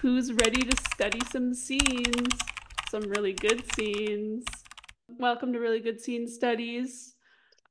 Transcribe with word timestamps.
who's 0.00 0.32
ready 0.32 0.62
to 0.62 0.76
study 0.92 1.20
some 1.30 1.52
scenes, 1.52 2.28
some 2.90 3.02
really 3.02 3.32
good 3.32 3.64
scenes. 3.74 4.44
Welcome 5.08 5.52
to 5.52 5.58
Really 5.58 5.80
Good 5.80 6.00
Scene 6.00 6.28
Studies. 6.28 7.14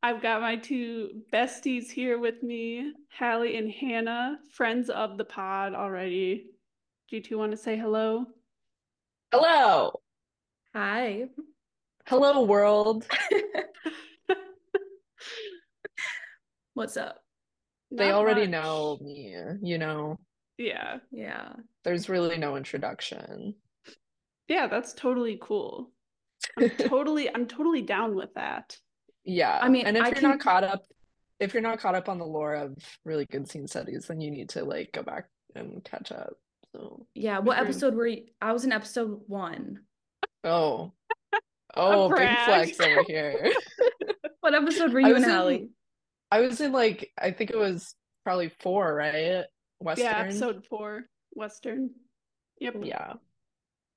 I've 0.04 0.22
got 0.22 0.42
my 0.42 0.58
two 0.58 1.22
besties 1.32 1.90
here 1.90 2.20
with 2.20 2.44
me, 2.44 2.92
Halle 3.10 3.56
and 3.56 3.72
Hannah, 3.72 4.40
friends 4.52 4.90
of 4.90 5.18
the 5.18 5.24
pod 5.24 5.74
already. 5.74 6.48
Do 7.10 7.16
you 7.16 7.24
two 7.24 7.38
want 7.38 7.52
to 7.52 7.58
say 7.58 7.78
hello? 7.78 8.26
Hello. 9.32 9.94
Hi. 10.76 11.26
Hello, 12.08 12.44
world. 12.44 13.06
What's 16.74 16.98
up? 16.98 17.24
They 17.90 18.10
Not 18.10 18.16
already 18.16 18.42
much. 18.42 18.50
know 18.50 18.98
me, 19.02 19.34
you 19.62 19.78
know. 19.78 20.20
Yeah. 20.58 20.98
Yeah. 21.12 21.54
There's 21.88 22.10
really 22.10 22.38
no 22.38 22.58
introduction. 22.58 23.56
Yeah, 24.50 24.68
that's 24.68 24.92
totally 24.94 25.40
cool. 25.42 25.90
I'm 26.60 26.70
totally 26.78 27.34
I'm 27.34 27.48
totally 27.48 27.82
down 27.82 28.14
with 28.14 28.34
that. 28.36 28.76
Yeah. 29.24 29.58
I 29.62 29.70
mean, 29.70 29.86
and 29.88 29.96
if 29.96 30.04
I 30.04 30.08
you're 30.08 30.16
can- 30.16 30.30
not 30.32 30.40
caught 30.42 30.66
up, 30.66 30.84
if 31.40 31.54
you're 31.54 31.64
not 31.64 31.80
caught 31.80 31.96
up 31.96 32.10
on 32.10 32.18
the 32.18 32.26
lore 32.26 32.56
of 32.56 32.76
really 33.06 33.26
good 33.26 33.50
scene 33.50 33.70
studies, 33.70 34.08
then 34.10 34.20
you 34.20 34.32
need 34.32 34.50
to 34.50 34.66
like 34.66 34.92
go 34.92 35.02
back 35.02 35.30
and 35.56 35.82
catch 35.86 36.12
up. 36.12 36.34
So, 36.76 37.06
Yeah. 37.16 37.40
What 37.40 37.58
episode 37.58 37.96
were 37.96 38.08
you? 38.08 38.26
I 38.42 38.52
was 38.52 38.66
in 38.66 38.74
episode 38.74 39.22
one. 39.28 39.80
oh, 40.44 40.92
oh, 41.78 42.10
big 42.10 42.38
flex 42.44 42.78
over 42.82 43.04
here. 43.08 43.54
What 44.42 44.54
episode 44.56 44.92
were 44.92 45.00
you 45.00 45.16
in- 45.16 45.24
Halle? 45.24 45.70
I 46.34 46.42
was 46.42 46.60
in 46.60 46.74
like, 46.74 47.10
I 47.18 47.32
think 47.32 47.50
it 47.52 47.58
was 47.58 47.96
probably 48.26 48.52
four, 48.60 48.94
right? 48.94 49.46
Western. 49.80 50.06
Yeah, 50.06 50.18
episode 50.20 50.66
four, 50.70 51.04
Western. 51.38 51.92
Yep. 52.60 52.76
Yeah, 52.84 53.14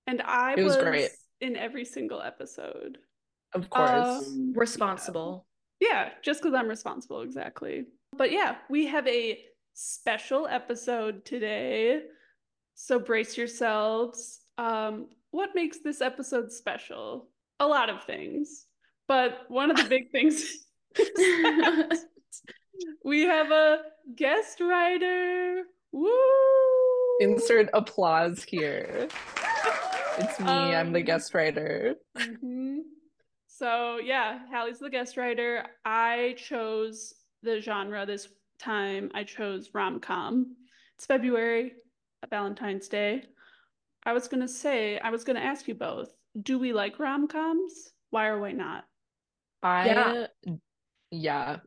And 0.07 0.21
I 0.23 0.55
It 0.57 0.63
was 0.63 0.77
great. 0.77 1.11
in 1.41 1.57
every 1.57 1.85
single 1.85 2.21
episode. 2.21 2.99
of 3.55 3.69
course. 3.71 4.27
Um, 4.29 4.53
Responsible. 4.55 5.47
Yeah, 5.81 6.11
just 6.23 6.41
because 6.43 6.55
I'm 6.55 6.69
responsible, 6.69 7.23
exactly. 7.23 7.87
But 8.17 8.31
yeah, 8.31 8.57
we 8.69 8.87
have 8.87 9.07
a 9.09 9.41
special 9.75 10.47
episode 10.47 11.25
today. 11.25 12.03
So 12.75 12.99
brace 12.99 13.37
yourselves. 13.39 14.41
Um, 14.59 15.09
what 15.31 15.51
makes 15.55 15.79
this 15.83 16.01
episode 16.03 16.53
special? 16.53 17.31
A 17.61 17.67
lot 17.67 17.89
of 17.89 18.05
things. 18.05 18.67
But 19.09 19.47
one 19.49 19.71
of 19.71 19.77
the 19.79 19.85
big 19.85 20.11
things 20.13 20.43
is 20.99 21.09
that 21.17 21.99
we 23.05 23.23
have 23.23 23.51
a 23.51 23.79
guest 24.15 24.61
writer. 24.61 25.63
Woo! 25.93 26.11
Insert 27.21 27.69
applause 27.75 28.43
here. 28.43 29.09
It's 30.19 30.41
me. 30.41 30.47
I'm 30.47 30.93
the 30.93 31.01
Um, 31.01 31.05
guest 31.05 31.35
writer. 31.35 31.97
Mhm. 32.17 32.81
So 33.47 33.99
yeah, 33.99 34.47
Halle's 34.51 34.79
the 34.79 34.89
guest 34.89 35.19
writer. 35.19 35.67
I 35.85 36.35
chose 36.39 37.15
the 37.43 37.61
genre 37.61 38.07
this 38.07 38.29
time. 38.59 39.11
I 39.15 39.25
chose 39.25 39.71
rom-com. 39.75 40.57
It's 40.97 41.05
February, 41.05 41.75
Valentine's 42.31 42.89
Day. 42.89 43.27
I 44.05 44.15
was 44.15 44.27
gonna 44.27 44.49
say, 44.49 44.99
I 44.99 45.11
was 45.11 45.23
gonna 45.25 45.41
ask 45.41 45.69
you 45.69 45.75
both, 45.75 46.11
do 46.43 46.59
we 46.59 46.73
like 46.73 46.99
rom-coms? 46.99 47.93
Why 48.09 48.29
or 48.29 48.41
why 48.41 48.53
not? 48.53 48.87
I, 49.63 49.87
yeah. 49.87 50.27
Yeah, 51.11 51.59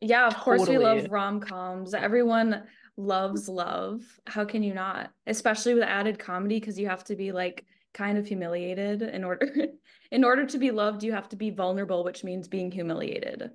yeah 0.00 0.26
of 0.28 0.36
course 0.36 0.68
we 0.68 0.78
love 0.78 1.08
rom-coms. 1.10 1.92
Everyone 1.92 2.68
loves 2.98 3.48
love. 3.48 4.02
How 4.26 4.44
can 4.44 4.62
you 4.62 4.74
not? 4.74 5.10
Especially 5.26 5.72
with 5.72 5.84
added 5.84 6.18
comedy, 6.18 6.60
because 6.60 6.78
you 6.78 6.88
have 6.88 7.04
to 7.04 7.16
be 7.16 7.32
like 7.32 7.64
kind 7.94 8.18
of 8.18 8.26
humiliated 8.26 9.02
in 9.02 9.24
order 9.24 9.48
in 10.10 10.24
order 10.24 10.44
to 10.46 10.58
be 10.58 10.70
loved, 10.70 11.02
you 11.02 11.12
have 11.12 11.28
to 11.30 11.36
be 11.36 11.50
vulnerable, 11.50 12.04
which 12.04 12.24
means 12.24 12.48
being 12.48 12.70
humiliated. 12.70 13.50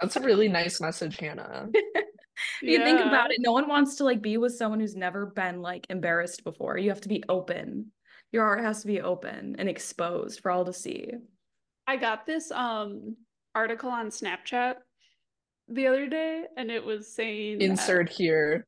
That's 0.00 0.16
a 0.16 0.20
really 0.20 0.48
nice 0.48 0.80
message, 0.80 1.18
Hannah. 1.18 1.68
If 2.62 2.70
you 2.70 2.78
think 2.78 3.00
about 3.00 3.30
it, 3.30 3.36
no 3.40 3.52
one 3.52 3.68
wants 3.68 3.96
to 3.96 4.04
like 4.04 4.22
be 4.22 4.38
with 4.38 4.54
someone 4.54 4.80
who's 4.80 4.96
never 4.96 5.26
been 5.26 5.60
like 5.60 5.86
embarrassed 5.90 6.42
before. 6.42 6.78
You 6.78 6.88
have 6.88 7.02
to 7.02 7.08
be 7.08 7.22
open. 7.28 7.92
Your 8.32 8.44
heart 8.44 8.62
has 8.62 8.80
to 8.80 8.86
be 8.86 9.02
open 9.02 9.56
and 9.58 9.68
exposed 9.68 10.40
for 10.40 10.50
all 10.50 10.64
to 10.64 10.72
see. 10.72 11.10
I 11.86 11.96
got 11.96 12.24
this 12.24 12.50
um 12.50 13.16
article 13.54 13.90
on 13.90 14.08
Snapchat 14.08 14.76
the 15.70 15.86
other 15.86 16.08
day, 16.08 16.44
and 16.56 16.70
it 16.70 16.84
was 16.84 17.12
saying 17.12 17.58
that- 17.58 17.64
Insert 17.64 18.08
here. 18.10 18.66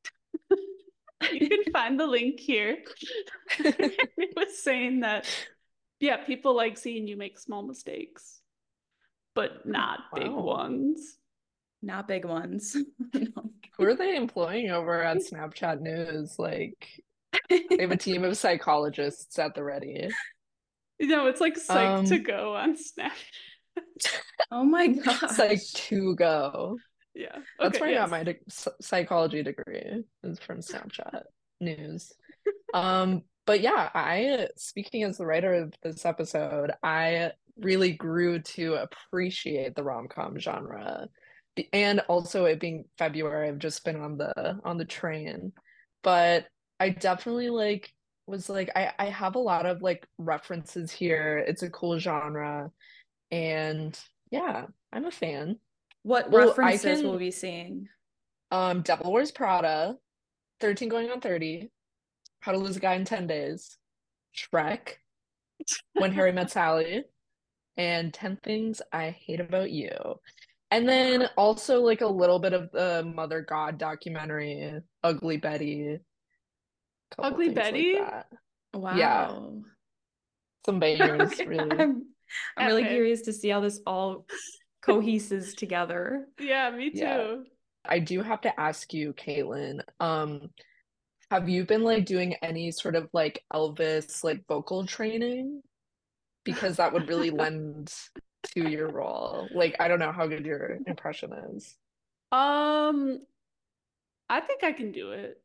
you 1.32 1.48
can 1.48 1.72
find 1.72 1.98
the 1.98 2.06
link 2.06 2.40
here. 2.40 2.78
it 3.58 4.32
was 4.36 4.62
saying 4.62 5.00
that, 5.00 5.26
yeah, 6.00 6.18
people 6.18 6.54
like 6.56 6.78
seeing 6.78 7.06
you 7.06 7.16
make 7.16 7.38
small 7.38 7.62
mistakes, 7.62 8.40
but 9.34 9.66
not 9.66 10.00
big 10.14 10.30
ones. 10.30 11.18
Not 11.82 12.06
big 12.08 12.24
ones. 12.24 12.76
No. 13.12 13.26
Who 13.78 13.84
are 13.84 13.94
they 13.94 14.14
employing 14.16 14.70
over 14.70 15.02
at 15.02 15.16
Snapchat 15.19 15.80
News? 15.80 16.38
Like, 16.38 17.02
they 17.48 17.64
have 17.80 17.90
a 17.90 17.96
team 17.96 18.22
of 18.22 18.36
psychologists 18.36 19.38
at 19.38 19.54
the 19.54 19.64
ready. 19.64 20.08
You 20.98 21.06
know, 21.08 21.26
it's 21.26 21.40
like 21.40 21.56
psych 21.56 22.04
to 22.06 22.16
Um, 22.16 22.22
go 22.22 22.54
on 22.54 22.76
Snap. 22.76 23.12
Oh 24.50 24.62
my 24.62 24.88
gosh. 24.88 25.22
It's 25.22 25.38
like 25.38 25.60
to 25.88 26.14
go. 26.14 26.76
Yeah. 27.14 27.38
That's 27.58 27.76
okay, 27.76 27.80
where 27.80 27.90
I 27.90 28.02
got 28.02 28.10
my 28.10 28.24
de- 28.24 28.40
psychology 28.80 29.42
degree 29.42 30.04
is 30.22 30.38
from 30.38 30.58
Snapchat 30.60 31.22
News. 31.60 32.12
Um, 32.74 33.22
but 33.46 33.60
yeah, 33.60 33.90
I 33.94 34.48
speaking 34.56 35.02
as 35.04 35.18
the 35.18 35.26
writer 35.26 35.54
of 35.54 35.74
this 35.82 36.04
episode, 36.06 36.72
I 36.82 37.32
really 37.58 37.92
grew 37.92 38.40
to 38.40 38.74
appreciate 38.74 39.74
the 39.74 39.82
rom-com 39.82 40.38
genre. 40.38 41.08
And 41.72 42.00
also 42.08 42.46
it 42.46 42.60
being 42.60 42.84
February, 42.96 43.48
I've 43.48 43.58
just 43.58 43.84
been 43.84 44.00
on 44.00 44.16
the 44.16 44.58
on 44.64 44.78
the 44.78 44.84
train. 44.84 45.52
But 46.02 46.46
I 46.80 46.88
definitely 46.90 47.50
like 47.50 47.92
was 48.26 48.48
like 48.48 48.70
I 48.74 48.92
I 48.98 49.06
have 49.06 49.34
a 49.34 49.40
lot 49.40 49.66
of 49.66 49.82
like 49.82 50.06
references 50.18 50.90
here. 50.90 51.38
It's 51.46 51.62
a 51.62 51.70
cool 51.70 51.98
genre 51.98 52.70
and 53.30 53.98
yeah, 54.30 54.66
I'm 54.92 55.04
a 55.04 55.10
fan. 55.10 55.58
What 56.02 56.30
Well, 56.30 56.48
references 56.48 56.98
can- 57.00 57.06
will 57.06 57.12
we 57.12 57.26
be 57.26 57.30
seeing? 57.30 57.88
Um, 58.50 58.82
Devil 58.82 59.12
Wears 59.12 59.30
Prada, 59.30 59.96
13 60.60 60.88
Going 60.88 61.10
on 61.10 61.20
30, 61.20 61.70
How 62.40 62.52
to 62.52 62.58
Lose 62.58 62.76
a 62.76 62.80
Guy 62.80 62.94
in 62.94 63.04
10 63.04 63.26
Days, 63.26 63.78
Shrek, 64.36 64.96
When 65.94 66.12
Harry 66.12 66.32
Met 66.32 66.50
Sally, 66.50 67.04
and 67.76 68.12
10 68.12 68.36
Things 68.42 68.82
I 68.92 69.10
Hate 69.10 69.40
About 69.40 69.70
You. 69.70 69.96
And 70.70 70.88
then 70.88 71.28
also 71.36 71.80
like 71.80 72.00
a 72.00 72.06
little 72.06 72.38
bit 72.38 72.52
of 72.52 72.70
the 72.72 73.04
Mother 73.14 73.42
God 73.42 73.78
documentary, 73.78 74.80
Ugly 75.02 75.36
Betty. 75.38 75.98
Ugly 77.19 77.46
like 77.48 77.54
Betty? 77.54 77.94
that. 77.94 78.26
Wow. 78.74 79.62
Some 80.66 80.80
bangers, 80.80 81.38
really. 81.46 81.70
I'm, 81.78 82.06
I'm 82.56 82.66
really 82.66 82.84
curious 82.84 83.22
to 83.22 83.32
see 83.32 83.48
how 83.50 83.60
this 83.60 83.80
all 83.86 84.26
coheses 84.82 85.54
together. 85.54 86.26
Yeah, 86.38 86.70
me 86.70 86.91
too. 86.91 86.98
Yeah. 86.98 87.34
I 87.84 87.98
do 87.98 88.22
have 88.22 88.41
to 88.43 88.60
ask 88.60 88.93
you, 88.94 89.12
Caitlin, 89.15 89.82
um, 90.00 90.50
have 91.31 91.48
you 91.48 91.65
been 91.65 91.82
like 91.82 92.04
doing 92.04 92.34
any 92.43 92.70
sort 92.70 92.94
of 92.94 93.09
like 93.12 93.43
Elvis 93.53 94.22
like 94.22 94.47
vocal 94.47 94.87
training? 94.87 95.62
Because 96.44 96.76
that 96.76 96.93
would 96.93 97.09
really 97.09 97.31
lend 97.31 97.93
to 98.54 98.69
your 98.69 98.88
role. 98.88 99.48
Like, 99.54 99.76
I 99.81 99.88
don't 99.88 99.98
know 100.00 100.12
how 100.12 100.26
good 100.26 100.44
your 100.44 100.81
impression 100.87 101.32
is. 101.54 101.76
Um, 102.31 103.20
I 104.28 104.41
think 104.41 104.64
I 104.64 104.72
can 104.72 104.93
do 104.93 105.12
it. 105.12 105.41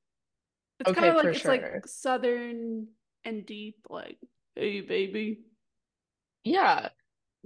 It's 0.80 0.90
Okay, 0.90 1.00
kind 1.02 1.12
of 1.12 1.18
like 1.18 1.26
for 1.26 1.32
it's 1.34 1.48
like 1.48 1.88
southern 1.88 2.88
and 3.26 3.46
deep, 3.46 3.78
like, 3.90 4.18
hey 4.56 4.82
baby. 4.82 5.42
Yeah, 6.44 6.90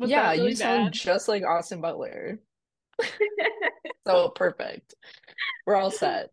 Was 0.01 0.09
yeah, 0.09 0.31
really 0.31 0.50
you 0.50 0.56
sound 0.56 0.86
bad? 0.88 0.94
just 0.94 1.27
like 1.30 1.44
Austin 1.44 1.80
Butler. 1.80 2.39
So 4.07 4.30
perfect. 4.30 4.95
We're 5.68 5.75
all 5.75 5.92
set. 5.92 6.31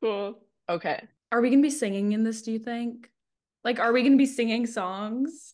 Cool. 0.00 0.38
Okay. 0.68 1.04
Are 1.30 1.42
we 1.42 1.50
gonna 1.50 1.60
be 1.60 1.68
singing 1.68 2.12
in 2.12 2.24
this, 2.24 2.40
do 2.40 2.52
you 2.52 2.58
think? 2.58 3.10
Like, 3.64 3.78
are 3.78 3.92
we 3.92 4.02
gonna 4.02 4.16
be 4.16 4.24
singing 4.24 4.66
songs? 4.66 5.52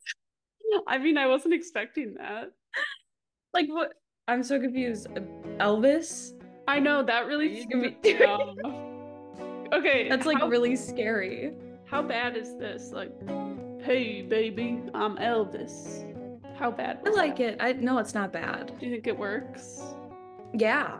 I 0.86 0.98
mean, 0.98 1.16
I 1.16 1.28
wasn't 1.28 1.54
expecting 1.54 2.14
that. 2.18 2.52
Like, 3.54 3.68
what? 3.68 3.94
I'm 4.28 4.42
so 4.42 4.60
confused. 4.60 5.06
Elvis? 5.58 6.32
I 6.68 6.78
know 6.78 7.02
that 7.02 7.26
really 7.26 7.60
you 7.60 7.66
gonna 7.68 7.90
be 8.02 8.14
me. 8.14 9.68
Okay, 9.72 10.06
That's 10.10 10.26
like 10.26 10.40
how, 10.40 10.48
really 10.48 10.76
scary. 10.76 11.52
how 11.86 12.02
bad 12.02 12.36
is 12.36 12.56
this? 12.58 12.92
Like, 12.92 13.12
hey 13.80 14.20
baby, 14.22 14.82
I'm 14.94 15.16
Elvis. 15.16 16.03
How 16.64 16.70
bad 16.70 17.00
I 17.04 17.10
like 17.10 17.36
that? 17.36 17.44
it. 17.44 17.56
I 17.60 17.72
no, 17.74 17.98
it's 17.98 18.14
not 18.14 18.32
bad. 18.32 18.72
Do 18.80 18.86
you 18.86 18.92
think 18.92 19.06
it 19.06 19.18
works? 19.18 19.82
Yeah. 20.54 20.96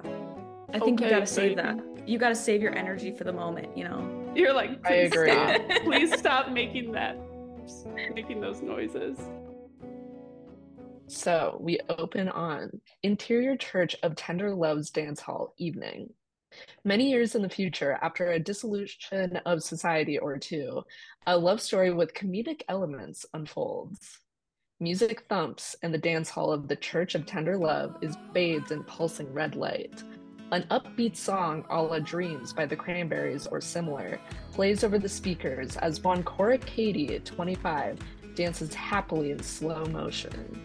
I 0.74 0.78
think 0.78 1.00
you 1.00 1.08
gotta 1.08 1.26
save 1.26 1.56
that. 1.56 1.80
You 2.06 2.18
gotta 2.18 2.34
save 2.34 2.60
your 2.60 2.76
energy 2.76 3.10
for 3.10 3.24
the 3.24 3.32
moment, 3.32 3.74
you 3.74 3.84
know? 3.84 4.30
You're 4.34 4.52
like, 4.52 4.72
I 4.84 4.88
please 4.88 5.06
agree. 5.06 5.30
stop. 5.30 5.62
Please 5.84 6.18
stop 6.18 6.50
making 6.50 6.92
that, 6.92 7.16
making 8.14 8.42
those 8.42 8.60
noises. 8.60 9.16
So 11.06 11.56
we 11.58 11.80
open 11.88 12.28
on 12.28 12.82
Interior 13.02 13.56
Church 13.56 13.96
of 14.02 14.16
Tender 14.16 14.54
Loves 14.54 14.90
Dance 14.90 15.20
Hall 15.20 15.54
evening. 15.56 16.10
Many 16.84 17.08
years 17.08 17.34
in 17.34 17.40
the 17.40 17.48
future, 17.48 17.98
after 18.02 18.32
a 18.32 18.38
dissolution 18.38 19.40
of 19.46 19.62
society 19.62 20.18
or 20.18 20.36
two, 20.36 20.82
a 21.26 21.38
love 21.38 21.62
story 21.62 21.90
with 21.90 22.12
comedic 22.12 22.60
elements 22.68 23.24
unfolds. 23.32 24.18
Music 24.80 25.20
thumps, 25.28 25.76
and 25.84 25.94
the 25.94 25.98
dance 25.98 26.28
hall 26.28 26.50
of 26.50 26.66
the 26.66 26.74
Church 26.74 27.14
of 27.14 27.24
Tender 27.24 27.56
Love 27.56 27.96
is 28.00 28.16
bathed 28.32 28.72
in 28.72 28.82
pulsing 28.82 29.32
red 29.32 29.54
light. 29.54 30.02
An 30.50 30.64
upbeat 30.68 31.16
song 31.16 31.64
a 31.70 31.80
la 31.80 32.00
Dreams 32.00 32.52
by 32.52 32.66
the 32.66 32.74
Cranberries 32.74 33.46
or 33.46 33.60
similar 33.60 34.18
plays 34.50 34.82
over 34.82 34.98
the 34.98 35.08
speakers 35.08 35.76
as 35.76 36.02
one 36.02 36.24
Cora 36.24 36.58
Katie, 36.58 37.20
25, 37.20 38.00
dances 38.34 38.74
happily 38.74 39.30
in 39.30 39.40
slow 39.40 39.84
motion. 39.86 40.60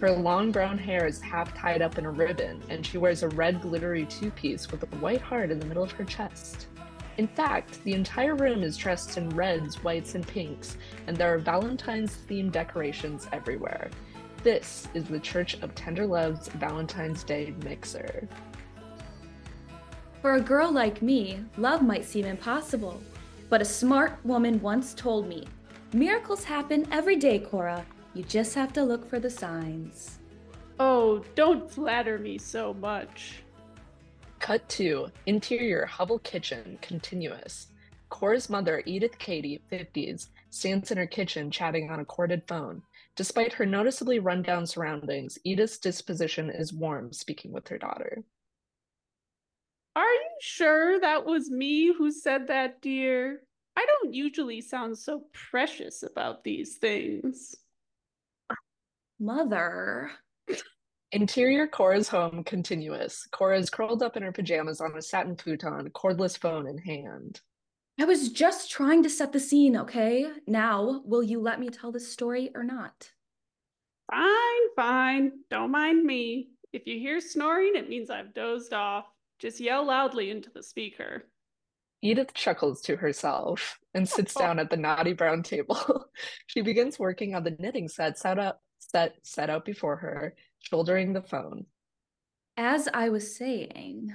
Her 0.00 0.12
long 0.12 0.52
brown 0.52 0.78
hair 0.78 1.04
is 1.04 1.20
half 1.20 1.52
tied 1.56 1.82
up 1.82 1.98
in 1.98 2.06
a 2.06 2.10
ribbon, 2.12 2.62
and 2.68 2.86
she 2.86 2.96
wears 2.96 3.24
a 3.24 3.28
red 3.30 3.60
glittery 3.60 4.06
two 4.06 4.30
piece 4.30 4.70
with 4.70 4.84
a 4.84 4.96
white 4.98 5.20
heart 5.20 5.50
in 5.50 5.58
the 5.58 5.66
middle 5.66 5.82
of 5.82 5.90
her 5.92 6.04
chest. 6.04 6.68
In 7.18 7.26
fact, 7.26 7.82
the 7.82 7.94
entire 7.94 8.36
room 8.36 8.62
is 8.62 8.76
dressed 8.76 9.18
in 9.18 9.28
reds, 9.30 9.82
whites, 9.82 10.14
and 10.14 10.24
pinks, 10.26 10.76
and 11.08 11.16
there 11.16 11.34
are 11.34 11.38
Valentine's 11.38 12.16
themed 12.28 12.52
decorations 12.52 13.26
everywhere. 13.32 13.90
This 14.44 14.86
is 14.94 15.04
the 15.04 15.18
Church 15.18 15.60
of 15.60 15.74
Tender 15.74 16.06
Love's 16.06 16.46
Valentine's 16.48 17.24
Day 17.24 17.52
mixer. 17.64 18.28
For 20.22 20.34
a 20.34 20.40
girl 20.40 20.70
like 20.70 21.02
me, 21.02 21.40
love 21.56 21.82
might 21.82 22.04
seem 22.04 22.24
impossible. 22.24 23.02
But 23.50 23.62
a 23.62 23.64
smart 23.64 24.24
woman 24.24 24.60
once 24.60 24.94
told 24.94 25.26
me 25.26 25.46
miracles 25.92 26.44
happen 26.44 26.86
every 26.92 27.16
day, 27.16 27.40
Cora. 27.40 27.84
You 28.14 28.22
just 28.22 28.54
have 28.54 28.72
to 28.74 28.84
look 28.84 29.08
for 29.08 29.18
the 29.18 29.30
signs. 29.30 30.18
Oh, 30.78 31.24
don't 31.34 31.68
flatter 31.68 32.18
me 32.18 32.38
so 32.38 32.74
much. 32.74 33.42
Cut 34.48 34.66
to 34.70 35.08
interior 35.26 35.84
hovel 35.84 36.20
kitchen 36.20 36.78
continuous. 36.80 37.66
Cora's 38.08 38.48
mother, 38.48 38.82
Edith 38.86 39.18
Katie, 39.18 39.60
50s, 39.70 40.28
stands 40.48 40.90
in 40.90 40.96
her 40.96 41.06
kitchen 41.06 41.50
chatting 41.50 41.90
on 41.90 42.00
a 42.00 42.04
corded 42.06 42.42
phone. 42.48 42.80
Despite 43.14 43.52
her 43.52 43.66
noticeably 43.66 44.20
rundown 44.20 44.66
surroundings, 44.66 45.38
Edith's 45.44 45.76
disposition 45.76 46.48
is 46.48 46.72
warm 46.72 47.12
speaking 47.12 47.52
with 47.52 47.68
her 47.68 47.76
daughter. 47.76 48.24
Are 49.94 50.14
you 50.14 50.30
sure 50.40 50.98
that 50.98 51.26
was 51.26 51.50
me 51.50 51.92
who 51.92 52.10
said 52.10 52.46
that, 52.46 52.80
dear? 52.80 53.42
I 53.76 53.84
don't 53.84 54.14
usually 54.14 54.62
sound 54.62 54.96
so 54.96 55.24
precious 55.50 56.02
about 56.02 56.42
these 56.42 56.76
things. 56.76 57.54
Mother. 59.20 60.10
Interior 61.12 61.66
Cora's 61.66 62.08
home 62.08 62.44
continuous. 62.44 63.26
Cora 63.32 63.58
is 63.58 63.70
curled 63.70 64.02
up 64.02 64.16
in 64.16 64.22
her 64.22 64.32
pajamas 64.32 64.80
on 64.80 64.94
a 64.96 65.00
satin 65.00 65.36
futon, 65.36 65.88
cordless 65.90 66.38
phone 66.38 66.66
in 66.66 66.76
hand. 66.76 67.40
I 67.98 68.04
was 68.04 68.30
just 68.30 68.70
trying 68.70 69.02
to 69.02 69.10
set 69.10 69.32
the 69.32 69.40
scene, 69.40 69.76
okay? 69.76 70.26
Now, 70.46 71.02
will 71.04 71.22
you 71.22 71.40
let 71.40 71.58
me 71.58 71.68
tell 71.68 71.90
this 71.90 72.12
story 72.12 72.50
or 72.54 72.62
not? 72.62 73.10
Fine, 74.10 74.74
fine. 74.76 75.32
Don't 75.50 75.70
mind 75.70 76.04
me. 76.04 76.50
If 76.72 76.86
you 76.86 76.98
hear 76.98 77.20
snoring, 77.20 77.72
it 77.74 77.88
means 77.88 78.10
I've 78.10 78.34
dozed 78.34 78.74
off. 78.74 79.06
Just 79.38 79.60
yell 79.60 79.86
loudly 79.86 80.30
into 80.30 80.50
the 80.50 80.62
speaker. 80.62 81.24
Edith 82.02 82.34
chuckles 82.34 82.80
to 82.82 82.96
herself 82.96 83.78
and 83.94 84.08
sits 84.08 84.34
oh. 84.36 84.40
down 84.40 84.58
at 84.58 84.70
the 84.70 84.76
naughty 84.76 85.14
brown 85.14 85.42
table. 85.42 86.04
she 86.46 86.60
begins 86.60 86.98
working 86.98 87.34
on 87.34 87.44
the 87.44 87.56
knitting 87.58 87.88
set 87.88 88.18
set 88.18 88.38
up 88.38 88.60
set 88.78 89.16
set 89.22 89.50
out 89.50 89.64
before 89.64 89.96
her, 89.96 90.34
shouldering 90.60 91.12
the 91.12 91.22
phone. 91.22 91.66
As 92.56 92.88
I 92.92 93.08
was 93.08 93.36
saying, 93.36 94.12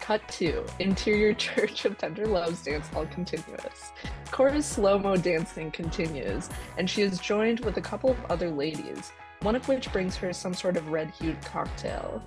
Cut 0.00 0.26
to 0.28 0.64
Interior 0.78 1.34
Church 1.46 1.84
of 1.84 1.98
Tender 1.98 2.26
Loves 2.26 2.62
Dance 2.62 2.86
Hall 2.88 3.06
continuous. 3.06 3.90
Cora's 4.30 4.64
slow 4.64 4.98
mo 4.98 5.16
dancing 5.16 5.70
continues, 5.70 6.48
and 6.78 6.88
she 6.88 7.02
is 7.02 7.18
joined 7.18 7.60
with 7.64 7.76
a 7.76 7.80
couple 7.80 8.10
of 8.10 8.24
other 8.26 8.48
ladies, 8.50 9.10
one 9.42 9.56
of 9.56 9.66
which 9.66 9.92
brings 9.92 10.14
her 10.14 10.32
some 10.32 10.54
sort 10.54 10.76
of 10.76 10.90
red 10.90 11.10
hued 11.10 11.40
cocktail. 11.42 12.22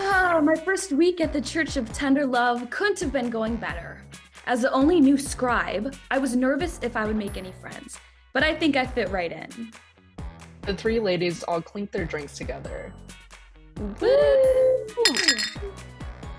ah, 0.00 0.40
my 0.42 0.56
first 0.56 0.90
week 0.90 1.20
at 1.20 1.32
the 1.32 1.40
Church 1.40 1.76
of 1.76 1.92
Tender 1.92 2.26
Love 2.26 2.68
couldn't 2.70 2.98
have 2.98 3.12
been 3.12 3.30
going 3.30 3.54
better. 3.54 4.02
As 4.46 4.62
the 4.62 4.72
only 4.72 5.00
new 5.00 5.18
scribe, 5.18 5.94
I 6.10 6.18
was 6.18 6.34
nervous 6.34 6.80
if 6.82 6.96
I 6.96 7.04
would 7.04 7.14
make 7.16 7.36
any 7.36 7.52
friends, 7.60 7.98
but 8.32 8.42
I 8.42 8.54
think 8.56 8.76
I 8.76 8.86
fit 8.86 9.08
right 9.10 9.30
in. 9.30 9.70
The 10.70 10.76
three 10.76 11.00
ladies 11.00 11.42
all 11.42 11.60
clink 11.60 11.90
their 11.90 12.04
drinks 12.04 12.36
together. 12.36 12.92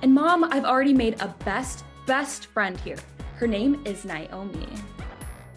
And 0.01 0.13
mom, 0.13 0.45
I've 0.45 0.63
already 0.63 0.93
made 0.93 1.19
a 1.19 1.35
best, 1.43 1.83
best 2.07 2.45
friend 2.45 2.79
here. 2.79 2.95
Her 3.35 3.45
name 3.45 3.81
is 3.83 4.05
Naomi. 4.05 4.69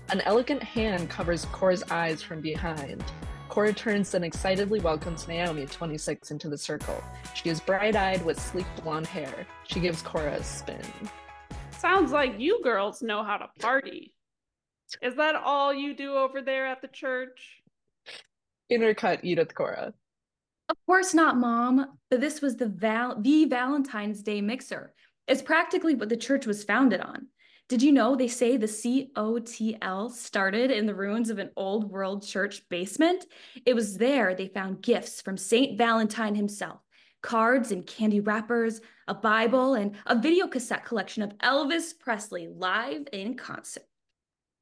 An 0.09 0.23
elegant 0.23 0.61
hand 0.61 1.09
covers 1.09 1.45
Cora's 1.53 1.85
eyes 1.89 2.21
from 2.21 2.41
behind. 2.41 3.05
Cora 3.49 3.73
turns 3.73 4.13
and 4.15 4.25
excitedly 4.25 4.81
welcomes 4.81 5.29
Naomi, 5.29 5.67
26, 5.67 6.33
into 6.33 6.49
the 6.49 6.59
circle. 6.59 7.01
She 7.33 7.51
is 7.51 7.61
bright 7.61 7.95
eyed 7.95 8.25
with 8.25 8.41
sleek 8.41 8.67
blonde 8.83 9.07
hair. 9.07 9.47
She 9.69 9.79
gives 9.79 10.03
Cora 10.03 10.33
a 10.33 10.43
spin. 10.43 10.83
Sounds 11.71 12.11
like 12.11 12.41
you 12.41 12.61
girls 12.65 13.03
know 13.03 13.23
how 13.23 13.37
to 13.37 13.49
party. 13.61 14.17
Is 15.01 15.15
that 15.15 15.37
all 15.37 15.73
you 15.73 15.95
do 15.95 16.15
over 16.15 16.43
there 16.43 16.67
at 16.67 16.83
the 16.83 16.89
church? 16.89 17.63
Intercut 18.71 19.21
Edith 19.23 19.55
Cora. 19.55 19.93
Of 20.69 20.77
course 20.87 21.15
not, 21.15 21.37
mom. 21.37 21.99
But 22.11 22.21
this 22.21 22.41
was 22.41 22.57
the 22.57 22.69
val- 22.69 23.21
the 23.21 23.45
Valentine's 23.45 24.23
Day 24.23 24.41
mixer. 24.41 24.95
It's 25.29 25.43
practically 25.43 25.95
what 25.95 26.09
the 26.09 26.17
church 26.17 26.47
was 26.47 26.65
founded 26.65 27.01
on. 27.01 27.29
Did 27.69 27.83
you 27.83 27.93
know 27.93 28.15
they 28.15 28.29
say 28.29 28.57
the 28.57 28.67
COTL 28.67 30.11
started 30.11 30.71
in 30.71 30.85
the 30.85 30.95
ruins 30.95 31.31
of 31.31 31.39
an 31.39 31.51
old 31.57 31.91
world 31.91 32.27
church 32.27 32.69
basement? 32.69 33.25
It 33.65 33.75
was 33.75 33.97
there 33.97 34.35
they 34.35 34.49
found 34.49 34.83
gifts 34.83 35.23
from 35.23 35.39
St. 35.39 35.79
Valentine 35.79 36.35
himself 36.35 36.81
cards 37.23 37.73
and 37.73 37.87
candy 37.87 38.21
wrappers, 38.21 38.83
a 39.09 39.15
Bible, 39.15 39.75
and 39.75 39.97
a 40.05 40.15
video 40.15 40.47
cassette 40.47 40.85
collection 40.85 41.23
of 41.23 41.31
Elvis 41.39 41.99
Presley 41.99 42.49
live 42.49 43.09
in 43.15 43.35
concert. 43.35 43.87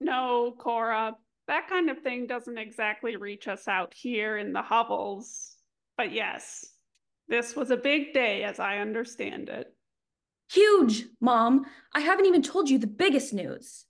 No, 0.00 0.54
Cora. 0.56 1.16
That 1.48 1.68
kind 1.68 1.90
of 1.90 1.98
thing 2.00 2.26
doesn't 2.26 2.58
exactly 2.58 3.16
reach 3.16 3.48
us 3.48 3.66
out 3.66 3.92
here 3.94 4.38
in 4.38 4.52
the 4.52 4.62
hovels. 4.62 5.56
But 5.96 6.12
yes, 6.12 6.64
this 7.28 7.56
was 7.56 7.70
a 7.70 7.76
big 7.76 8.12
day 8.12 8.44
as 8.44 8.60
I 8.60 8.78
understand 8.78 9.48
it. 9.48 9.74
Huge, 10.50 11.06
mom. 11.20 11.64
I 11.94 12.00
haven't 12.00 12.26
even 12.26 12.42
told 12.42 12.68
you 12.68 12.78
the 12.78 12.86
biggest 12.86 13.32
news. 13.32 13.86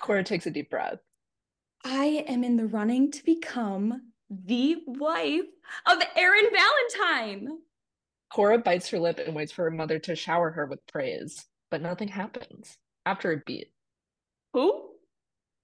Cora 0.00 0.22
takes 0.24 0.46
a 0.46 0.50
deep 0.50 0.70
breath. 0.70 0.98
I 1.84 2.24
am 2.28 2.44
in 2.44 2.56
the 2.56 2.66
running 2.66 3.10
to 3.12 3.24
become 3.24 4.12
the 4.30 4.76
wife 4.86 5.46
of 5.86 6.02
Aaron 6.16 6.46
Valentine. 6.52 7.48
Cora 8.32 8.58
bites 8.58 8.88
her 8.90 8.98
lip 8.98 9.18
and 9.24 9.34
waits 9.34 9.52
for 9.52 9.64
her 9.64 9.70
mother 9.70 9.98
to 10.00 10.14
shower 10.14 10.50
her 10.50 10.66
with 10.66 10.86
praise, 10.86 11.46
but 11.70 11.82
nothing 11.82 12.08
happens. 12.08 12.76
After 13.06 13.32
a 13.32 13.38
beat, 13.46 13.68
Who? 14.52 14.90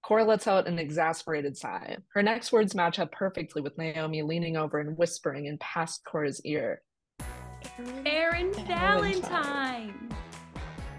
Cora 0.05 0.23
lets 0.23 0.45
out 0.45 0.67
an 0.67 0.77
exasperated 0.77 1.57
sigh. 1.57 1.97
Her 2.13 2.21
next 2.21 2.51
words 2.51 2.75
match 2.75 2.99
up 2.99 3.11
perfectly 3.11 3.63
with 3.63 3.75
Naomi 3.75 4.21
leaning 4.21 4.55
over 4.55 4.79
and 4.79 4.95
whispering 4.95 5.47
in 5.47 5.57
past 5.57 6.05
Cora's 6.05 6.39
ear. 6.45 6.83
Aaron 8.05 8.53
Valentine. 8.53 9.21
Valentine. 9.23 10.15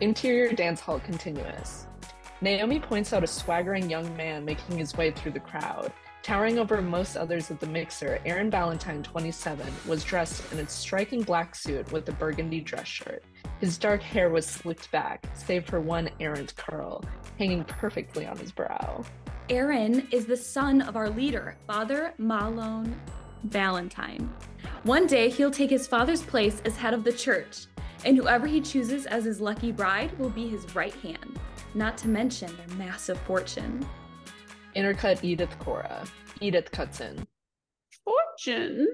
Interior 0.01 0.53
dance 0.53 0.81
hall 0.81 0.99
continuous. 0.99 1.87
Naomi 2.41 2.81
points 2.81 3.13
out 3.13 3.23
a 3.23 3.29
swaggering 3.29 3.89
young 3.89 4.15
man 4.17 4.45
making 4.45 4.77
his 4.77 4.97
way 4.97 5.13
through 5.13 5.33
the 5.33 5.41
crowd. 5.41 5.93
Towering 6.27 6.59
over 6.59 6.83
most 6.83 7.17
others 7.17 7.53
at 7.53 7.61
the 7.61 7.69
mixer, 7.69 8.19
Aaron 8.27 8.51
Valentine, 8.51 9.01
27, 9.01 9.65
was 9.87 10.03
dressed 10.03 10.43
in 10.53 10.59
a 10.59 10.69
striking 10.69 11.23
black 11.23 11.55
suit 11.55 11.93
with 11.93 12.09
a 12.09 12.13
burgundy 12.13 12.61
dress 12.61 12.89
shirt. 12.89 13.23
His 13.61 13.79
dark 13.79 14.03
hair 14.03 14.29
was 14.29 14.45
slicked 14.45 14.91
back, 14.91 15.25
save 15.35 15.67
for 15.67 15.79
one 15.79 16.11
errant 16.19 16.57
curl, 16.57 17.05
hanging 17.39 17.63
perfectly 17.63 18.27
on 18.27 18.37
his 18.39 18.51
brow. 18.51 19.05
Aaron 19.51 20.09
is 20.11 20.27
the 20.27 20.37
son 20.37 20.83
of 20.83 20.97
our 20.97 21.09
leader, 21.09 21.57
Father 21.69 22.13
Malone 22.19 23.01
Valentine. 23.45 24.29
One 24.83 25.07
day 25.07 25.31
he'll 25.31 25.53
take 25.53 25.71
his 25.71 25.87
father's 25.87 26.23
place 26.23 26.61
as 26.65 26.77
head 26.77 26.93
of 26.93 27.05
the 27.05 27.13
church, 27.13 27.67
and 28.05 28.17
whoever 28.17 28.49
he 28.49 28.61
chooses 28.61 29.07
as 29.07 29.27
his 29.27 29.41
lucky 29.41 29.71
bride 29.71 30.19
will 30.19 30.31
be 30.31 30.49
his 30.49 30.75
right 30.75 30.95
hand, 30.95 31.39
not 31.75 31.97
to 31.99 32.09
mention 32.09 32.51
their 32.57 32.77
massive 32.77 33.21
fortune. 33.21 33.87
Intercut 34.77 35.25
Edith 35.25 35.59
Cora. 35.59 36.05
Edith 36.41 36.71
cuts 36.71 37.01
in. 37.01 37.27
Fortune? 38.05 38.87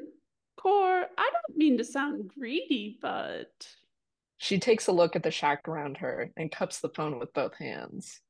Cor, 0.57 1.07
I 1.19 1.31
don't 1.33 1.57
mean 1.59 1.77
to 1.79 1.85
sound 1.85 2.31
greedy, 2.39 2.99
but 3.03 3.51
She 4.37 4.59
takes 4.59 4.87
a 4.87 4.93
look 4.93 5.17
at 5.17 5.23
the 5.23 5.31
shack 5.31 5.67
around 5.69 5.97
her 5.99 6.31
and 6.37 6.51
cups 6.53 6.81
the 6.81 6.89
phone 6.89 7.19
with 7.19 7.33
both 7.33 7.57
hands. 7.59 8.21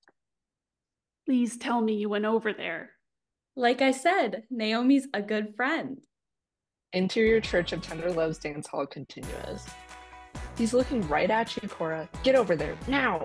Please 1.27 1.57
tell 1.57 1.81
me 1.81 1.95
you 1.95 2.09
went 2.09 2.25
over 2.25 2.53
there. 2.53 2.91
Like 3.55 3.83
I 3.83 3.93
said, 3.93 4.45
Naomi's 4.51 5.09
a 5.15 5.23
good 5.23 5.55
friend. 5.57 5.99
Interior 6.95 7.41
Church 7.41 7.73
of 7.73 7.83
Tender 7.83 8.11
Loves 8.11 8.39
dance 8.39 8.67
hall 8.67 8.87
continues. 8.87 9.67
He's 10.57 10.75
looking 10.75 11.07
right 11.09 11.31
at 11.31 11.57
you, 11.57 11.69
Cora. 11.69 12.09
Get 12.23 12.35
over 12.35 12.57
there, 12.57 12.77
now! 12.89 13.25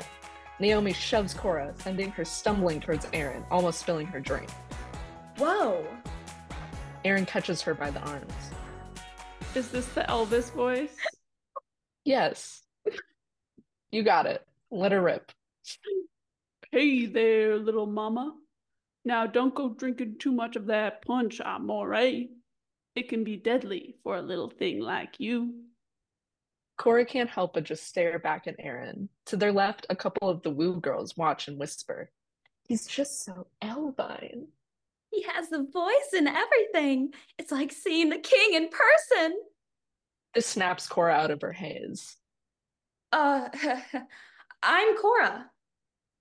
Naomi 0.60 0.92
shoves 0.94 1.34
Cora, 1.34 1.74
sending 1.80 2.12
her 2.12 2.26
stumbling 2.26 2.80
towards 2.80 3.08
Aaron, 3.14 3.46
almost 3.52 3.80
spilling 3.80 4.08
her 4.08 4.20
drink. 4.20 4.50
Whoa! 5.38 5.86
Aaron 7.06 7.26
catches 7.26 7.62
her 7.62 7.76
by 7.76 7.92
the 7.92 8.00
arms. 8.02 8.34
Is 9.54 9.70
this 9.70 9.86
the 9.88 10.02
Elvis 10.02 10.52
voice? 10.52 10.96
Yes. 12.04 12.64
You 13.92 14.04
got 14.04 14.26
it. 14.26 14.46
Let 14.72 14.92
her 14.92 15.02
rip. 15.02 15.32
Hey 16.72 17.06
there, 17.06 17.58
little 17.58 17.86
mama. 17.86 18.36
Now 19.06 19.26
don't 19.28 19.56
go 19.56 19.70
drinking 19.70 20.18
too 20.20 20.32
much 20.32 20.56
of 20.56 20.66
that 20.66 21.06
punch, 21.06 21.40
amore. 21.40 21.94
It 21.94 23.10
can 23.10 23.24
be 23.24 23.38
deadly 23.38 23.96
for 24.04 24.18
a 24.18 24.22
little 24.22 24.50
thing 24.50 24.80
like 24.82 25.20
you. 25.20 25.54
Cora 26.78 27.06
can't 27.06 27.30
help 27.30 27.54
but 27.54 27.64
just 27.64 27.88
stare 27.88 28.20
back 28.20 28.48
at 28.48 28.56
Aaron. 28.60 29.10
To 29.28 29.38
their 29.38 29.52
left, 29.52 29.88
a 29.90 29.96
couple 29.96 30.30
of 30.30 30.44
the 30.44 30.52
Woo 30.52 30.80
girls 30.80 31.18
watch 31.18 31.48
and 31.48 31.58
whisper. 31.58 32.12
He's 32.68 32.86
just 32.86 33.24
so 33.24 33.48
Elvine. 33.62 34.48
He 35.12 35.24
has 35.24 35.50
the 35.50 35.66
voice 35.72 36.14
and 36.16 36.28
everything. 36.28 37.14
It's 37.40 37.52
like 37.52 37.72
seeing 37.72 38.10
the 38.10 38.20
king 38.20 38.54
in 38.54 38.70
person. 38.70 39.38
This 40.34 40.46
snaps 40.46 40.88
Cora 40.88 41.14
out 41.14 41.32
of 41.32 41.42
her 41.42 41.54
haze. 41.54 42.18
Uh, 43.12 43.50
I'm 44.64 44.98
Cora. 44.98 45.50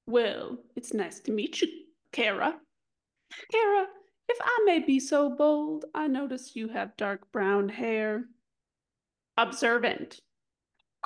Well, 0.06 0.58
it's 0.76 0.94
nice 0.94 1.20
to 1.20 1.32
meet 1.32 1.60
you, 1.60 1.68
Kara. 2.12 2.54
Kara, 3.52 3.86
if 4.28 4.38
I 4.40 4.62
may 4.64 4.78
be 4.78 5.00
so 5.00 5.30
bold, 5.30 5.84
I 5.94 6.06
notice 6.06 6.54
you 6.54 6.68
have 6.68 6.96
dark 6.96 7.30
brown 7.32 7.68
hair. 7.68 8.24
Observant. 9.36 10.20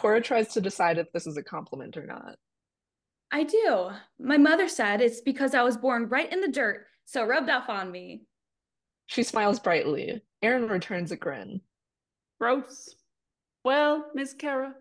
Cora 0.00 0.22
tries 0.22 0.48
to 0.54 0.62
decide 0.62 0.96
if 0.96 1.12
this 1.12 1.26
is 1.26 1.36
a 1.36 1.42
compliment 1.42 1.98
or 1.98 2.06
not. 2.06 2.36
I 3.30 3.44
do. 3.44 3.90
My 4.18 4.38
mother 4.38 4.66
said 4.66 5.02
it's 5.02 5.20
because 5.20 5.54
I 5.54 5.62
was 5.62 5.76
born 5.76 6.08
right 6.08 6.32
in 6.32 6.40
the 6.40 6.48
dirt, 6.48 6.86
so 7.04 7.22
rubbed 7.26 7.50
off 7.50 7.68
on 7.68 7.90
me. 7.90 8.22
She 9.08 9.22
smiles 9.22 9.60
brightly. 9.60 10.22
Aaron 10.40 10.68
returns 10.68 11.12
a 11.12 11.16
grin. 11.16 11.60
Gross. 12.40 12.94
Well, 13.62 14.06
Miss 14.14 14.32
Kara, 14.32 14.74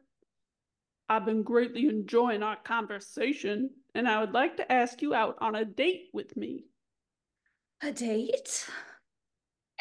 I've 1.10 1.26
been 1.26 1.44
greatly 1.44 1.90
enjoying 1.90 2.42
our 2.42 2.56
conversation, 2.56 3.72
and 3.94 4.08
I 4.08 4.22
would 4.22 4.32
like 4.32 4.56
to 4.56 4.72
ask 4.72 5.02
you 5.02 5.14
out 5.14 5.36
on 5.42 5.54
a 5.54 5.66
date 5.66 6.06
with 6.14 6.38
me. 6.38 6.64
A 7.84 7.92
date? 7.92 8.70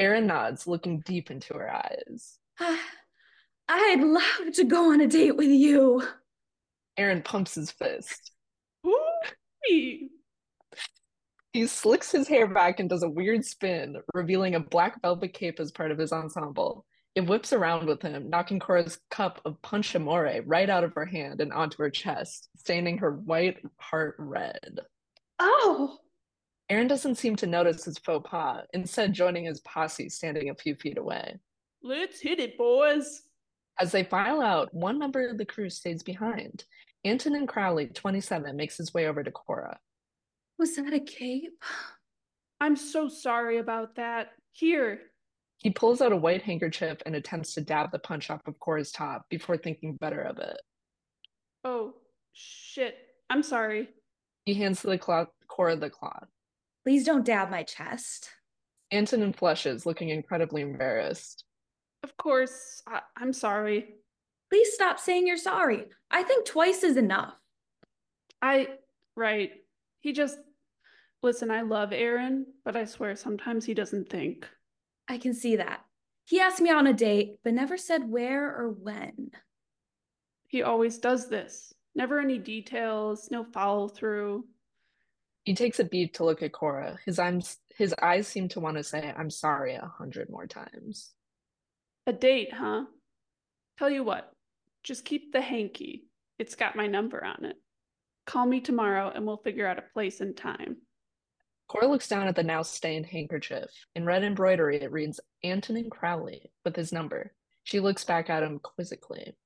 Aaron 0.01 0.27
nods, 0.27 0.67
looking 0.67 0.99
deep 1.07 1.31
into 1.31 1.55
her 1.55 1.73
eyes. 1.73 2.41
I'd 3.69 4.01
love 4.01 4.55
to 4.55 4.65
go 4.65 4.93
on 4.93 5.01
a 5.01 5.07
date 5.07 5.37
with 5.37 5.49
you. 5.49 6.03
Aaron 6.97 7.23
pumps 7.23 7.55
his 7.55 7.71
fist. 7.71 8.33
Ooh. 8.87 10.09
He 11.53 11.67
slicks 11.67 12.13
his 12.13 12.29
hair 12.29 12.47
back 12.47 12.81
and 12.81 12.89
does 12.89 13.03
a 13.03 13.09
weird 13.09 13.45
spin, 13.45 13.97
revealing 14.15 14.55
a 14.55 14.61
black 14.61 15.01
velvet 15.03 15.33
cape 15.35 15.61
as 15.61 15.73
part 15.73 15.91
of 15.91 15.99
his 15.99 16.13
ensemble. 16.13 16.87
It 17.15 17.27
whips 17.27 17.53
around 17.53 17.87
with 17.87 18.01
him, 18.01 18.31
knocking 18.31 18.61
Cora's 18.61 18.99
cup 19.11 19.41
of 19.45 19.61
punch 19.63 19.95
amore 19.95 20.41
right 20.47 20.71
out 20.71 20.85
of 20.85 20.95
her 20.95 21.07
hand 21.07 21.41
and 21.41 21.53
onto 21.53 21.83
her 21.83 21.91
chest, 21.91 22.49
staining 22.57 22.99
her 22.99 23.13
white 23.13 23.59
heart 23.79 24.15
red. 24.19 24.81
Oh! 25.39 25.99
Aaron 26.71 26.87
doesn't 26.87 27.17
seem 27.17 27.35
to 27.37 27.47
notice 27.47 27.85
his 27.85 27.99
faux 27.99 28.29
pas, 28.29 28.65
instead 28.73 29.15
joining 29.15 29.47
his 29.47 29.61
posse 29.63 30.09
standing 30.09 30.51
a 30.51 30.55
few 30.55 30.75
feet 30.77 30.99
away. 30.99 31.39
Let's 31.83 32.21
hit 32.21 32.39
it, 32.39 32.57
boys. 32.59 33.23
As 33.81 33.93
they 33.93 34.05
file 34.05 34.41
out, 34.41 34.75
one 34.75 34.99
member 34.99 35.29
of 35.29 35.39
the 35.39 35.45
crew 35.45 35.71
stays 35.71 36.03
behind. 36.03 36.65
Antonin 37.05 37.47
Crowley, 37.47 37.87
27, 37.87 38.57
makes 38.57 38.77
his 38.77 38.93
way 38.93 39.07
over 39.07 39.23
to 39.23 39.31
Cora. 39.31 39.79
Was 40.59 40.75
that 40.77 40.93
a 40.93 41.01
cape? 41.01 41.63
I'm 42.61 42.75
so 42.75 43.09
sorry 43.09 43.59
about 43.59 43.95
that. 43.97 44.31
Here. 44.53 45.01
He 45.59 45.71
pulls 45.71 46.01
out 46.01 46.13
a 46.13 46.17
white 46.17 46.43
handkerchief 46.43 46.99
and 47.07 47.15
attempts 47.15 47.55
to 47.55 47.61
dab 47.61 47.93
the 47.93 47.99
punch 48.01 48.31
off 48.31 48.41
of 48.47 48.59
Cora's 48.59 48.91
top 48.91 49.27
before 49.29 49.57
thinking 49.57 49.97
better 49.97 50.21
of 50.23 50.39
it. 50.39 50.61
Oh, 51.63 51.95
shit. 52.33 52.97
I'm 53.31 53.43
sorry. 53.43 53.89
He 54.45 54.55
hands 54.55 54.83
the 54.83 54.99
cloth, 54.99 55.29
Cora 55.47 55.77
the 55.77 55.91
cloth. 55.91 56.27
Please 56.85 57.05
don't 57.05 57.25
dab 57.25 57.51
my 57.51 57.63
chest. 57.63 58.31
Antonin 58.93 59.33
flushes, 59.33 59.85
looking 59.85 60.09
incredibly 60.09 60.63
embarrassed. 60.63 61.45
Of 62.03 62.17
course, 62.17 62.83
I- 62.87 63.03
I'm 63.17 63.33
sorry. 63.33 63.95
Please 64.51 64.73
stop 64.73 64.99
saying 64.99 65.27
you're 65.27 65.37
sorry. 65.37 65.87
I 66.11 66.23
think 66.23 66.47
twice 66.47 66.83
is 66.83 66.97
enough. 66.97 67.35
I, 68.41 68.69
right. 69.17 69.53
He 70.01 70.13
just, 70.13 70.39
listen, 71.23 71.51
I 71.51 71.63
love 71.63 71.93
Aaron, 71.93 72.47
but 72.65 72.77
I 72.77 72.85
swear 72.85 73.17
sometimes 73.17 73.65
he 73.65 73.75
doesn't 73.75 74.09
think. 74.09 74.49
I 75.09 75.19
can 75.19 75.35
see 75.35 75.57
that. 75.57 75.85
He 76.25 76.41
asked 76.41 76.61
me 76.61 76.71
on 76.71 76.87
a 76.87 76.93
date, 76.93 77.37
but 77.43 77.55
never 77.55 77.77
said 77.77 78.09
where 78.09 78.47
or 78.47 78.71
when. 78.71 79.31
He 80.47 80.63
always 80.63 80.99
does 80.99 81.29
this. 81.29 81.73
Never 81.95 82.21
any 82.21 82.39
details, 82.39 83.29
no 83.31 83.45
follow 83.45 83.89
through. 83.89 84.47
He 85.45 85.55
takes 85.55 85.81
a 85.81 85.85
beat 85.85 86.15
to 86.15 86.25
look 86.25 86.43
at 86.43 86.53
Cora. 86.53 86.99
His 87.05 87.19
eyes, 87.19 87.57
his 87.77 87.95
eyes 88.01 88.29
seem 88.29 88.49
to 88.51 88.61
want 88.61 88.77
to 88.77 88.85
say, 88.85 89.13
I'm 89.17 89.31
sorry, 89.31 89.75
a 89.75 89.87
hundred 89.99 90.31
more 90.31 90.47
times. 90.47 91.13
A 92.09 92.13
date, 92.15 92.55
huh? 92.55 92.85
Tell 93.79 93.91
you 93.91 94.03
what, 94.03 94.33
just 94.83 95.05
keep 95.05 95.31
the 95.31 95.43
hanky. 95.43 96.07
It's 96.39 96.55
got 96.55 96.75
my 96.75 96.87
number 96.87 97.23
on 97.23 97.45
it. 97.45 97.57
Call 98.27 98.47
me 98.47 98.63
tomorrow 98.63 99.13
and 99.15 99.27
we'll 99.27 99.43
figure 99.45 99.67
out 99.67 99.79
a 99.79 99.93
place 99.93 100.23
and 100.23 100.35
time. 100.35 100.79
Cora 101.69 101.87
looks 101.87 102.09
down 102.09 102.27
at 102.27 102.35
the 102.35 102.43
now 102.43 102.63
stained 102.63 103.05
handkerchief. 103.05 103.69
In 103.95 104.07
red 104.07 104.25
embroidery, 104.25 104.81
it 104.81 104.91
reads 104.91 105.21
Antonin 105.45 105.91
Crowley 105.91 106.51
with 106.65 106.75
his 106.75 106.95
number. 106.95 107.35
She 107.65 107.79
looks 107.79 108.05
back 108.05 108.31
at 108.31 108.43
him 108.43 108.59
quizzically. 108.59 109.37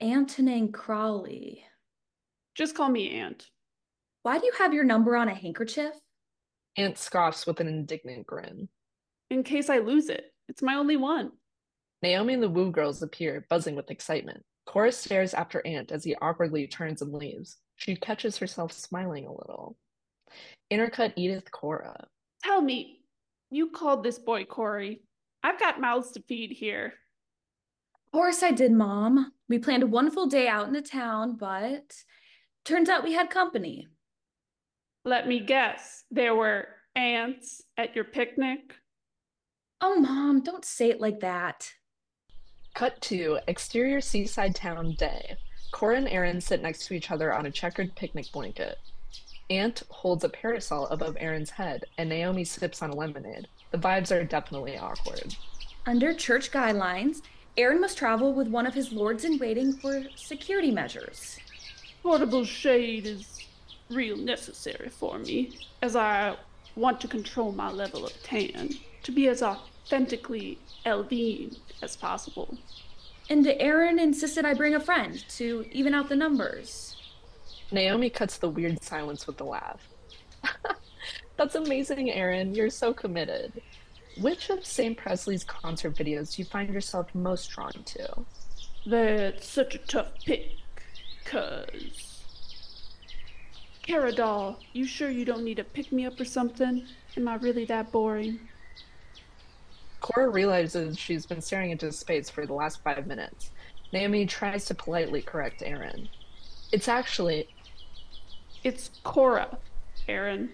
Antonin 0.00 0.72
Crowley. 0.72 1.62
Just 2.56 2.74
call 2.74 2.88
me 2.88 3.10
Ant. 3.10 3.46
Why 4.24 4.40
do 4.40 4.46
you 4.46 4.52
have 4.58 4.74
your 4.74 4.82
number 4.82 5.14
on 5.14 5.28
a 5.28 5.34
handkerchief? 5.36 5.94
Ant 6.76 6.98
scoffs 6.98 7.46
with 7.46 7.60
an 7.60 7.68
indignant 7.68 8.26
grin. 8.26 8.68
In 9.30 9.44
case 9.44 9.70
I 9.70 9.78
lose 9.78 10.08
it, 10.08 10.24
it's 10.48 10.62
my 10.62 10.74
only 10.74 10.96
one. 10.96 11.30
Naomi 12.02 12.34
and 12.34 12.42
the 12.42 12.48
Woo 12.48 12.70
girls 12.70 13.02
appear, 13.02 13.46
buzzing 13.48 13.74
with 13.74 13.90
excitement. 13.90 14.44
Cora 14.66 14.92
stares 14.92 15.34
after 15.34 15.66
Ant 15.66 15.92
as 15.92 16.04
he 16.04 16.14
awkwardly 16.20 16.66
turns 16.66 17.02
and 17.02 17.12
leaves. 17.12 17.56
She 17.76 17.96
catches 17.96 18.36
herself 18.36 18.72
smiling 18.72 19.26
a 19.26 19.32
little. 19.32 19.76
Intercut 20.70 21.12
Edith 21.16 21.50
Cora. 21.50 22.06
Tell 22.42 22.60
me, 22.60 23.00
you 23.50 23.70
called 23.70 24.02
this 24.02 24.18
boy 24.18 24.44
Corey. 24.44 25.02
I've 25.42 25.60
got 25.60 25.80
mouths 25.80 26.12
to 26.12 26.22
feed 26.22 26.50
here. 26.50 26.94
Of 27.94 28.12
course 28.12 28.42
I 28.42 28.50
did, 28.50 28.72
Mom. 28.72 29.32
We 29.48 29.58
planned 29.58 29.82
a 29.82 29.86
wonderful 29.86 30.26
day 30.26 30.48
out 30.48 30.66
in 30.66 30.72
the 30.72 30.82
town, 30.82 31.36
but 31.36 31.94
turns 32.64 32.88
out 32.88 33.04
we 33.04 33.12
had 33.12 33.30
company. 33.30 33.86
Let 35.04 35.28
me 35.28 35.38
guess, 35.40 36.02
there 36.10 36.34
were 36.34 36.66
ants 36.96 37.62
at 37.76 37.94
your 37.94 38.04
picnic? 38.04 38.74
Oh, 39.80 40.00
Mom, 40.00 40.40
don't 40.40 40.64
say 40.64 40.90
it 40.90 41.00
like 41.00 41.20
that. 41.20 41.70
Cut 42.76 43.00
to 43.00 43.38
exterior 43.48 44.02
seaside 44.02 44.54
town 44.54 44.92
day. 44.98 45.38
Cora 45.70 45.96
and 45.96 46.08
Aaron 46.10 46.42
sit 46.42 46.60
next 46.60 46.86
to 46.86 46.92
each 46.92 47.10
other 47.10 47.32
on 47.32 47.46
a 47.46 47.50
checkered 47.50 47.94
picnic 47.96 48.30
blanket. 48.30 48.76
Ant 49.48 49.82
holds 49.88 50.24
a 50.24 50.28
parasol 50.28 50.86
above 50.88 51.16
Aaron's 51.18 51.48
head, 51.48 51.84
and 51.96 52.10
Naomi 52.10 52.44
sips 52.44 52.82
on 52.82 52.90
a 52.90 52.94
lemonade. 52.94 53.48
The 53.70 53.78
vibes 53.78 54.14
are 54.14 54.24
definitely 54.24 54.76
awkward. 54.76 55.36
Under 55.86 56.12
church 56.12 56.50
guidelines, 56.50 57.22
Aaron 57.56 57.80
must 57.80 57.96
travel 57.96 58.34
with 58.34 58.48
one 58.48 58.66
of 58.66 58.74
his 58.74 58.92
lords 58.92 59.24
in 59.24 59.38
waiting 59.38 59.72
for 59.72 60.02
security 60.14 60.70
measures. 60.70 61.38
Portable 62.02 62.44
shade 62.44 63.06
is 63.06 63.38
real 63.88 64.18
necessary 64.18 64.90
for 64.90 65.18
me, 65.18 65.58
as 65.80 65.96
I 65.96 66.36
want 66.74 67.00
to 67.00 67.08
control 67.08 67.52
my 67.52 67.70
level 67.70 68.04
of 68.04 68.12
tan, 68.22 68.68
to 69.04 69.12
be 69.12 69.28
as 69.28 69.42
authentically 69.42 70.58
Elvine 70.86 71.56
as 71.82 71.96
possible. 71.96 72.56
And 73.28 73.46
Aaron 73.46 73.98
insisted 73.98 74.44
I 74.44 74.54
bring 74.54 74.74
a 74.74 74.80
friend 74.80 75.22
to 75.30 75.66
even 75.72 75.92
out 75.94 76.08
the 76.08 76.16
numbers. 76.16 76.96
Naomi 77.72 78.08
cuts 78.08 78.38
the 78.38 78.48
weird 78.48 78.82
silence 78.82 79.26
with 79.26 79.40
a 79.40 79.44
laugh. 79.44 79.88
That's 81.36 81.56
amazing, 81.56 82.12
Aaron. 82.12 82.54
You're 82.54 82.70
so 82.70 82.94
committed. 82.94 83.60
Which 84.20 84.48
of 84.48 84.64
St. 84.64 84.96
Presley's 84.96 85.44
concert 85.44 85.96
videos 85.96 86.34
do 86.34 86.42
you 86.42 86.46
find 86.46 86.72
yourself 86.72 87.12
most 87.14 87.50
drawn 87.50 87.72
to? 87.72 88.24
That's 88.86 89.46
such 89.46 89.74
a 89.74 89.78
tough 89.78 90.12
pick. 90.24 90.52
Cause. 91.24 92.22
Kara 93.82 94.12
doll, 94.12 94.60
you 94.72 94.86
sure 94.86 95.10
you 95.10 95.24
don't 95.24 95.44
need 95.44 95.58
a 95.58 95.64
pick 95.64 95.92
me 95.92 96.06
up 96.06 96.18
or 96.18 96.24
something? 96.24 96.86
Am 97.16 97.28
I 97.28 97.34
really 97.36 97.64
that 97.66 97.90
boring? 97.92 98.38
Cora 100.00 100.28
realizes 100.28 100.98
she's 100.98 101.26
been 101.26 101.40
staring 101.40 101.70
into 101.70 101.90
space 101.92 102.30
for 102.30 102.46
the 102.46 102.52
last 102.52 102.82
five 102.82 103.06
minutes. 103.06 103.50
Naomi 103.92 104.26
tries 104.26 104.64
to 104.66 104.74
politely 104.74 105.22
correct 105.22 105.62
Aaron. 105.64 106.08
It's 106.72 106.88
actually. 106.88 107.48
It's 108.64 108.90
Cora, 109.04 109.58
Aaron. 110.08 110.50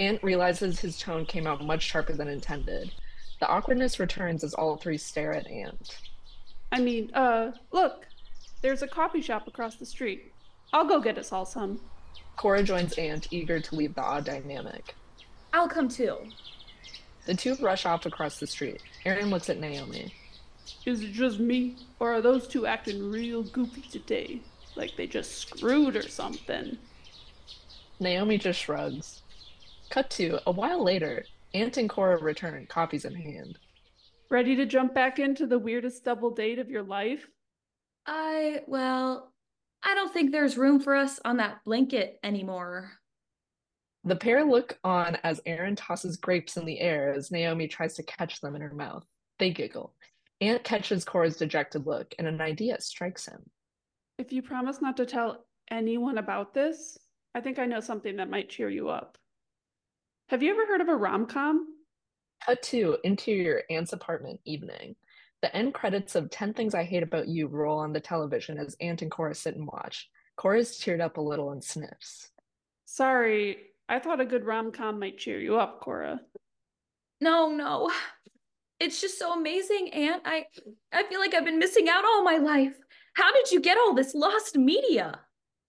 Ant 0.00 0.22
realizes 0.22 0.80
his 0.80 0.98
tone 0.98 1.26
came 1.26 1.46
out 1.46 1.64
much 1.64 1.82
sharper 1.82 2.12
than 2.12 2.28
intended. 2.28 2.92
The 3.40 3.48
awkwardness 3.48 4.00
returns 4.00 4.44
as 4.44 4.54
all 4.54 4.76
three 4.76 4.98
stare 4.98 5.34
at 5.34 5.46
Ant. 5.48 5.98
I 6.72 6.80
mean, 6.80 7.12
uh, 7.14 7.52
look, 7.72 8.06
there's 8.62 8.82
a 8.82 8.88
coffee 8.88 9.22
shop 9.22 9.46
across 9.46 9.76
the 9.76 9.86
street. 9.86 10.32
I'll 10.72 10.88
go 10.88 11.00
get 11.00 11.18
us 11.18 11.32
all 11.32 11.44
some. 11.44 11.80
Cora 12.36 12.62
joins 12.62 12.94
Ant, 12.94 13.28
eager 13.30 13.60
to 13.60 13.74
leave 13.74 13.94
the 13.94 14.02
odd 14.02 14.24
dynamic. 14.24 14.94
I'll 15.52 15.68
come 15.68 15.88
too. 15.88 16.16
The 17.26 17.34
two 17.34 17.54
rush 17.56 17.86
off 17.86 18.06
across 18.06 18.38
the 18.38 18.46
street. 18.46 18.82
Aaron 19.04 19.30
looks 19.30 19.48
at 19.48 19.58
Naomi. 19.58 20.12
Is 20.84 21.02
it 21.02 21.12
just 21.12 21.40
me, 21.40 21.76
or 21.98 22.12
are 22.12 22.20
those 22.20 22.46
two 22.46 22.66
acting 22.66 23.10
real 23.10 23.42
goofy 23.42 23.82
today? 23.82 24.40
Like 24.76 24.96
they 24.96 25.06
just 25.06 25.38
screwed 25.38 25.96
or 25.96 26.08
something? 26.08 26.76
Naomi 28.00 28.38
just 28.38 28.60
shrugs. 28.60 29.22
Cut 29.90 30.10
to, 30.10 30.40
a 30.46 30.50
while 30.50 30.82
later, 30.82 31.24
Ant 31.54 31.76
and 31.76 31.88
Cora 31.88 32.20
return, 32.20 32.66
coffees 32.66 33.04
in 33.04 33.14
hand. 33.14 33.58
Ready 34.30 34.56
to 34.56 34.66
jump 34.66 34.94
back 34.94 35.18
into 35.18 35.46
the 35.46 35.58
weirdest 35.58 36.04
double 36.04 36.30
date 36.30 36.58
of 36.58 36.68
your 36.68 36.82
life? 36.82 37.26
I, 38.06 38.62
well, 38.66 39.32
I 39.82 39.94
don't 39.94 40.12
think 40.12 40.32
there's 40.32 40.58
room 40.58 40.80
for 40.80 40.94
us 40.96 41.20
on 41.24 41.36
that 41.38 41.64
blanket 41.64 42.18
anymore. 42.24 42.92
The 44.06 44.16
pair 44.16 44.44
look 44.44 44.78
on 44.84 45.16
as 45.24 45.40
Aaron 45.46 45.76
tosses 45.76 46.18
grapes 46.18 46.58
in 46.58 46.66
the 46.66 46.78
air 46.78 47.14
as 47.14 47.30
Naomi 47.30 47.66
tries 47.66 47.94
to 47.94 48.02
catch 48.02 48.40
them 48.40 48.54
in 48.54 48.60
her 48.60 48.74
mouth. 48.74 49.06
They 49.38 49.50
giggle. 49.50 49.94
Ant 50.42 50.62
catches 50.62 51.04
Cora's 51.06 51.38
dejected 51.38 51.86
look, 51.86 52.14
and 52.18 52.28
an 52.28 52.40
idea 52.40 52.78
strikes 52.80 53.26
him. 53.26 53.48
If 54.18 54.30
you 54.30 54.42
promise 54.42 54.82
not 54.82 54.98
to 54.98 55.06
tell 55.06 55.46
anyone 55.70 56.18
about 56.18 56.52
this, 56.52 56.98
I 57.34 57.40
think 57.40 57.58
I 57.58 57.64
know 57.64 57.80
something 57.80 58.16
that 58.16 58.28
might 58.28 58.50
cheer 58.50 58.68
you 58.68 58.90
up. 58.90 59.16
Have 60.28 60.42
you 60.42 60.50
ever 60.52 60.66
heard 60.66 60.82
of 60.82 60.88
a 60.88 60.96
rom 60.96 61.26
com? 61.26 61.66
Cut 62.44 62.62
to 62.64 62.98
interior 63.04 63.62
Ant's 63.70 63.94
apartment 63.94 64.38
evening. 64.44 64.96
The 65.40 65.54
end 65.56 65.72
credits 65.72 66.14
of 66.14 66.30
10 66.30 66.54
Things 66.54 66.74
I 66.74 66.84
Hate 66.84 67.02
About 67.02 67.28
You 67.28 67.46
roll 67.46 67.78
on 67.78 67.92
the 67.92 68.00
television 68.00 68.58
as 68.58 68.76
Ant 68.80 69.02
and 69.02 69.10
Cora 69.10 69.34
sit 69.34 69.56
and 69.56 69.66
watch. 69.66 70.10
Cora's 70.36 70.78
teared 70.78 71.00
up 71.00 71.16
a 71.16 71.22
little 71.22 71.50
and 71.50 71.64
sniffs. 71.64 72.30
Sorry, 72.84 73.56
I 73.88 73.98
thought 73.98 74.20
a 74.20 74.24
good 74.24 74.44
rom 74.44 74.72
com 74.72 74.98
might 74.98 75.18
cheer 75.18 75.40
you 75.40 75.56
up, 75.56 75.80
Cora. 75.80 76.20
No, 77.20 77.50
no. 77.50 77.90
It's 78.80 79.00
just 79.00 79.18
so 79.18 79.32
amazing, 79.32 79.92
Ant. 79.92 80.22
I 80.24 80.46
I 80.92 81.04
feel 81.04 81.20
like 81.20 81.34
I've 81.34 81.44
been 81.44 81.58
missing 81.58 81.88
out 81.88 82.04
all 82.04 82.22
my 82.22 82.38
life. 82.38 82.76
How 83.14 83.32
did 83.32 83.50
you 83.50 83.60
get 83.60 83.78
all 83.78 83.94
this 83.94 84.14
lost 84.14 84.56
media? 84.56 85.20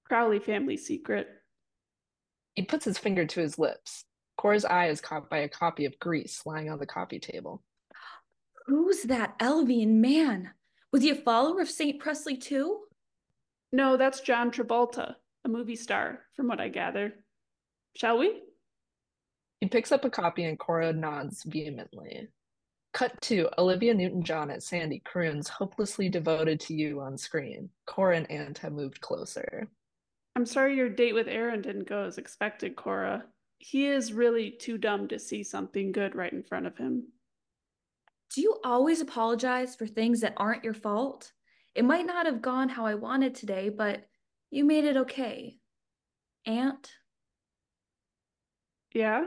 Crowley 0.08 0.40
family 0.40 0.78
secret. 0.78 1.28
He 2.56 2.64
puts 2.64 2.86
his 2.86 2.98
finger 2.98 3.26
to 3.26 3.42
his 3.42 3.60
lips. 3.60 4.06
Cora's 4.38 4.66
eye 4.66 4.88
is 4.88 5.02
caught 5.02 5.30
by 5.30 5.40
a 5.40 5.50
copy 5.50 5.86
of 5.86 6.00
Grease 6.00 6.42
lying 6.46 6.70
on 6.70 6.80
the 6.80 6.86
coffee 6.86 7.20
table. 7.20 7.64
Who's 8.68 9.04
that 9.04 9.38
Elvian 9.40 9.96
man? 10.02 10.52
Was 10.92 11.04
he 11.04 11.10
a 11.10 11.16
follower 11.16 11.62
of 11.62 11.70
St. 11.70 12.00
Presley 12.00 12.38
too? 12.38 12.82
No, 13.72 13.98
that's 13.98 14.22
John 14.22 14.52
Travolta, 14.52 15.16
a 15.44 15.50
movie 15.50 15.76
star, 15.76 16.22
from 16.36 16.48
what 16.48 16.62
I 16.62 16.70
gather. 16.70 17.14
Shall 17.96 18.18
we? 18.18 18.42
He 19.62 19.68
picks 19.68 19.92
up 19.92 20.06
a 20.06 20.10
copy 20.10 20.44
and 20.44 20.60
Cora 20.60 20.92
nods 20.92 21.44
vehemently. 21.44 22.28
Cut 22.94 23.20
to 23.24 23.50
Olivia 23.58 23.94
Newton 23.94 24.24
John 24.24 24.50
at 24.52 24.64
Sandy 24.64 25.00
croons 25.00 25.48
hopelessly 25.48 26.08
devoted 26.10 26.60
to 26.62 26.74
you 26.74 27.02
on 27.02 27.18
screen. 27.18 27.70
Cora 27.86 28.18
and 28.18 28.32
Ant 28.32 28.58
have 28.60 28.74
moved 28.74 29.02
closer. 29.02 29.68
I'm 30.36 30.46
sorry 30.46 30.76
your 30.76 30.90
date 30.90 31.14
with 31.14 31.28
Aaron 31.28 31.62
didn't 31.62 31.88
go 31.88 32.04
as 32.04 32.18
expected, 32.18 32.76
Cora. 32.76 33.24
He 33.58 33.88
is 33.88 34.14
really 34.14 34.52
too 34.52 34.78
dumb 34.78 35.08
to 35.08 35.20
see 35.20 35.44
something 35.44 35.92
good 35.92 36.16
right 36.16 36.32
in 36.32 36.44
front 36.44 36.68
of 36.68 36.78
him. 36.78 37.08
Do 38.34 38.42
you 38.42 38.60
always 38.66 39.00
apologize 39.00 39.76
for 39.76 39.88
things 39.88 40.20
that 40.22 40.34
aren't 40.36 40.64
your 40.64 40.74
fault? 40.74 41.32
It 41.74 41.86
might 41.86 42.06
not 42.06 42.26
have 42.26 42.42
gone 42.42 42.68
how 42.68 42.86
I 42.86 42.96
wanted 42.96 43.36
today, 43.36 43.70
but 43.70 44.06
you 44.52 44.66
made 44.66 44.84
it 44.84 44.98
okay. 44.98 45.58
Ant? 46.46 46.92
Yeah? 48.96 49.26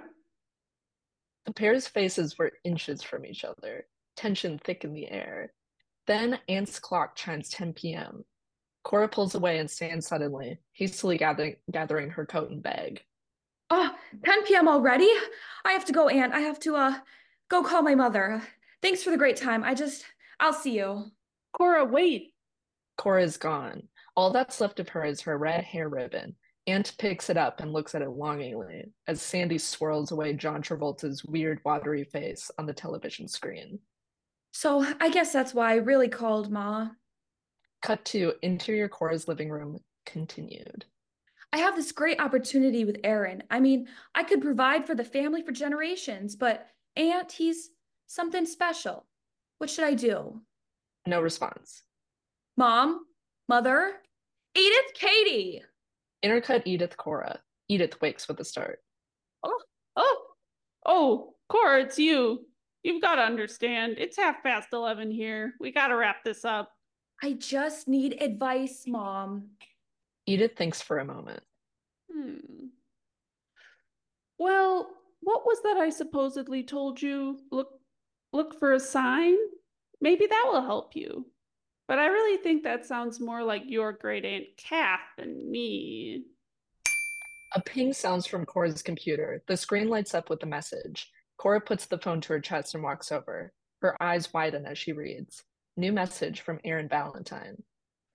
The 1.44 1.52
pair's 1.52 1.86
faces 1.86 2.38
were 2.38 2.52
inches 2.64 3.02
from 3.02 3.26
each 3.26 3.44
other, 3.44 3.86
tension 4.16 4.58
thick 4.58 4.82
in 4.82 4.94
the 4.94 5.08
air. 5.10 5.52
Then 6.06 6.38
Ant's 6.48 6.80
clock 6.80 7.14
chimes 7.16 7.50
10 7.50 7.74
p.m. 7.74 8.24
Cora 8.82 9.08
pulls 9.08 9.34
away 9.34 9.58
and 9.58 9.70
stands 9.70 10.06
suddenly, 10.06 10.58
hastily 10.72 11.18
gathering, 11.18 11.56
gathering 11.70 12.08
her 12.10 12.24
coat 12.24 12.50
and 12.50 12.62
bag. 12.62 13.02
Oh, 13.68 13.90
10 14.24 14.44
p.m. 14.46 14.68
already? 14.68 15.10
I 15.66 15.72
have 15.72 15.84
to 15.84 15.92
go, 15.92 16.08
Ant. 16.08 16.32
I 16.32 16.40
have 16.40 16.58
to, 16.60 16.74
uh, 16.74 16.94
go 17.50 17.62
call 17.62 17.82
my 17.82 17.94
mother. 17.94 18.42
Thanks 18.80 19.02
for 19.02 19.10
the 19.10 19.18
great 19.18 19.36
time. 19.36 19.64
I 19.64 19.74
just, 19.74 20.06
I'll 20.40 20.54
see 20.54 20.78
you. 20.78 21.10
Cora, 21.52 21.84
wait. 21.84 22.32
Cora 22.96 23.22
is 23.22 23.36
gone. 23.36 23.82
All 24.16 24.30
that's 24.30 24.62
left 24.62 24.80
of 24.80 24.88
her 24.90 25.04
is 25.04 25.20
her 25.22 25.36
red 25.36 25.64
hair 25.64 25.90
ribbon. 25.90 26.36
Ant 26.68 26.92
picks 26.98 27.30
it 27.30 27.38
up 27.38 27.60
and 27.60 27.72
looks 27.72 27.94
at 27.94 28.02
it 28.02 28.10
longingly 28.10 28.92
as 29.06 29.22
Sandy 29.22 29.56
swirls 29.56 30.12
away 30.12 30.34
John 30.34 30.62
Travolta's 30.62 31.24
weird, 31.24 31.60
watery 31.64 32.04
face 32.04 32.50
on 32.58 32.66
the 32.66 32.74
television 32.74 33.26
screen. 33.26 33.78
So 34.52 34.86
I 35.00 35.08
guess 35.08 35.32
that's 35.32 35.54
why 35.54 35.72
I 35.72 35.76
really 35.76 36.08
called 36.08 36.52
Ma. 36.52 36.88
Cut 37.80 38.04
to 38.06 38.34
interior 38.42 38.86
Cora's 38.86 39.28
living 39.28 39.48
room 39.48 39.78
continued. 40.04 40.84
I 41.54 41.58
have 41.58 41.74
this 41.74 41.90
great 41.90 42.20
opportunity 42.20 42.84
with 42.84 43.00
Aaron. 43.02 43.42
I 43.50 43.60
mean, 43.60 43.88
I 44.14 44.22
could 44.22 44.42
provide 44.42 44.86
for 44.86 44.94
the 44.94 45.04
family 45.04 45.40
for 45.40 45.52
generations, 45.52 46.36
but 46.36 46.66
Ant, 46.96 47.32
he's 47.32 47.70
something 48.08 48.44
special. 48.44 49.06
What 49.56 49.70
should 49.70 49.84
I 49.84 49.94
do? 49.94 50.42
No 51.06 51.22
response. 51.22 51.84
Mom? 52.58 53.06
Mother? 53.48 53.94
Edith? 54.54 54.92
Katie! 54.92 55.62
Intercut 56.24 56.62
Edith 56.64 56.96
Cora. 56.96 57.40
Edith 57.68 58.00
wakes 58.00 58.28
with 58.28 58.40
a 58.40 58.44
start. 58.44 58.80
Oh, 59.44 59.60
oh, 59.96 60.22
oh, 60.86 61.34
Cora, 61.48 61.82
it's 61.82 61.98
you. 61.98 62.46
You've 62.82 63.02
got 63.02 63.16
to 63.16 63.22
understand. 63.22 63.96
It's 63.98 64.16
half 64.16 64.42
past 64.42 64.68
11 64.72 65.10
here. 65.10 65.54
We 65.60 65.72
got 65.72 65.88
to 65.88 65.96
wrap 65.96 66.24
this 66.24 66.44
up. 66.44 66.72
I 67.22 67.32
just 67.32 67.88
need 67.88 68.22
advice, 68.22 68.84
Mom. 68.86 69.48
Edith 70.26 70.56
thinks 70.56 70.80
for 70.80 70.98
a 70.98 71.04
moment. 71.04 71.42
Hmm. 72.12 72.66
Well, 74.38 74.90
what 75.20 75.44
was 75.44 75.60
that 75.62 75.76
I 75.76 75.90
supposedly 75.90 76.62
told 76.62 77.02
you? 77.02 77.38
Look 77.50 77.70
look 78.32 78.58
for 78.58 78.72
a 78.72 78.80
sign? 78.80 79.36
Maybe 80.00 80.26
that 80.26 80.48
will 80.50 80.62
help 80.62 80.94
you. 80.94 81.26
But 81.88 81.98
I 81.98 82.06
really 82.08 82.36
think 82.42 82.62
that 82.62 82.84
sounds 82.84 83.18
more 83.18 83.42
like 83.42 83.62
your 83.66 83.94
great 83.94 84.26
aunt 84.26 84.44
Kath 84.58 85.00
than 85.16 85.50
me. 85.50 86.24
A 87.54 87.62
ping 87.62 87.94
sounds 87.94 88.26
from 88.26 88.44
Cora's 88.44 88.82
computer. 88.82 89.42
The 89.48 89.56
screen 89.56 89.88
lights 89.88 90.14
up 90.14 90.28
with 90.28 90.42
a 90.42 90.46
message. 90.46 91.10
Cora 91.38 91.62
puts 91.62 91.86
the 91.86 91.98
phone 91.98 92.20
to 92.20 92.34
her 92.34 92.40
chest 92.40 92.74
and 92.74 92.84
walks 92.84 93.10
over. 93.10 93.54
Her 93.80 94.00
eyes 94.02 94.32
widen 94.34 94.66
as 94.66 94.76
she 94.76 94.92
reads. 94.92 95.44
New 95.78 95.92
message 95.92 96.42
from 96.42 96.60
Aaron 96.62 96.88
Valentine. 96.88 97.62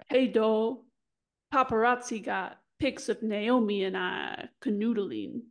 Hey, 0.07 0.27
doll. 0.27 0.85
Paparazzi 1.51 2.23
got 2.23 2.59
pics 2.79 3.09
of 3.09 3.23
Naomi 3.23 3.85
and 3.85 3.97
I 3.97 4.49
canoodling. 4.61 5.41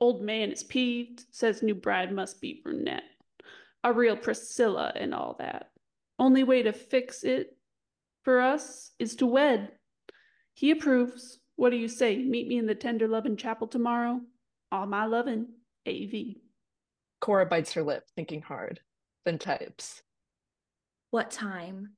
Old 0.00 0.22
man 0.22 0.50
is 0.50 0.62
peeved, 0.62 1.24
says 1.30 1.62
new 1.62 1.74
bride 1.74 2.12
must 2.12 2.40
be 2.40 2.60
brunette. 2.62 3.02
A 3.84 3.92
real 3.92 4.16
Priscilla 4.16 4.92
and 4.94 5.12
all 5.12 5.36
that. 5.40 5.72
Only 6.18 6.44
way 6.44 6.62
to 6.62 6.72
fix 6.72 7.24
it 7.24 7.55
for 8.26 8.40
us 8.40 8.90
is 8.98 9.14
to 9.14 9.24
wed. 9.24 9.70
He 10.54 10.72
approves. 10.72 11.38
What 11.54 11.70
do 11.70 11.76
you 11.76 11.86
say? 11.86 12.16
Meet 12.16 12.48
me 12.48 12.58
in 12.58 12.66
the 12.66 12.74
tender 12.74 13.06
loving 13.06 13.36
chapel 13.36 13.68
tomorrow? 13.68 14.20
All 14.72 14.84
my 14.84 15.06
loving, 15.06 15.46
AV. 15.86 16.34
Cora 17.20 17.46
bites 17.46 17.72
her 17.74 17.84
lip, 17.84 18.02
thinking 18.16 18.42
hard, 18.42 18.80
then 19.24 19.38
types. 19.38 20.02
What 21.12 21.30
time? 21.30 21.92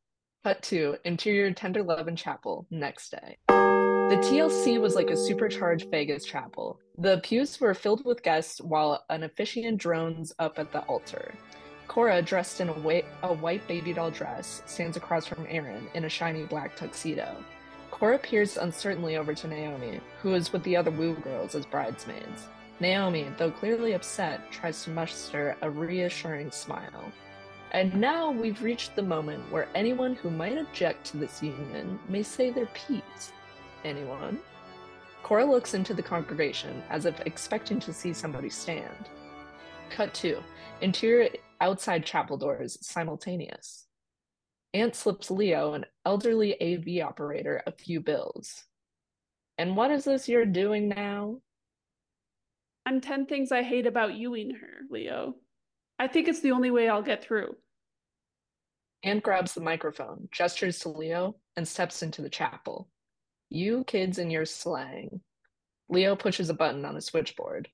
Cut 0.45 0.61
to 0.65 0.99
interior 1.07 1.51
tender 1.55 1.83
loving 1.83 2.15
chapel 2.15 2.67
next 2.71 3.11
day. 3.11 3.39
The 3.49 4.21
TLC 4.23 4.79
was 4.79 4.95
like 4.95 5.09
a 5.09 5.17
supercharged 5.17 5.91
Vegas 5.91 6.27
chapel. 6.27 6.79
The 6.99 7.23
pews 7.25 7.59
were 7.59 7.73
filled 7.73 8.05
with 8.05 8.23
guests 8.23 8.61
while 8.61 9.03
an 9.09 9.23
officiant 9.23 9.79
drones 9.79 10.35
up 10.39 10.59
at 10.59 10.73
the 10.73 10.81
altar. 10.81 11.33
Cora, 11.89 12.21
dressed 12.21 12.61
in 12.61 12.69
a 12.69 12.73
white, 12.75 13.07
a 13.23 13.33
white 13.33 13.67
baby 13.67 13.95
doll 13.95 14.11
dress, 14.11 14.63
stands 14.67 14.97
across 14.97 15.27
from 15.27 15.47
Aaron 15.49 15.89
in 15.95 16.05
a 16.05 16.09
shiny 16.09 16.45
black 16.45 16.77
tuxedo. 16.77 17.35
Cora 17.91 18.19
peers 18.19 18.59
uncertainly 18.59 19.17
over 19.17 19.35
to 19.35 19.49
Naomi, 19.49 20.01
who 20.21 20.35
is 20.35 20.53
with 20.53 20.63
the 20.63 20.77
other 20.77 20.91
Woo 20.91 21.15
girls 21.15 21.55
as 21.55 21.65
bridesmaids. 21.65 22.47
Naomi, 22.79 23.27
though 23.39 23.51
clearly 23.51 23.95
upset, 23.95 24.53
tries 24.53 24.85
to 24.85 24.91
muster 24.91 25.57
a 25.63 25.71
reassuring 25.71 26.51
smile. 26.51 27.11
And 27.73 27.95
now 28.01 28.31
we've 28.31 28.63
reached 28.63 28.95
the 28.95 29.03
moment 29.03 29.51
where 29.51 29.69
anyone 29.75 30.15
who 30.15 30.31
might 30.31 30.59
object 30.59 31.07
to 31.07 31.17
this 31.17 31.43
union 31.43 31.99
may 32.09 32.23
say 32.23 32.51
their 32.51 32.67
piece. 32.67 33.33
Anyone? 33.85 34.39
Cora 35.23 35.45
looks 35.45 35.75
into 35.75 35.95
the 35.95 36.03
congregation 36.03 36.83
as 36.91 37.05
if 37.05 37.19
expecting 37.21 37.81
to 37.81 37.93
see 37.93 38.13
somebody 38.13 38.51
stand. 38.51 39.09
Cut 39.91 40.15
to. 40.15 40.43
Interior 40.81 41.31
outside 41.61 42.05
chapel 42.05 42.37
doors 42.37 42.79
simultaneous. 42.81 43.87
Ant 44.75 44.95
slips 44.95 45.31
Leo, 45.31 45.73
an 45.75 45.87
elderly 46.05 46.61
AV 46.61 47.07
operator, 47.07 47.63
a 47.67 47.73
few 47.73 48.01
bills. 48.01 48.65
And 49.57 49.77
what 49.77 49.91
is 49.91 50.05
this 50.05 50.29
you're 50.29 50.45
doing 50.45 50.89
now? 50.89 51.41
I'm 52.87 53.01
10 53.01 53.27
things 53.27 53.51
I 53.51 53.63
hate 53.63 53.87
about 53.87 54.15
youing 54.15 54.55
her, 54.57 54.81
Leo. 54.91 55.35
I 55.99 56.07
think 56.07 56.29
it's 56.29 56.41
the 56.41 56.53
only 56.53 56.71
way 56.71 56.89
I'll 56.89 57.03
get 57.03 57.25
through. 57.25 57.57
Ant 59.03 59.23
grabs 59.23 59.55
the 59.55 59.61
microphone, 59.61 60.29
gestures 60.33 60.79
to 60.81 60.89
Leo, 60.89 61.37
and 61.57 61.67
steps 61.67 62.03
into 62.03 62.23
the 62.23 62.31
chapel. 62.31 62.89
You 63.49 63.85
kids 63.85 64.19
and 64.19 64.31
your 64.31 64.45
slang. 64.45 65.21
Leo 65.89 66.15
pushes 66.15 66.51
a 66.51 66.55
button 66.55 66.85
on 66.85 66.97
a 66.97 67.01
switchboard. 67.01 67.69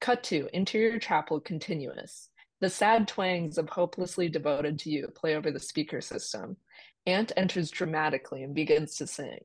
Cut 0.00 0.22
to 0.24 0.48
interior 0.52 0.98
chapel 0.98 1.40
continuous. 1.40 2.28
The 2.60 2.70
sad 2.70 3.06
twangs 3.06 3.58
of 3.58 3.68
Hopelessly 3.68 4.30
Devoted 4.30 4.78
to 4.80 4.90
You 4.90 5.08
play 5.08 5.36
over 5.36 5.50
the 5.50 5.60
speaker 5.60 6.00
system. 6.00 6.56
Ant 7.04 7.32
enters 7.36 7.70
dramatically 7.70 8.42
and 8.42 8.54
begins 8.54 8.96
to 8.96 9.06
sing. 9.06 9.44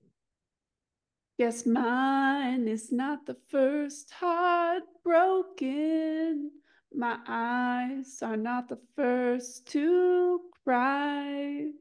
Guess 1.37 1.65
mine 1.65 2.67
is 2.67 2.91
not 2.91 3.25
the 3.25 3.35
first 3.49 4.11
heart 4.11 4.83
broken. 5.03 6.51
My 6.93 7.17
eyes 7.27 8.19
are 8.21 8.37
not 8.37 8.69
the 8.69 8.79
first 8.95 9.67
to 9.71 10.41
cry. 10.63 11.71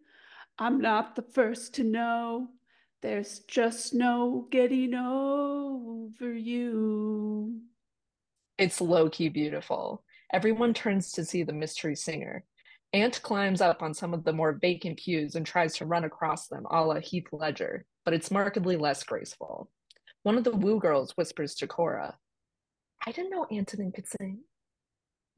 I'm 0.59 0.81
not 0.81 1.14
the 1.14 1.23
first 1.23 1.75
to 1.75 1.85
know. 1.85 2.49
There's 3.03 3.40
just 3.40 3.95
no 3.95 4.49
getting 4.51 4.95
over 4.95 6.33
you. 6.33 7.61
It's 8.59 8.81
low 8.81 9.09
key 9.09 9.29
beautiful. 9.29 10.05
Everyone 10.33 10.73
turns 10.73 11.11
to 11.12 11.25
see 11.25 11.43
the 11.43 11.53
mystery 11.53 11.97
singer. 11.97 12.45
Ant 12.93 13.21
climbs 13.23 13.61
up 13.61 13.83
on 13.83 13.95
some 13.95 14.14
of 14.14 14.25
the 14.25 14.33
more 14.33 14.59
vacant 14.61 14.99
pews 14.99 15.35
and 15.35 15.47
tries 15.47 15.77
to 15.77 15.87
run 15.87 16.05
across 16.05 16.49
them 16.49 16.66
a 16.71 16.85
la 16.85 17.01
Heath 17.01 17.29
Ledger, 17.33 17.85
but 18.05 18.14
it's 18.14 18.31
markedly 18.31 18.77
less 18.77 19.03
graceful. 19.03 19.71
One 20.23 20.37
of 20.37 20.45
the 20.45 20.57
Woo 20.57 20.79
girls 20.79 21.16
whispers 21.16 21.55
to 21.57 21.66
Cora, 21.66 22.16
I 23.07 23.12
didn't 23.12 23.31
know 23.31 23.47
Antonin 23.51 23.93
could 23.93 24.07
sing. 24.07 24.40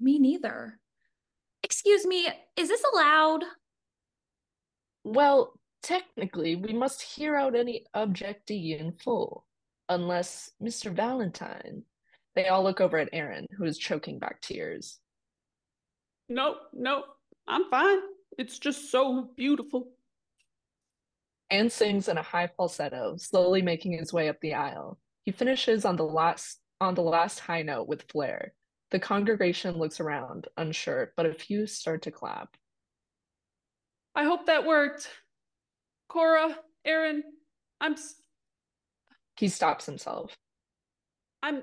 Me 0.00 0.18
neither. 0.18 0.80
Excuse 1.62 2.04
me, 2.06 2.28
is 2.56 2.68
this 2.68 2.82
allowed? 2.92 3.44
Well, 5.04 5.58
technically, 5.82 6.56
we 6.56 6.72
must 6.72 7.02
hear 7.02 7.36
out 7.36 7.54
any 7.54 7.86
objectee 7.94 8.78
in 8.78 8.92
full, 8.92 9.46
unless 9.88 10.50
Mr. 10.60 10.92
Valentine. 10.92 11.84
They 12.34 12.48
all 12.48 12.62
look 12.62 12.80
over 12.80 12.98
at 12.98 13.10
Aaron, 13.12 13.46
who 13.56 13.64
is 13.64 13.78
choking 13.78 14.18
back 14.18 14.40
tears. 14.40 14.98
Nope, 16.28 16.56
nope, 16.72 17.04
I'm 17.46 17.68
fine. 17.70 17.98
It's 18.38 18.58
just 18.58 18.90
so 18.90 19.30
beautiful. 19.36 19.90
Ant 21.50 21.70
sings 21.70 22.08
in 22.08 22.16
a 22.16 22.22
high 22.22 22.48
falsetto, 22.56 23.16
slowly 23.18 23.60
making 23.60 23.92
his 23.92 24.12
way 24.12 24.30
up 24.30 24.40
the 24.40 24.54
aisle. 24.54 24.98
He 25.24 25.32
finishes 25.32 25.84
on 25.84 25.96
the 25.96 26.04
last 26.04 26.58
on 26.80 26.94
the 26.94 27.02
last 27.02 27.38
high 27.38 27.62
note 27.62 27.86
with 27.86 28.10
flair. 28.10 28.54
The 28.90 28.98
congregation 28.98 29.78
looks 29.78 30.00
around, 30.00 30.48
unsure, 30.56 31.12
but 31.16 31.26
a 31.26 31.32
few 31.34 31.66
start 31.66 32.02
to 32.02 32.10
clap. 32.10 32.56
I 34.14 34.24
hope 34.24 34.46
that 34.46 34.66
worked. 34.66 35.08
Cora, 36.08 36.56
Aaron, 36.84 37.22
I'm. 37.80 37.92
S- 37.92 38.16
he 39.36 39.48
stops 39.48 39.86
himself. 39.86 40.36
I'm. 41.42 41.62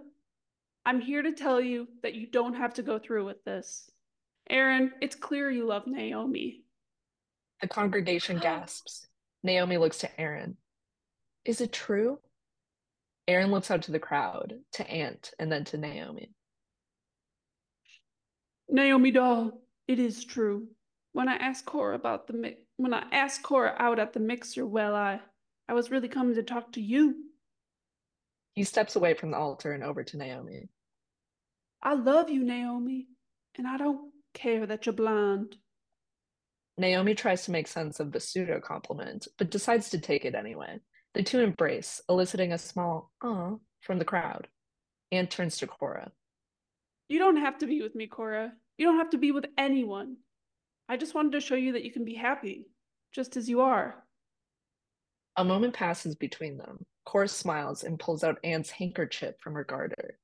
I'm 0.89 1.02
here 1.02 1.21
to 1.21 1.34
tell 1.34 1.62
you 1.62 1.88
that 2.02 2.15
you 2.15 2.25
don't 2.25 2.56
have 2.56 2.73
to 2.73 2.82
go 2.82 2.97
through 2.97 3.23
with 3.23 3.43
this. 3.43 3.91
Aaron, 4.49 4.91
it's 5.02 5.15
clear 5.15 5.52
you 5.52 5.67
love 5.67 5.86
Naomi. 5.86 6.63
The 7.62 7.67
congregation 7.67 8.39
gasps. 8.39 9.06
Naomi 9.43 9.78
looks 9.78 9.99
to 9.99 10.19
Aaron. 10.19 10.58
Is 11.45 11.62
it 11.62 11.71
true? 11.71 12.17
Aaron 13.28 13.52
looks 13.52 13.69
out 13.69 13.84
to 13.84 13.91
the 13.91 13.99
crowd, 13.99 14.56
to 14.73 14.89
Ant, 14.89 15.30
and 15.38 15.52
then 15.52 15.63
to 15.65 15.78
Naomi. 15.78 16.32
Naomi 18.67 19.12
doll, 19.12 19.62
it 19.88 19.99
is 19.99 20.25
true. 20.25 20.69
When 21.12 21.30
I 21.30 21.36
asked 21.36 21.67
Cora 21.67 21.93
about 21.93 22.25
the 22.25 22.34
mi- 22.34 22.58
when 22.78 22.95
I 22.95 23.04
asked 23.12 23.43
Cora 23.43 23.75
out 23.78 23.99
at 23.99 24.13
the 24.13 24.19
mixer, 24.19 24.65
well, 24.65 24.95
I 24.95 25.19
I 25.67 25.73
was 25.73 25.91
really 25.91 26.10
coming 26.10 26.34
to 26.34 26.41
talk 26.41 26.71
to 26.71 26.82
you. 26.82 27.13
He 28.56 28.63
steps 28.63 28.95
away 28.95 29.13
from 29.13 29.30
the 29.30 29.38
altar 29.38 29.71
and 29.73 29.84
over 29.84 30.04
to 30.04 30.17
Naomi. 30.17 30.67
I 31.82 31.94
love 31.94 32.30
you, 32.30 32.44
Naomi, 32.44 33.08
and 33.58 33.68
I 33.68 33.78
don't 33.78 34.12
care 34.34 34.65
that 34.65 34.86
you're 34.86 34.94
blind. 34.94 35.56
Naomi 36.78 37.15
tries 37.15 37.46
to 37.46 37.52
make 37.52 37.68
sense 37.68 38.00
of 38.00 38.12
the 38.12 38.20
pseudo 38.20 38.60
compliment, 38.60 39.28
but 39.38 39.52
decides 39.52 39.89
to 39.89 40.00
take 40.00 40.26
it 40.26 40.36
anyway. 40.36 40.80
The 41.13 41.24
two 41.24 41.39
embrace, 41.39 42.02
eliciting 42.08 42.54
a 42.54 42.58
small 42.58 43.12
"uh" 43.22 43.56
from 43.82 44.00
the 44.00 44.06
crowd. 44.06 44.48
Ant 45.12 45.32
turns 45.32 45.58
to 45.58 45.68
Cora. 45.68 46.12
You 47.08 47.20
don't 47.20 47.38
have 47.38 47.58
to 47.60 47.68
be 47.68 47.82
with 47.82 47.96
me, 47.96 48.08
Cora. 48.08 48.54
You 48.78 48.86
don't 48.86 48.98
have 48.98 49.10
to 49.10 49.18
be 49.18 49.32
with 49.32 49.46
anyone. 49.58 50.18
I 50.88 50.98
just 50.98 51.15
wanted 51.15 51.34
to 51.34 51.42
show 51.42 51.56
you 51.56 51.74
that 51.74 51.84
you 51.84 51.92
can 51.92 52.06
be 52.06 52.15
happy, 52.15 52.68
just 53.12 53.36
as 53.38 53.50
you 53.50 53.62
are. 53.62 54.04
A 55.36 55.44
moment 55.44 55.74
passes 55.74 56.15
between 56.15 56.58
them. 56.58 56.86
Cora 57.06 57.28
smiles 57.28 57.84
and 57.84 58.00
pulls 58.00 58.24
out 58.24 58.39
Ant's 58.44 58.70
handkerchief 58.70 59.36
from 59.39 59.54
her 59.54 59.63
garter. 59.63 60.20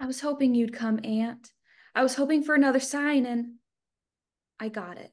I 0.00 0.06
was 0.06 0.22
hoping 0.22 0.54
you'd 0.54 0.72
come, 0.72 0.98
Ant. 1.04 1.52
I 1.94 2.02
was 2.02 2.14
hoping 2.14 2.42
for 2.42 2.54
another 2.54 2.80
sign, 2.80 3.26
and 3.26 3.56
I 4.58 4.70
got 4.70 4.96
it. 4.96 5.12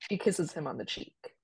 She 0.00 0.18
kisses 0.18 0.52
him 0.52 0.66
on 0.66 0.76
the 0.76 0.84
cheek. 0.84 1.34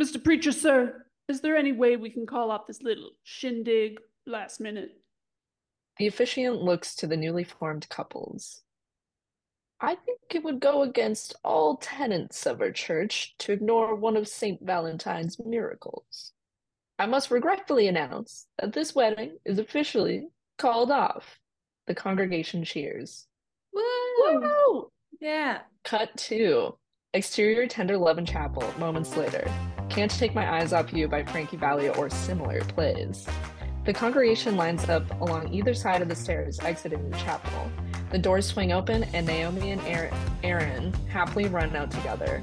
Mr. 0.00 0.22
Preacher, 0.22 0.52
sir, 0.52 1.04
is 1.28 1.42
there 1.42 1.56
any 1.56 1.72
way 1.72 1.96
we 1.96 2.08
can 2.08 2.24
call 2.24 2.50
off 2.50 2.66
this 2.66 2.82
little 2.82 3.10
shindig 3.24 3.98
last 4.26 4.58
minute? 4.58 4.92
The 5.98 6.06
officiant 6.06 6.62
looks 6.62 6.94
to 6.96 7.06
the 7.06 7.16
newly 7.16 7.44
formed 7.44 7.88
couples. 7.90 8.62
I 9.80 9.96
think 9.96 10.18
it 10.34 10.44
would 10.44 10.60
go 10.60 10.82
against 10.82 11.34
all 11.44 11.76
tenets 11.76 12.46
of 12.46 12.62
our 12.62 12.72
church 12.72 13.34
to 13.40 13.52
ignore 13.52 13.94
one 13.94 14.16
of 14.16 14.28
St. 14.28 14.64
Valentine's 14.64 15.38
miracles. 15.44 16.32
I 16.98 17.06
must 17.06 17.30
regretfully 17.30 17.86
announce 17.86 18.46
that 18.58 18.72
this 18.72 18.94
wedding 18.94 19.38
is 19.44 19.58
officially 19.58 20.28
called 20.58 20.90
off. 20.90 21.38
The 21.86 21.94
congregation 21.94 22.64
cheers. 22.64 23.26
Woo! 23.72 23.82
Woo! 24.40 24.90
Yeah. 25.20 25.60
Cut 25.84 26.14
to. 26.16 26.76
Exterior 27.14 27.66
Tender 27.66 27.96
Love 27.96 28.18
and 28.18 28.28
Chapel, 28.28 28.64
moments 28.78 29.16
later. 29.16 29.50
Can't 29.88 30.10
Take 30.10 30.34
My 30.34 30.58
Eyes 30.58 30.74
Off 30.74 30.92
You 30.92 31.08
by 31.08 31.24
Frankie 31.24 31.56
Valli 31.56 31.88
or 31.88 32.10
similar 32.10 32.60
plays. 32.60 33.26
The 33.86 33.94
congregation 33.94 34.56
lines 34.56 34.86
up 34.90 35.08
along 35.22 35.54
either 35.54 35.72
side 35.72 36.02
of 36.02 36.10
the 36.10 36.14
stairs 36.14 36.60
exiting 36.60 37.08
the 37.08 37.16
chapel. 37.16 37.70
The 38.10 38.18
doors 38.18 38.46
swing 38.46 38.72
open, 38.72 39.04
and 39.14 39.26
Naomi 39.26 39.70
and 39.70 39.80
Aaron 40.44 40.92
happily 41.08 41.48
run 41.48 41.74
out 41.74 41.90
together. 41.90 42.42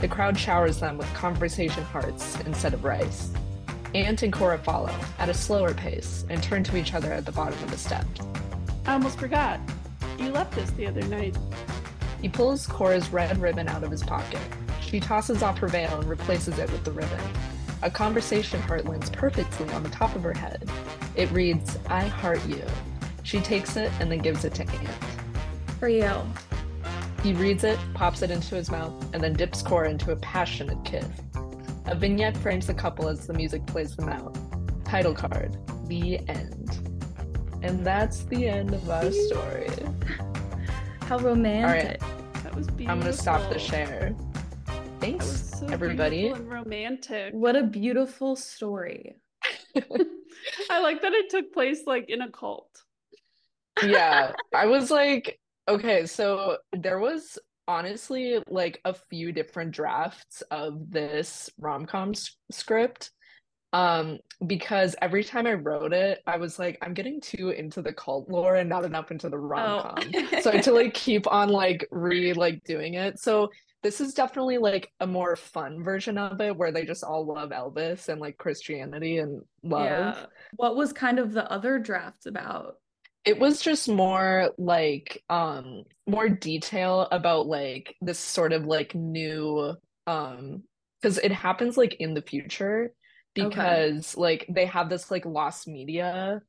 The 0.00 0.08
crowd 0.08 0.38
showers 0.38 0.80
them 0.80 0.96
with 0.96 1.12
conversation 1.12 1.84
hearts 1.84 2.40
instead 2.46 2.72
of 2.72 2.84
rice. 2.84 3.30
Ant 3.96 4.22
and 4.22 4.30
Cora 4.32 4.58
follow 4.58 4.94
at 5.18 5.30
a 5.30 5.34
slower 5.34 5.72
pace 5.72 6.26
and 6.28 6.42
turn 6.42 6.62
to 6.64 6.76
each 6.76 6.92
other 6.92 7.10
at 7.14 7.24
the 7.24 7.32
bottom 7.32 7.54
of 7.64 7.70
the 7.70 7.78
steps. 7.78 8.20
I 8.84 8.92
almost 8.92 9.18
forgot. 9.18 9.58
You 10.18 10.30
left 10.32 10.58
us 10.58 10.70
the 10.72 10.86
other 10.86 11.02
night. 11.04 11.34
He 12.20 12.28
pulls 12.28 12.66
Cora's 12.66 13.08
red 13.08 13.38
ribbon 13.38 13.68
out 13.68 13.84
of 13.84 13.90
his 13.90 14.02
pocket. 14.02 14.40
She 14.82 15.00
tosses 15.00 15.42
off 15.42 15.56
her 15.58 15.68
veil 15.68 15.98
and 15.98 16.08
replaces 16.10 16.58
it 16.58 16.70
with 16.70 16.84
the 16.84 16.92
ribbon. 16.92 17.20
A 17.80 17.90
conversation 17.90 18.60
heart 18.60 18.84
lands 18.84 19.08
perfectly 19.08 19.66
on 19.70 19.82
the 19.82 19.88
top 19.88 20.14
of 20.14 20.22
her 20.22 20.34
head. 20.34 20.70
It 21.14 21.30
reads, 21.30 21.78
I 21.86 22.06
heart 22.06 22.46
you. 22.46 22.62
She 23.22 23.40
takes 23.40 23.78
it 23.78 23.90
and 23.98 24.12
then 24.12 24.18
gives 24.18 24.44
it 24.44 24.52
to 24.54 24.62
Ant. 24.62 25.04
For 25.80 25.88
you. 25.88 26.12
He 27.22 27.32
reads 27.32 27.64
it, 27.64 27.78
pops 27.94 28.20
it 28.20 28.30
into 28.30 28.56
his 28.56 28.70
mouth, 28.70 28.92
and 29.14 29.22
then 29.22 29.32
dips 29.32 29.62
Cora 29.62 29.90
into 29.90 30.12
a 30.12 30.16
passionate 30.16 30.84
kiss. 30.84 31.06
A 31.88 31.94
vignette 31.94 32.36
frames 32.36 32.66
the 32.66 32.74
couple 32.74 33.08
as 33.08 33.28
the 33.28 33.32
music 33.32 33.64
plays 33.64 33.94
them 33.94 34.08
out. 34.08 34.36
Title 34.84 35.14
card, 35.14 35.56
The 35.86 36.18
End. 36.28 36.96
And 37.62 37.86
that's 37.86 38.24
the 38.24 38.48
end 38.48 38.74
of 38.74 38.90
our 38.90 39.10
story. 39.12 39.68
How 41.02 41.18
romantic. 41.18 42.00
That 42.42 42.56
was 42.56 42.66
beautiful. 42.66 42.92
I'm 42.92 42.98
gonna 43.00 43.12
stop 43.12 43.52
the 43.52 43.58
share. 43.60 44.16
Thanks, 44.98 45.54
so 45.60 45.66
everybody. 45.68 46.28
And 46.28 46.50
romantic. 46.50 47.32
What 47.32 47.54
a 47.54 47.62
beautiful 47.62 48.34
story. 48.34 49.16
I 49.76 50.80
like 50.80 51.02
that 51.02 51.12
it 51.12 51.30
took 51.30 51.52
place 51.52 51.82
like 51.86 52.10
in 52.10 52.20
a 52.20 52.30
cult. 52.30 52.82
yeah, 53.84 54.32
I 54.52 54.66
was 54.66 54.90
like, 54.90 55.38
okay, 55.68 56.06
so 56.06 56.58
there 56.72 56.98
was 56.98 57.38
honestly 57.68 58.38
like 58.48 58.80
a 58.84 58.94
few 58.94 59.32
different 59.32 59.72
drafts 59.72 60.42
of 60.50 60.90
this 60.90 61.50
rom-com 61.58 62.10
s- 62.10 62.36
script 62.50 63.10
um 63.72 64.18
because 64.46 64.94
every 65.02 65.24
time 65.24 65.46
i 65.46 65.52
wrote 65.52 65.92
it 65.92 66.20
i 66.26 66.36
was 66.36 66.58
like 66.58 66.78
i'm 66.82 66.94
getting 66.94 67.20
too 67.20 67.50
into 67.50 67.82
the 67.82 67.92
cult 67.92 68.28
lore 68.28 68.56
and 68.56 68.68
not 68.68 68.84
enough 68.84 69.10
into 69.10 69.28
the 69.28 69.38
rom-com 69.38 70.10
Oh. 70.14 70.40
so 70.40 70.50
i 70.50 70.56
had 70.56 70.64
to 70.64 70.72
like 70.72 70.94
keep 70.94 71.26
on 71.30 71.48
like 71.48 71.86
re 71.90 72.32
like 72.32 72.62
doing 72.64 72.94
it 72.94 73.18
so 73.18 73.50
this 73.82 74.00
is 74.00 74.14
definitely 74.14 74.58
like 74.58 74.90
a 75.00 75.06
more 75.06 75.36
fun 75.36 75.82
version 75.82 76.16
of 76.18 76.40
it 76.40 76.56
where 76.56 76.72
they 76.72 76.84
just 76.84 77.04
all 77.04 77.26
love 77.26 77.50
elvis 77.50 78.08
and 78.08 78.20
like 78.20 78.36
christianity 78.38 79.18
and 79.18 79.42
love 79.62 79.84
Yeah. 79.84 80.26
What 80.56 80.76
was 80.76 80.92
kind 80.92 81.18
of 81.18 81.32
the 81.32 81.50
other 81.50 81.78
drafts 81.78 82.26
about? 82.26 82.76
It 83.26 83.38
was 83.38 83.60
just 83.60 83.88
more 83.88 84.52
like 84.56 85.22
um 85.28 85.82
more 86.06 86.28
detail 86.28 87.08
about 87.12 87.46
like 87.46 87.96
this 88.00 88.18
sort 88.18 88.52
of 88.52 88.64
like 88.64 88.94
new 88.94 89.74
um 90.06 90.62
because 91.02 91.18
it 91.18 91.32
happens 91.32 91.76
like 91.76 91.94
in 92.00 92.14
the 92.14 92.22
future 92.22 92.92
because 93.34 94.16
like 94.16 94.46
they 94.48 94.64
have 94.66 94.88
this 94.88 95.10
like 95.10 95.26
lost 95.26 95.68
media 95.68 96.40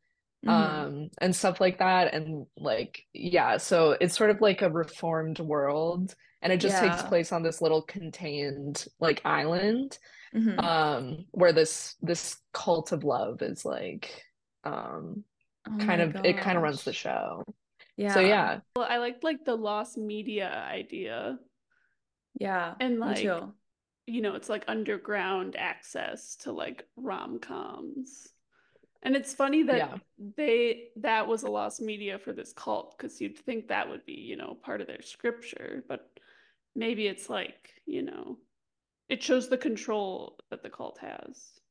Mhm. 0.45 0.49
um 0.51 1.09
and 1.19 1.35
stuff 1.35 1.59
like 1.59 1.79
that 1.79 2.13
and 2.13 2.45
like 2.55 3.01
yeah 3.11 3.57
so 3.57 3.97
it's 3.99 4.15
sort 4.15 4.29
of 4.29 4.39
like 4.39 4.61
a 4.61 4.69
reformed 4.69 5.39
world 5.39 6.13
and 6.43 6.53
it 6.53 6.57
just 6.61 6.75
takes 6.83 7.01
place 7.09 7.31
on 7.31 7.41
this 7.41 7.59
little 7.59 7.81
contained 7.81 8.85
like 8.99 9.19
island 9.25 9.97
Mhm. 10.35 10.63
um 10.63 11.25
where 11.31 11.53
this 11.53 11.95
this 12.01 12.37
cult 12.53 12.91
of 12.91 13.03
love 13.03 13.41
is 13.41 13.65
like 13.65 14.23
um 14.63 15.23
Oh 15.67 15.77
kind 15.77 16.01
my 16.01 16.01
of 16.01 16.15
it 16.23 16.37
kind 16.39 16.57
of 16.57 16.63
runs 16.63 16.83
the 16.83 16.93
show. 16.93 17.43
Yeah. 17.97 18.13
So 18.13 18.19
yeah, 18.21 18.59
Well, 18.75 18.87
I 18.89 18.97
liked 18.97 19.23
like 19.23 19.45
the 19.45 19.55
lost 19.55 19.97
media 19.97 20.49
idea. 20.49 21.39
Yeah. 22.39 22.75
And 22.79 22.99
Me 23.05 23.07
like 23.07 23.17
too. 23.17 23.53
you 24.07 24.21
know, 24.21 24.35
it's 24.35 24.49
like 24.49 24.63
underground 24.67 25.55
access 25.57 26.35
to 26.37 26.51
like 26.51 26.85
rom-coms. 26.95 28.27
And 29.03 29.15
it's 29.15 29.33
funny 29.33 29.63
that 29.63 29.75
Yeah. 29.77 29.97
they 30.35 30.89
that 30.97 31.27
was 31.27 31.43
a 31.43 31.49
lost 31.51 31.81
media 31.81 32.19
for 32.19 32.33
this 32.33 32.53
cult 32.53 32.97
because 32.97 33.21
you'd 33.21 33.37
think 33.37 33.67
that 33.69 33.89
would 33.89 34.05
be, 34.05 34.13
you 34.13 34.35
know, 34.35 34.57
part 34.63 34.81
of 34.81 34.87
their 34.87 35.01
scripture, 35.01 35.83
but 35.87 36.09
maybe 36.75 37.07
it's 37.07 37.29
like, 37.29 37.73
you 37.85 38.01
know, 38.03 38.39
it 39.09 39.23
shows 39.23 39.49
the 39.49 39.57
control 39.57 40.39
that 40.49 40.63
the 40.63 40.69
cult 40.69 40.99
has. 40.99 41.61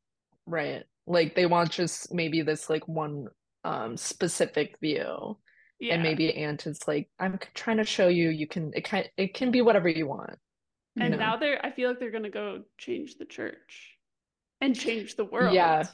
right. 0.47 0.85
Like 1.07 1.35
they 1.37 1.47
want 1.47 1.71
just 1.71 2.13
maybe 2.13 2.43
this 2.43 2.69
like 2.69 2.87
one 2.89 3.29
um 3.67 3.97
specific 3.97 4.79
view. 4.81 5.39
Yeah. 5.79 5.95
And 5.95 6.03
maybe 6.03 6.35
Ant 6.35 6.67
is 6.67 6.81
like, 6.89 7.09
I'm 7.19 7.39
trying 7.55 7.79
to 7.79 7.85
show 7.85 8.09
you 8.09 8.31
you 8.31 8.47
can 8.47 8.73
it 8.75 8.85
can 8.85 9.05
it 9.17 9.35
can 9.35 9.51
be 9.51 9.61
whatever 9.63 9.89
you 9.89 10.07
want. 10.07 10.39
you 10.95 11.03
and 11.05 11.13
know? 11.13 11.19
now 11.19 11.37
they're 11.37 11.65
I 11.65 11.71
feel 11.73 11.89
like 11.91 11.99
they're 12.01 12.11
gonna 12.11 12.31
go 12.31 12.63
change 12.79 13.17
the 13.19 13.27
church 13.27 13.93
and 14.61 14.75
change 14.75 15.17
the 15.17 15.25
world. 15.25 15.55
Yeah. 15.55 15.85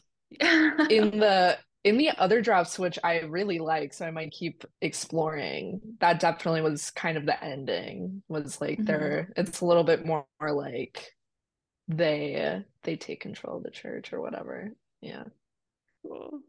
In 0.89 1.19
the 1.19 1.59
in 1.85 1.99
the 1.99 2.11
other 2.11 2.41
drafts, 2.41 2.79
which 2.79 2.99
I 3.03 3.21
really 3.23 3.59
like, 3.59 3.93
so 3.93 4.07
I 4.07 4.13
might 4.13 4.31
keep 4.31 4.65
exploring, 4.81 5.81
that 6.01 6.21
definitely 6.21 6.61
was 6.63 6.91
kind 6.93 7.19
of 7.19 7.27
the 7.27 7.43
ending, 7.43 8.23
was 8.29 8.61
like 8.61 8.79
Mhm. 8.79 8.87
they're 8.87 9.33
it's 9.37 9.61
a 9.61 9.67
little 9.67 9.85
bit 9.85 10.07
more 10.07 10.27
like 10.41 11.13
they 11.89 12.65
they 12.85 12.97
take 12.97 13.21
control 13.21 13.57
of 13.59 13.65
the 13.65 13.71
church 13.71 14.13
or 14.13 14.21
whatever. 14.21 14.73
Yeah. 15.01 15.25
Cool. 16.03 16.41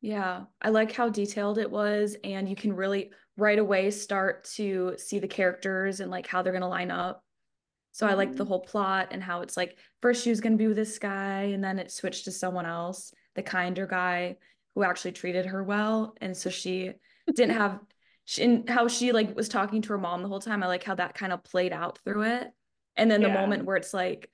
Yeah, 0.00 0.44
I 0.62 0.68
like 0.70 0.92
how 0.92 1.08
detailed 1.08 1.58
it 1.58 1.70
was, 1.70 2.16
and 2.22 2.48
you 2.48 2.54
can 2.54 2.72
really 2.74 3.10
right 3.36 3.58
away 3.58 3.90
start 3.90 4.44
to 4.44 4.94
see 4.98 5.18
the 5.18 5.28
characters 5.28 6.00
and 6.00 6.10
like 6.10 6.26
how 6.26 6.42
they're 6.42 6.52
gonna 6.52 6.68
line 6.68 6.90
up. 6.90 7.24
So 7.92 8.06
I 8.06 8.14
like 8.14 8.36
the 8.36 8.44
Mhm. 8.44 8.46
whole 8.46 8.60
plot 8.60 9.08
and 9.12 9.22
how 9.22 9.42
it's 9.42 9.56
like 9.56 9.78
first 10.02 10.22
she 10.24 10.30
was 10.30 10.40
gonna 10.40 10.56
be 10.56 10.68
with 10.68 10.76
this 10.76 10.98
guy, 10.98 11.44
and 11.44 11.62
then 11.64 11.78
it 11.78 11.90
switched 11.92 12.24
to 12.26 12.32
someone 12.32 12.66
else, 12.66 13.12
the 13.34 13.42
kinder 13.42 13.86
guy 13.86 14.36
who 14.74 14.84
actually 14.84 15.12
treated 15.12 15.46
her 15.46 15.64
well, 15.64 16.14
and 16.20 16.36
so 16.36 16.50
she 16.50 16.92
didn't 17.34 17.56
have 17.56 17.80
she, 18.24 18.44
and 18.44 18.68
how 18.70 18.88
she 18.88 19.12
like 19.12 19.34
was 19.36 19.48
talking 19.48 19.82
to 19.82 19.88
her 19.90 19.98
mom 19.98 20.22
the 20.22 20.28
whole 20.28 20.40
time. 20.40 20.62
I 20.62 20.68
like 20.68 20.84
how 20.84 20.94
that 20.96 21.14
kind 21.14 21.32
of 21.32 21.44
played 21.44 21.72
out 21.72 21.98
through 22.04 22.22
it, 22.24 22.48
and 22.96 23.10
then 23.10 23.22
the 23.22 23.28
Yeah. 23.28 23.30
moment 23.30 23.64
where 23.64 23.76
it's 23.76 23.94
like 23.94 24.30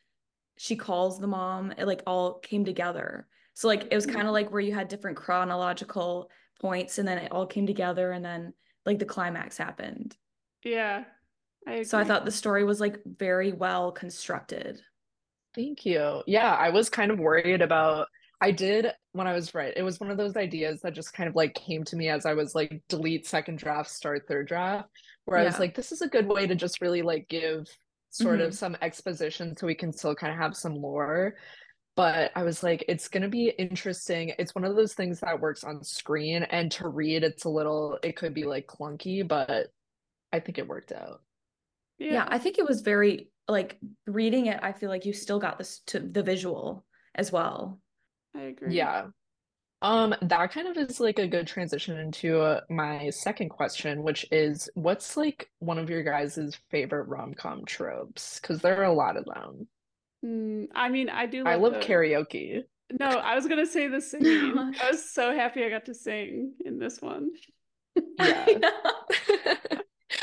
she 0.57 0.77
calls 0.77 1.19
the 1.21 1.27
mom, 1.27 1.73
it 1.79 1.87
like 1.87 2.03
all 2.07 2.39
came 2.41 2.65
together. 2.65 3.27
So 3.55 3.69
like 3.69 3.89
it 3.91 3.95
was 3.95 4.07
kind 4.07 4.25
Mhm. 4.25 4.27
of 4.27 4.33
like 4.33 4.51
where 4.51 4.61
you 4.61 4.75
had 4.75 4.89
different 4.89 5.17
chronological 5.17 6.31
points 6.61 6.99
and 6.99 7.07
then 7.09 7.19
it 7.19 7.33
all 7.33 7.47
came 7.47 7.67
together 7.67 8.13
and 8.13 8.25
then 8.25 8.53
like 8.85 8.99
the 8.99 9.05
climax 9.07 9.57
happened. 9.57 10.17
Yeah. 10.65 11.05
I 11.67 11.83
So 11.83 11.99
I 11.99 12.05
thought 12.05 12.25
the 12.25 12.31
story 12.31 12.65
was 12.65 12.81
like 12.81 13.03
very 13.05 13.53
well 13.53 13.93
constructed. 13.93 14.81
Thank 15.55 15.87
you. 15.87 16.23
Yeah, 16.27 16.53
I 16.55 16.71
was 16.71 16.91
kind 16.91 17.11
of 17.11 17.19
worried 17.19 17.63
about 17.63 18.09
I 18.41 18.51
did 18.51 18.93
when 19.13 19.27
I 19.27 19.33
was 19.33 19.55
right. 19.55 19.73
It 19.77 19.83
was 19.83 20.01
one 20.01 20.11
of 20.11 20.19
those 20.19 20.37
ideas 20.37 20.81
that 20.83 20.93
just 20.93 21.13
kind 21.15 21.29
of 21.29 21.37
like 21.37 21.55
came 21.55 21.85
to 21.85 21.97
me 21.97 22.09
as 22.09 22.27
I 22.27 22.35
was 22.35 22.55
like 22.55 22.83
delete 22.89 23.27
second 23.27 23.59
draft, 23.59 23.89
start 23.91 24.27
third 24.29 24.49
draft, 24.49 24.91
where 25.25 25.39
I 25.39 25.45
was 25.45 25.59
like, 25.59 25.75
this 25.75 25.93
is 25.93 26.03
a 26.03 26.09
good 26.09 26.27
way 26.27 26.47
to 26.47 26.55
just 26.55 26.81
really 26.83 27.03
like 27.03 27.29
give 27.29 27.67
sort 28.11 28.41
Mhm. 28.41 28.47
of 28.47 28.55
some 28.55 28.77
exposition 28.83 29.57
so 29.57 29.67
we 29.67 29.75
can 29.75 29.93
still 29.93 30.15
kind 30.15 30.33
of 30.33 30.39
have 30.39 30.57
some 30.57 30.75
lore. 30.75 31.37
But 31.97 32.33
I 32.35 32.43
was 32.43 32.63
like, 32.63 32.85
it's 32.89 33.09
gonna 33.09 33.29
be 33.29 33.49
interesting. 33.51 34.33
It's 34.39 34.55
one 34.55 34.65
of 34.65 34.75
those 34.75 34.95
things 34.95 35.21
that 35.21 35.41
works 35.41 35.63
on 35.63 35.85
screen 35.85 36.43
and 36.43 36.71
to 36.73 36.89
read, 36.89 37.23
it's 37.23 37.45
a 37.45 37.49
little, 37.49 37.99
it 38.03 38.17
could 38.17 38.35
be 38.35 38.45
like 38.45 38.67
clunky, 38.67 39.27
but 39.27 39.69
I 40.33 40.41
think 40.41 40.59
it 40.59 40.67
worked 40.67 40.91
out. 40.91 41.23
Yeah, 41.99 42.27
I 42.27 42.39
think 42.39 42.59
it 42.59 42.67
was 42.67 42.81
very 42.81 43.31
like 43.47 43.79
reading 44.07 44.47
it, 44.47 44.59
I 44.63 44.73
feel 44.73 44.89
like 44.89 45.07
you 45.07 45.13
still 45.13 45.39
got 45.39 45.59
this 45.59 45.81
to 45.87 46.01
the 46.01 46.23
visual 46.23 46.85
as 47.15 47.31
well. 47.31 47.79
I 48.35 48.41
agree. 48.41 48.75
Yeah. 48.75 49.07
Um, 49.83 50.15
that 50.23 50.51
kind 50.51 50.67
of 50.67 50.79
is 50.79 50.99
like 50.99 51.19
a 51.19 51.29
good 51.29 51.47
transition 51.47 51.99
into 51.99 52.41
uh, 52.41 52.63
my 52.71 53.11
second 53.11 53.51
question, 53.51 54.03
which 54.03 54.27
is 54.33 54.69
what's 54.75 55.17
like 55.17 55.51
one 55.59 55.79
of 55.79 55.91
your 55.91 56.03
guys' 56.03 56.59
favorite 56.71 57.07
rom-com 57.07 57.67
tropes? 57.67 58.41
Because 58.41 58.61
there 58.61 58.81
are 58.81 58.85
a 58.85 58.93
lot 58.93 59.19
of 59.19 59.27
them. 59.27 59.69
Mm, 60.25 60.67
I 60.75 60.89
mean, 60.89 61.09
I 61.09 61.27
do 61.27 61.45
I 61.47 61.55
love 61.57 61.73
love 61.75 61.83
the- 61.83 61.87
karaoke. 61.87 62.63
No, 63.01 63.07
I 63.07 63.35
was 63.35 63.47
gonna 63.47 63.67
say 63.67 63.89
the 63.89 64.01
singing. 64.11 64.57
I 64.81 64.91
was 64.91 65.11
so 65.11 65.35
happy 65.35 65.65
I 65.65 65.69
got 65.71 65.87
to 65.87 65.95
sing 65.95 66.53
in 66.65 66.79
this 66.79 67.01
one. 67.01 67.31
Yeah. 68.19 68.71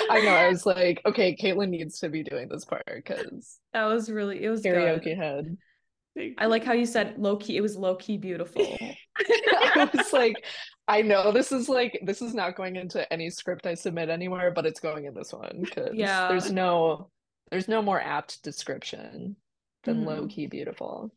I 0.09 0.21
know. 0.21 0.31
I 0.31 0.47
was 0.49 0.65
like, 0.65 1.01
okay, 1.05 1.35
Caitlin 1.35 1.69
needs 1.69 1.99
to 1.99 2.09
be 2.09 2.23
doing 2.23 2.47
this 2.49 2.65
part 2.65 2.83
because 2.85 3.59
That 3.73 3.85
was 3.85 4.09
really 4.09 4.43
it 4.43 4.49
was 4.49 4.61
karaoke 4.61 5.03
good. 5.03 5.17
head. 5.17 5.57
Thank 6.15 6.41
I 6.41 6.45
like 6.47 6.63
how 6.63 6.73
you 6.73 6.85
said 6.85 7.15
low 7.17 7.37
key, 7.37 7.57
it 7.57 7.61
was 7.61 7.75
low 7.77 7.95
key 7.95 8.17
beautiful. 8.17 8.61
I 9.19 9.89
was 9.93 10.11
like, 10.13 10.35
I 10.87 11.01
know 11.01 11.31
this 11.31 11.51
is 11.51 11.69
like 11.69 11.99
this 12.05 12.21
is 12.21 12.33
not 12.33 12.55
going 12.55 12.75
into 12.75 13.11
any 13.11 13.29
script 13.29 13.65
I 13.65 13.73
submit 13.75 14.09
anywhere, 14.09 14.51
but 14.51 14.65
it's 14.65 14.79
going 14.79 15.05
in 15.05 15.13
this 15.13 15.31
one 15.33 15.61
because 15.63 15.91
Yeah. 15.93 16.27
there's 16.27 16.51
no 16.51 17.09
there's 17.51 17.67
no 17.67 17.81
more 17.81 17.99
apt 18.01 18.43
description 18.43 19.35
than 19.83 20.01
Mhm. 20.03 20.05
low 20.05 20.27
key 20.27 20.47
beautiful. 20.47 21.11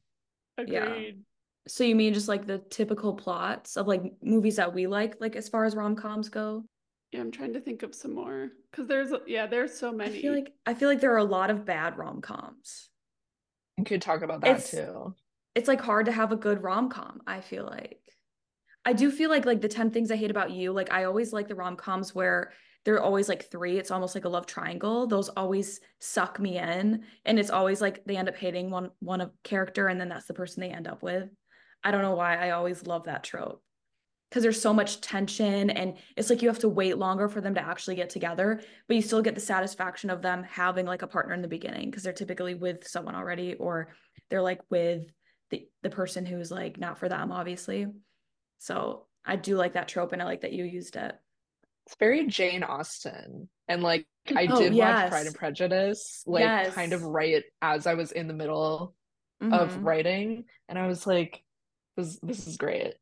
Yeah. 0.58 0.84
Agreed. 0.86 1.24
So 1.66 1.84
you 1.84 1.94
mean 1.96 2.12
just 2.14 2.28
like 2.28 2.46
the 2.46 2.58
typical 2.58 3.14
plots 3.14 3.76
of 3.76 3.86
like 3.86 4.02
movies 4.22 4.56
that 4.56 4.74
we 4.74 4.86
like, 4.86 5.20
like 5.20 5.34
as 5.36 5.48
far 5.48 5.64
as 5.64 5.74
rom-coms 5.74 6.28
go? 6.28 6.64
Yeah, 7.10 7.20
I'm 7.20 7.30
trying 7.30 7.54
to 7.54 7.60
think 7.60 7.82
of 7.82 7.94
some 7.94 8.14
more 8.14 8.50
because 8.70 8.86
there's 8.86 9.12
yeah, 9.26 9.46
there's 9.46 9.72
so 9.76 9.90
many. 9.92 10.10
I 10.10 10.12
many. 10.12 10.22
feel 10.22 10.32
like 10.34 10.52
I 10.66 10.74
feel 10.74 10.88
like 10.88 11.00
there 11.00 11.12
are 11.14 11.18
a 11.18 11.24
lot 11.24 11.50
of 11.50 11.64
bad 11.64 11.96
rom-coms. 11.96 12.90
You 13.78 13.84
could 13.84 14.02
talk 14.02 14.22
about 14.22 14.40
that 14.42 14.50
It's- 14.50 14.70
too. 14.70 15.14
It's 15.54 15.68
like 15.68 15.80
hard 15.80 16.06
to 16.06 16.12
have 16.12 16.32
a 16.32 16.36
good 16.36 16.62
rom-com, 16.62 17.22
I 17.26 17.40
feel 17.40 17.64
like. 17.64 18.00
I 18.84 18.92
do 18.92 19.10
feel 19.10 19.30
like 19.30 19.46
like 19.46 19.60
the 19.60 19.68
10 19.68 19.90
things 19.90 20.10
I 20.10 20.16
hate 20.16 20.30
about 20.32 20.50
you, 20.50 20.72
like 20.72 20.92
I 20.92 21.04
always 21.04 21.32
like 21.32 21.48
the 21.48 21.54
rom-coms 21.54 22.14
where 22.14 22.52
they're 22.84 23.02
always 23.02 23.28
like 23.28 23.50
three. 23.50 23.78
It's 23.78 23.90
almost 23.90 24.14
like 24.14 24.26
a 24.26 24.28
love 24.28 24.46
triangle. 24.46 25.06
Those 25.06 25.30
always 25.30 25.80
suck 26.00 26.38
me 26.38 26.58
in. 26.58 27.04
And 27.24 27.38
it's 27.38 27.50
always 27.50 27.80
like 27.80 28.04
they 28.04 28.16
end 28.16 28.28
up 28.28 28.36
hating 28.36 28.70
one 28.70 28.90
one 29.00 29.20
of 29.20 29.32
character 29.42 29.88
and 29.88 30.00
then 30.00 30.08
that's 30.08 30.26
the 30.26 30.34
person 30.34 30.60
they 30.60 30.70
end 30.70 30.86
up 30.86 31.02
with. 31.02 31.28
I 31.82 31.90
don't 31.90 32.02
know 32.02 32.14
why 32.14 32.36
I 32.36 32.50
always 32.50 32.86
love 32.86 33.04
that 33.04 33.24
trope. 33.24 33.62
Because 34.28 34.42
there's 34.42 34.60
so 34.60 34.74
much 34.74 35.00
tension 35.00 35.70
and 35.70 35.96
it's 36.16 36.28
like 36.28 36.42
you 36.42 36.48
have 36.48 36.58
to 36.60 36.68
wait 36.68 36.98
longer 36.98 37.28
for 37.28 37.40
them 37.40 37.54
to 37.54 37.60
actually 37.60 37.94
get 37.94 38.10
together, 38.10 38.60
but 38.88 38.96
you 38.96 39.02
still 39.02 39.22
get 39.22 39.34
the 39.36 39.40
satisfaction 39.40 40.10
of 40.10 40.22
them 40.22 40.42
having 40.42 40.86
like 40.86 41.02
a 41.02 41.06
partner 41.06 41.34
in 41.34 41.42
the 41.42 41.48
beginning 41.48 41.88
because 41.88 42.02
they're 42.02 42.12
typically 42.12 42.54
with 42.54 42.86
someone 42.86 43.14
already 43.14 43.54
or 43.54 43.94
they're 44.30 44.42
like 44.42 44.60
with 44.70 45.04
the 45.50 45.68
the 45.82 45.90
person 45.90 46.26
who's 46.26 46.50
like 46.50 46.78
not 46.78 46.98
for 46.98 47.08
them, 47.08 47.32
obviously. 47.32 47.86
So 48.58 49.06
I 49.24 49.36
do 49.36 49.56
like 49.56 49.74
that 49.74 49.88
trope 49.88 50.12
and 50.12 50.20
I 50.20 50.24
like 50.24 50.42
that 50.42 50.52
you 50.52 50.64
used 50.64 50.96
it. 50.96 51.14
It's 51.86 51.96
very 51.96 52.26
Jane 52.26 52.62
Austen. 52.62 53.48
And 53.68 53.82
like 53.82 54.06
I 54.34 54.46
Oh, 54.50 54.58
did 54.58 54.74
watch. 54.74 55.10
Pride 55.10 55.26
and 55.26 55.34
Prejudice, 55.34 56.22
like 56.26 56.72
kind 56.72 56.92
of 56.92 57.02
right 57.02 57.44
as 57.60 57.86
I 57.86 57.94
was 57.94 58.12
in 58.12 58.26
the 58.26 58.34
middle 58.34 58.94
of 59.40 59.72
Mhm. 59.74 59.84
writing, 59.84 60.44
and 60.68 60.78
I 60.78 60.86
was 60.86 61.06
like, 61.06 61.42
this 61.96 62.18
this 62.22 62.46
is 62.46 62.56
great. 62.56 62.94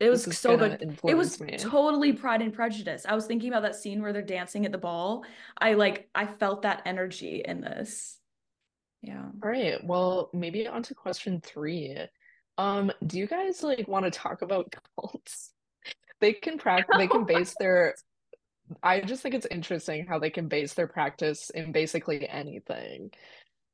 It 0.00 0.08
was 0.10 0.24
so 0.36 0.56
good. 0.56 0.98
It 1.04 1.14
was 1.14 1.40
me. 1.40 1.56
totally 1.58 2.12
Pride 2.14 2.42
and 2.42 2.52
Prejudice. 2.52 3.06
I 3.06 3.14
was 3.14 3.26
thinking 3.26 3.50
about 3.50 3.62
that 3.62 3.76
scene 3.76 4.02
where 4.02 4.12
they're 4.12 4.22
dancing 4.22 4.64
at 4.66 4.72
the 4.72 4.78
ball. 4.78 5.24
I 5.58 5.74
like 5.74 6.08
I 6.14 6.26
felt 6.26 6.62
that 6.62 6.82
energy 6.86 7.42
in 7.44 7.60
this. 7.60 8.18
Yeah. 9.02 9.26
All 9.42 9.50
right, 9.50 9.84
well, 9.84 10.30
maybe 10.32 10.66
on 10.66 10.82
to 10.84 10.94
question 10.94 11.40
three. 11.42 11.96
Um, 12.56 12.90
do 13.06 13.18
you 13.18 13.26
guys 13.26 13.62
like 13.62 13.86
want 13.86 14.06
to 14.06 14.10
talk 14.10 14.40
about 14.42 14.74
cults? 14.96 15.52
They 16.20 16.32
can 16.32 16.56
practice, 16.56 16.96
they 16.96 17.06
can 17.08 17.24
base 17.24 17.54
their, 17.60 17.94
I 18.82 19.00
just 19.00 19.22
think 19.22 19.34
it's 19.34 19.46
interesting 19.50 20.06
how 20.06 20.18
they 20.18 20.30
can 20.30 20.48
base 20.48 20.74
their 20.74 20.86
practice 20.86 21.50
in 21.50 21.72
basically 21.72 22.28
anything. 22.28 23.10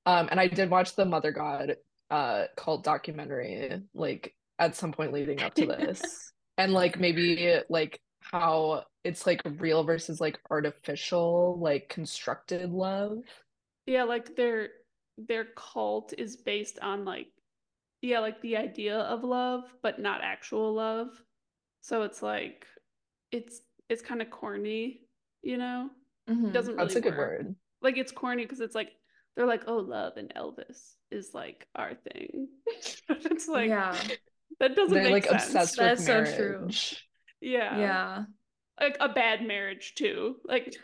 Um, 0.06 0.28
and 0.30 0.40
I 0.40 0.48
did 0.48 0.70
watch 0.70 0.96
the 0.96 1.04
Mother 1.04 1.32
God 1.32 1.76
uh 2.10 2.46
cult 2.56 2.82
documentary 2.82 3.80
like 3.94 4.34
at 4.58 4.74
some 4.74 4.90
point 4.92 5.12
leading 5.12 5.40
up 5.42 5.54
to 5.54 5.66
this. 5.66 6.02
And 6.58 6.74
like 6.74 7.00
maybe 7.00 7.58
like 7.70 7.98
how 8.20 8.82
it's 9.02 9.26
like 9.26 9.40
real 9.58 9.82
versus 9.82 10.20
like 10.20 10.38
artificial, 10.50 11.58
like 11.58 11.88
constructed 11.88 12.70
love. 12.70 13.20
Yeah, 13.86 14.04
like 14.04 14.36
their 14.36 14.68
their 15.16 15.46
cult 15.56 16.12
is 16.18 16.36
based 16.36 16.78
on 16.80 17.06
like 17.06 17.28
yeah, 18.02 18.20
like 18.20 18.40
the 18.42 18.58
idea 18.58 18.98
of 18.98 19.24
love, 19.24 19.64
but 19.82 19.98
not 19.98 20.20
actual 20.22 20.74
love. 20.74 21.08
So 21.80 22.02
it's 22.02 22.22
like 22.22 22.66
it's 23.32 23.62
it's 23.90 24.00
kind 24.02 24.22
of 24.22 24.30
corny, 24.30 25.02
you 25.42 25.58
know? 25.58 25.90
It 26.26 26.32
Mhm. 26.38 26.52
doesn't 26.52 26.76
That's 26.76 26.94
a 26.96 27.00
good 27.02 27.16
work. 27.16 27.42
word. 27.42 27.56
Like 27.82 27.98
it's 27.98 28.12
corny 28.12 28.44
because 28.44 28.60
it's 28.60 28.74
like 28.74 28.92
they're 29.36 29.46
like, 29.46 29.64
oh, 29.66 29.76
love 29.78 30.16
and 30.16 30.32
Elvis 30.34 30.94
is 31.10 31.34
like 31.34 31.66
our 31.74 31.94
thing. 31.94 32.48
But 33.08 33.26
it's 33.32 33.48
like 33.48 33.68
Yeah. 33.68 34.00
that 34.60 34.74
doesn't 34.76 34.94
They're 34.94 35.04
make 35.04 35.12
like 35.12 35.24
sense. 35.24 35.44
obsessed 35.46 35.76
That's 35.76 36.00
with 36.00 36.28
so 36.28 36.36
true. 36.36 36.68
Yeah. 37.40 37.78
Yeah. 37.78 38.24
Like 38.80 38.96
a 39.00 39.08
bad 39.08 39.42
marriage 39.46 39.94
too. 39.94 40.36
Like 40.44 40.74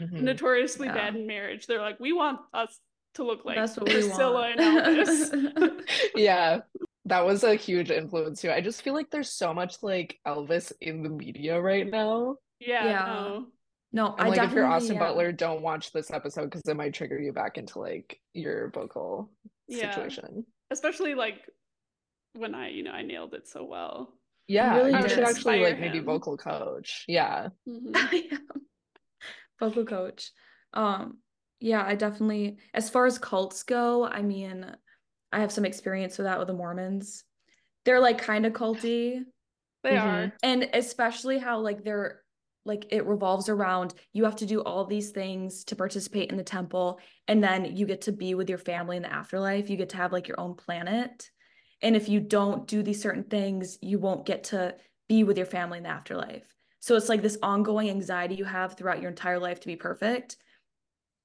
Mhm. 0.00 0.22
notoriously 0.22 0.88
Yeah. 0.88 0.94
bad 0.94 1.16
in 1.16 1.26
marriage. 1.26 1.66
They're 1.66 1.80
like, 1.80 2.00
we 2.00 2.12
want 2.12 2.40
us 2.52 2.78
to 3.14 3.24
look 3.24 3.44
like 3.44 3.56
That's 3.56 3.76
what 3.76 3.86
we 3.88 3.94
Priscilla 3.94 4.32
want. 4.32 4.60
and 4.60 4.98
Elvis. 5.06 5.86
Yeah, 6.16 6.60
that 7.06 7.24
was 7.24 7.44
a 7.44 7.54
huge 7.54 7.90
influence 7.90 8.40
too. 8.42 8.50
I 8.50 8.60
just 8.60 8.82
feel 8.82 8.94
like 8.94 9.10
there's 9.10 9.30
so 9.32 9.54
much 9.54 9.82
like 9.82 10.18
Elvis 10.26 10.72
in 10.80 11.02
the 11.02 11.08
media 11.10 11.60
right 11.60 11.88
now. 11.88 12.36
Yeah, 12.60 12.84
Yeah. 12.84 13.04
no. 13.06 13.46
No, 13.92 14.14
And 14.16 14.26
I 14.26 14.28
like 14.28 14.42
if 14.42 14.52
you're 14.54 14.66
Austin 14.66 14.94
yeah. 14.96 15.00
Butler, 15.00 15.32
don't 15.32 15.62
watch 15.62 15.92
this 15.92 16.10
episode 16.10 16.46
because 16.46 16.62
it 16.68 16.76
might 16.76 16.92
trigger 16.92 17.18
you 17.18 17.32
back 17.32 17.56
into 17.56 17.78
like 17.78 18.20
your 18.34 18.70
vocal 18.70 19.30
Yeah. 19.68 19.90
situation. 19.94 20.44
Especially 20.70 21.14
like 21.14 21.48
when 22.34 22.54
I, 22.54 22.68
you 22.68 22.82
know, 22.82 22.90
I 22.90 23.02
nailed 23.02 23.32
it 23.34 23.46
so 23.48 23.64
well. 23.64 24.12
Yeah, 24.48 24.76
really 24.76 24.92
you 24.92 25.08
should 25.08 25.20
actually 25.24 25.28
inspire 25.28 25.62
like 25.62 25.80
maybe 25.80 26.00
vocal 26.00 26.36
coach. 26.36 27.04
Yeah. 27.08 27.48
Mhm. 27.68 28.38
Vocal 29.58 29.86
coach. 29.86 30.32
Um, 30.74 31.18
yeah, 31.60 31.82
I 31.82 31.94
definitely, 31.94 32.58
as 32.74 32.90
far 32.90 33.06
as 33.06 33.18
cults 33.18 33.62
go, 33.62 34.04
I 34.06 34.20
mean, 34.20 34.70
I 35.32 35.40
have 35.40 35.50
some 35.50 35.64
experience 35.64 36.18
with 36.18 36.26
that 36.26 36.38
with 36.38 36.48
the 36.48 36.54
Mormons. 36.54 37.24
They're 37.86 38.00
like 38.00 38.18
kind 38.18 38.44
of 38.44 38.52
culty, 38.52 39.24
They 39.82 39.92
Mhm. 39.92 40.02
are. 40.04 40.32
and 40.42 40.68
especially 40.74 41.38
how 41.38 41.60
like 41.60 41.82
they're 41.82 42.22
like 42.66 42.86
it 42.90 43.06
revolves 43.06 43.48
around 43.48 43.94
you 44.12 44.24
have 44.24 44.36
to 44.36 44.46
do 44.46 44.60
all 44.60 44.84
these 44.84 45.10
things 45.10 45.64
to 45.64 45.76
participate 45.76 46.30
in 46.30 46.36
the 46.36 46.44
temple, 46.44 47.00
and 47.28 47.42
then 47.42 47.76
you 47.76 47.86
get 47.86 48.02
to 48.02 48.12
be 48.12 48.34
with 48.34 48.48
your 48.48 48.58
family 48.58 48.96
in 48.96 49.02
the 49.02 49.12
afterlife. 49.12 49.70
You 49.70 49.76
get 49.76 49.90
to 49.90 49.96
have 49.96 50.12
like 50.12 50.28
your 50.28 50.40
own 50.40 50.54
planet. 50.54 51.30
And 51.82 51.94
if 51.94 52.08
you 52.08 52.20
don't 52.20 52.66
do 52.66 52.82
these 52.82 53.02
certain 53.02 53.24
things, 53.24 53.78
you 53.82 53.98
won't 53.98 54.26
get 54.26 54.44
to 54.44 54.74
be 55.08 55.24
with 55.24 55.36
your 55.36 55.46
family 55.46 55.78
in 55.78 55.84
the 55.84 55.90
afterlife. 55.90 56.44
So 56.80 56.96
it's 56.96 57.08
like 57.08 57.22
this 57.22 57.38
ongoing 57.42 57.90
anxiety 57.90 58.34
you 58.34 58.44
have 58.44 58.74
throughout 58.74 59.00
your 59.00 59.10
entire 59.10 59.38
life 59.38 59.60
to 59.60 59.66
be 59.66 59.76
perfect 59.76 60.36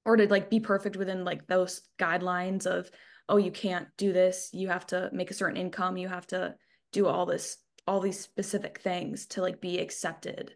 or 0.04 0.16
to 0.16 0.28
like 0.28 0.50
be 0.50 0.60
perfect 0.60 0.96
within 0.96 1.24
like 1.24 1.46
those 1.46 1.82
guidelines 1.98 2.66
of, 2.66 2.90
oh, 3.28 3.36
you 3.36 3.50
can't 3.50 3.88
do 3.96 4.12
this. 4.12 4.50
You 4.52 4.68
have 4.68 4.86
to 4.88 5.08
make 5.12 5.30
a 5.30 5.34
certain 5.34 5.56
income. 5.56 5.96
You 5.96 6.08
have 6.08 6.26
to 6.28 6.54
do 6.92 7.06
all 7.06 7.26
this, 7.26 7.58
all 7.86 8.00
these 8.00 8.18
specific 8.18 8.80
things 8.80 9.26
to 9.28 9.40
like 9.42 9.60
be 9.60 9.78
accepted. 9.78 10.54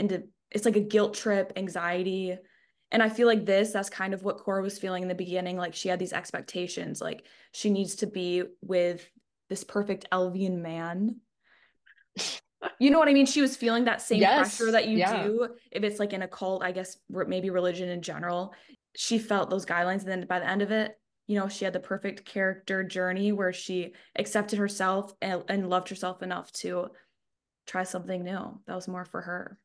And 0.00 0.08
to, 0.08 0.22
it's 0.50 0.64
like 0.64 0.76
a 0.76 0.80
guilt 0.80 1.14
trip, 1.14 1.52
anxiety. 1.54 2.36
And 2.90 3.02
I 3.02 3.08
feel 3.08 3.28
like 3.28 3.46
this, 3.46 3.70
that's 3.70 3.88
kind 3.88 4.14
of 4.14 4.24
what 4.24 4.38
Cora 4.38 4.62
was 4.62 4.78
feeling 4.78 5.02
in 5.02 5.08
the 5.08 5.14
beginning. 5.14 5.56
Like 5.56 5.74
she 5.74 5.88
had 5.88 6.00
these 6.00 6.12
expectations, 6.12 7.00
like 7.00 7.24
she 7.52 7.70
needs 7.70 7.94
to 7.96 8.08
be 8.08 8.42
with 8.62 9.08
this 9.48 9.62
perfect 9.62 10.06
Elvian 10.10 10.58
man. 10.60 11.16
You 12.78 12.90
know 12.90 12.98
what 12.98 13.08
I 13.08 13.12
mean? 13.12 13.26
She 13.26 13.40
was 13.40 13.56
feeling 13.56 13.84
that 13.84 14.02
same 14.02 14.20
Yes, 14.20 14.56
pressure 14.56 14.72
that 14.72 14.88
you 14.88 14.98
yeah. 14.98 15.24
do 15.24 15.48
if 15.70 15.82
it's 15.82 15.98
like 15.98 16.12
in 16.12 16.22
a 16.22 16.28
cult, 16.28 16.64
I 16.64 16.72
guess 16.72 16.98
maybe 17.08 17.50
religion 17.50 17.88
in 17.88 18.02
general. 18.02 18.54
She 18.96 19.18
felt 19.18 19.50
those 19.50 19.64
guidelines, 19.64 20.00
and 20.00 20.08
then 20.08 20.26
by 20.26 20.40
the 20.40 20.48
end 20.48 20.62
of 20.62 20.70
it, 20.70 20.98
you 21.26 21.38
know, 21.38 21.48
she 21.48 21.64
had 21.64 21.72
the 21.72 21.80
perfect 21.80 22.24
character 22.24 22.82
journey 22.82 23.30
where 23.30 23.52
she 23.52 23.94
accepted 24.16 24.58
herself 24.58 25.14
and, 25.22 25.44
and 25.48 25.70
loved 25.70 25.88
herself 25.88 26.22
enough 26.22 26.50
to 26.52 26.88
try 27.66 27.84
something 27.84 28.24
new. 28.24 28.60
That 28.66 28.74
was 28.74 28.88
more 28.88 29.04
for 29.04 29.20
her. 29.20 29.58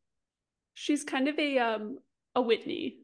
She's 0.76 1.04
kind 1.04 1.28
of 1.28 1.40
a 1.40 1.58
um 1.58 1.98
a 2.36 2.42
Whitney 2.42 2.98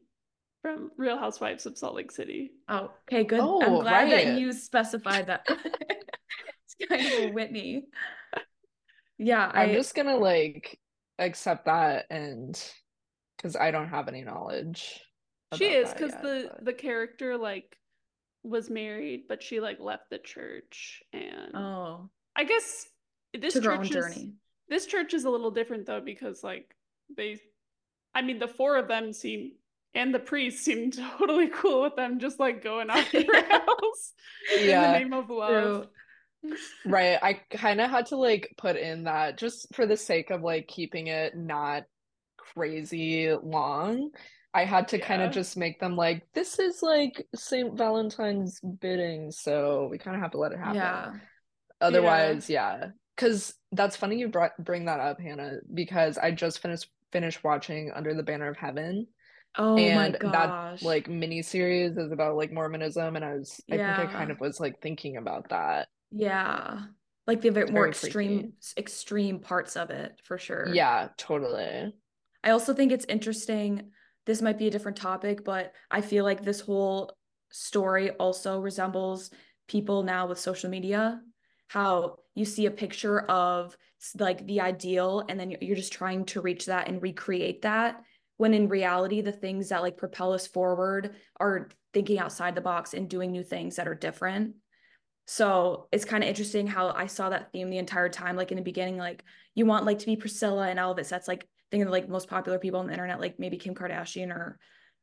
from 0.62 0.92
Real 0.96 1.18
Housewives 1.18 1.66
of 1.66 1.76
Salt 1.76 1.96
Lake 1.96 2.12
City. 2.12 2.52
Oh, 2.68 2.92
okay, 3.08 3.24
good. 3.24 3.40
Oh, 3.40 3.60
I'm 3.60 3.80
glad 3.80 4.10
that 4.12 4.38
you 4.38 4.52
specified 4.52 5.26
that. 5.26 5.44
it's 5.48 6.88
kind 6.88 7.06
of 7.06 7.12
a 7.30 7.32
Whitney. 7.32 7.86
Yeah, 9.18 9.50
I'm 9.52 9.70
I 9.70 9.72
just 9.72 9.94
gonna 9.94 10.16
like 10.16 10.78
accept 11.18 11.66
that 11.66 12.06
and 12.10 12.60
because 13.36 13.56
I 13.56 13.70
don't 13.70 13.88
have 13.88 14.08
any 14.08 14.22
knowledge. 14.22 15.00
She 15.54 15.66
is 15.66 15.92
because 15.92 16.12
the 16.12 16.50
but- 16.52 16.64
the 16.64 16.72
character 16.72 17.36
like 17.36 17.76
was 18.44 18.70
married, 18.70 19.24
but 19.28 19.42
she 19.42 19.60
like 19.60 19.78
left 19.80 20.10
the 20.10 20.18
church 20.18 21.02
and 21.12 21.54
oh 21.54 22.10
I 22.34 22.44
guess 22.44 22.86
this 23.38 23.54
took 23.54 23.64
her 23.64 23.76
church 23.76 23.86
is 23.86 23.90
journey. 23.90 24.32
this 24.68 24.86
church 24.86 25.14
is 25.14 25.24
a 25.24 25.30
little 25.30 25.50
different 25.50 25.86
though 25.86 26.00
because 26.00 26.42
like 26.42 26.74
they 27.16 27.38
I 28.14 28.22
mean 28.22 28.38
the 28.38 28.48
four 28.48 28.76
of 28.76 28.88
them 28.88 29.12
seem 29.12 29.52
and 29.94 30.14
the 30.14 30.18
priest 30.18 30.64
seem 30.64 30.90
totally 31.18 31.48
cool 31.48 31.82
with 31.82 31.96
them 31.96 32.18
just 32.18 32.40
like 32.40 32.62
going 32.62 32.90
off 32.90 33.10
the 33.12 33.24
Yeah. 33.24 33.58
rails 33.58 34.12
in 34.58 34.66
the 34.66 34.92
name 34.98 35.12
of 35.12 35.30
love. 35.30 35.88
Right. 36.84 37.18
I 37.22 37.34
kind 37.50 37.80
of 37.80 37.90
had 37.90 38.06
to 38.06 38.16
like 38.16 38.54
put 38.58 38.76
in 38.76 39.04
that 39.04 39.38
just 39.38 39.72
for 39.74 39.86
the 39.86 39.96
sake 39.96 40.30
of 40.30 40.42
like 40.42 40.66
keeping 40.66 41.06
it 41.06 41.36
not 41.36 41.84
crazy 42.36 43.32
long. 43.42 44.10
I 44.54 44.64
had 44.64 44.88
to 44.88 44.98
kind 44.98 45.22
of 45.22 45.30
just 45.30 45.56
make 45.56 45.80
them 45.80 45.96
like, 45.96 46.26
this 46.34 46.58
is 46.58 46.82
like 46.82 47.26
St. 47.34 47.74
Valentine's 47.74 48.60
bidding, 48.60 49.30
so 49.30 49.88
we 49.90 49.96
kind 49.96 50.14
of 50.14 50.20
have 50.20 50.32
to 50.32 50.38
let 50.38 50.52
it 50.52 50.58
happen. 50.58 50.74
Yeah. 50.74 51.12
Otherwise, 51.80 52.50
yeah. 52.50 52.88
Because 53.16 53.54
that's 53.72 53.96
funny 53.96 54.18
you 54.18 54.28
brought 54.28 54.52
bring 54.58 54.86
that 54.86 55.00
up, 55.00 55.20
Hannah, 55.20 55.58
because 55.72 56.18
I 56.18 56.32
just 56.32 56.60
finished 56.60 56.88
finished 57.12 57.44
watching 57.44 57.92
Under 57.94 58.14
the 58.14 58.22
Banner 58.22 58.48
of 58.48 58.56
Heaven, 58.56 59.06
Oh 59.58 59.76
and 59.76 60.14
my 60.14 60.30
that 60.30 60.82
like 60.82 61.08
mini 61.08 61.42
series 61.42 61.96
is 61.98 62.10
about 62.10 62.36
like 62.36 62.52
Mormonism, 62.52 63.16
and 63.16 63.24
I 63.24 63.34
was 63.34 63.60
I 63.70 63.76
think 63.76 63.98
I 63.98 64.06
kind 64.06 64.30
of 64.30 64.40
was 64.40 64.58
like 64.58 64.80
thinking 64.80 65.16
about 65.18 65.50
that. 65.50 65.88
yeah. 66.10 66.80
Like 67.26 67.40
the 67.40 67.50
more 67.70 67.88
extreme 67.88 68.40
freaky. 68.40 68.52
extreme 68.76 69.38
parts 69.40 69.76
of 69.76 69.90
it 69.90 70.20
for 70.24 70.38
sure. 70.38 70.68
Yeah, 70.72 71.08
totally. 71.16 71.94
I 72.42 72.50
also 72.50 72.74
think 72.74 72.90
it's 72.90 73.04
interesting. 73.08 73.90
This 74.26 74.42
might 74.42 74.58
be 74.58 74.66
a 74.66 74.70
different 74.70 74.96
topic, 74.96 75.44
but 75.44 75.72
I 75.90 76.00
feel 76.00 76.24
like 76.24 76.42
this 76.42 76.60
whole 76.60 77.12
story 77.52 78.10
also 78.10 78.58
resembles 78.58 79.30
people 79.68 80.02
now 80.02 80.26
with 80.26 80.40
social 80.40 80.70
media. 80.70 81.20
How 81.72 82.16
you 82.34 82.44
see 82.44 82.66
a 82.66 82.70
picture 82.70 83.20
of 83.20 83.74
like 84.18 84.46
the 84.46 84.60
ideal, 84.60 85.24
and 85.26 85.40
then 85.40 85.56
you're 85.62 85.74
just 85.74 85.94
trying 85.94 86.26
to 86.26 86.42
reach 86.42 86.66
that 86.66 86.86
and 86.86 87.00
recreate 87.00 87.62
that. 87.62 88.02
When 88.36 88.52
in 88.52 88.68
reality, 88.68 89.22
the 89.22 89.32
things 89.32 89.70
that 89.70 89.80
like 89.80 89.96
propel 89.96 90.34
us 90.34 90.46
forward 90.46 91.14
are 91.40 91.70
thinking 91.94 92.18
outside 92.18 92.54
the 92.54 92.60
box 92.60 92.92
and 92.92 93.08
doing 93.08 93.32
new 93.32 93.42
things 93.42 93.76
that 93.76 93.88
are 93.88 93.94
different. 93.94 94.56
So 95.26 95.88
it's 95.92 96.04
kind 96.04 96.22
of 96.22 96.28
interesting 96.28 96.66
how 96.66 96.90
I 96.90 97.06
saw 97.06 97.30
that 97.30 97.52
theme 97.52 97.70
the 97.70 97.78
entire 97.78 98.10
time. 98.10 98.36
Like 98.36 98.50
in 98.52 98.58
the 98.58 98.62
beginning, 98.62 98.98
like 98.98 99.24
you 99.54 99.64
want 99.64 99.86
like 99.86 100.00
to 100.00 100.06
be 100.06 100.16
Priscilla 100.16 100.68
and 100.68 100.78
Elvis. 100.78 101.08
That's 101.08 101.28
like 101.28 101.48
thinking 101.70 101.86
of 101.86 101.92
like 101.92 102.06
most 102.06 102.28
popular 102.28 102.58
people 102.58 102.80
on 102.80 102.86
the 102.86 102.92
internet, 102.92 103.18
like 103.18 103.38
maybe 103.38 103.56
Kim 103.56 103.74
Kardashian 103.74 104.28
or 104.28 104.58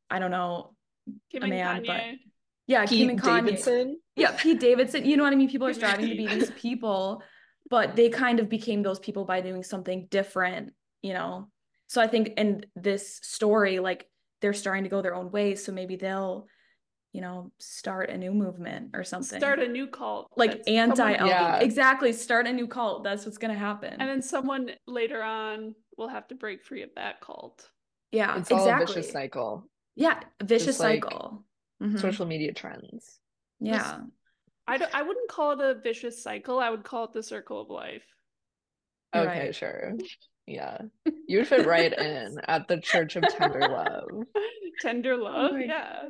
I 0.08 0.20
don't 0.20 0.30
know. 0.30 0.76
Kim 1.32 1.42
A 1.42 1.48
man, 1.48 1.82
but- 1.84 2.29
Kanye. 2.70 2.72
Yeah, 2.72 2.86
Kim 2.86 2.98
Pete 2.98 3.10
and 3.10 3.20
Kanye. 3.20 3.44
Davidson. 3.46 4.00
Yeah, 4.16 4.36
Pete 4.38 4.60
Davidson. 4.60 5.04
You 5.04 5.16
know 5.16 5.24
what 5.24 5.32
I 5.32 5.36
mean? 5.36 5.48
People 5.50 5.66
are 5.66 5.74
striving 5.74 6.08
to 6.08 6.16
be 6.16 6.26
these 6.26 6.50
people, 6.56 7.22
but 7.68 7.96
they 7.96 8.08
kind 8.08 8.40
of 8.40 8.48
became 8.48 8.82
those 8.82 8.98
people 8.98 9.24
by 9.24 9.40
doing 9.40 9.62
something 9.62 10.06
different, 10.10 10.72
you 11.02 11.12
know? 11.14 11.48
So 11.88 12.00
I 12.00 12.06
think 12.06 12.28
in 12.36 12.64
this 12.76 13.18
story, 13.22 13.78
like 13.80 14.06
they're 14.40 14.52
starting 14.52 14.84
to 14.84 14.90
go 14.90 15.02
their 15.02 15.14
own 15.14 15.30
ways. 15.30 15.64
So 15.64 15.72
maybe 15.72 15.96
they'll, 15.96 16.46
you 17.12 17.20
know, 17.20 17.50
start 17.58 18.10
a 18.10 18.16
new 18.16 18.32
movement 18.32 18.90
or 18.94 19.02
something. 19.02 19.40
Start 19.40 19.58
a 19.58 19.66
new 19.68 19.88
cult. 19.88 20.28
like 20.36 20.62
anti 20.68 20.94
someone- 20.96 21.16
LB. 21.18 21.28
Yeah. 21.28 21.58
Exactly. 21.58 22.12
Start 22.12 22.46
a 22.46 22.52
new 22.52 22.68
cult. 22.68 23.02
That's 23.02 23.24
what's 23.26 23.38
gonna 23.38 23.54
happen. 23.58 23.94
And 23.98 24.08
then 24.08 24.22
someone 24.22 24.70
later 24.86 25.20
on 25.22 25.74
will 25.96 26.08
have 26.08 26.28
to 26.28 26.34
break 26.36 26.64
free 26.64 26.82
of 26.82 26.90
that 26.96 27.20
cult. 27.20 27.68
yeah, 28.12 28.38
It's 28.38 28.50
all 28.52 28.58
a 28.58 28.62
exactly. 28.62 28.94
vicious 28.94 29.12
cycle. 29.12 29.68
Yeah, 29.96 30.20
vicious 30.42 30.66
Just 30.66 30.80
like 30.80 31.04
cycle. 31.80 31.96
Mhm. 31.96 32.00
Social 32.00 32.26
media 32.26 32.52
trends. 32.52 33.18
Yeah. 33.60 34.00
I 34.66 34.76
don't 34.78 34.94
I 34.94 35.02
wouldn't 35.02 35.30
call 35.30 35.52
it 35.52 35.60
a 35.60 35.80
vicious 35.80 36.22
cycle. 36.22 36.58
I 36.60 36.70
would 36.70 36.84
call 36.84 37.04
it 37.04 37.12
the 37.12 37.22
circle 37.22 37.60
of 37.60 37.70
life. 37.70 38.04
You're 39.14 39.24
Okay, 39.28 39.40
right. 39.46 39.54
sure. 39.54 39.92
Yeah. 40.46 40.78
You 41.26 41.38
would 41.38 41.48
fit 41.48 41.64
right 41.66 41.92
in 41.92 42.40
at 42.48 42.66
the 42.66 42.80
Church 42.80 43.14
of 43.16 43.22
Tender 43.22 43.60
Love. 43.60 44.08
Tender 44.80 45.16
love. 45.16 45.52
my 45.52 45.60
yeah. 45.64 46.02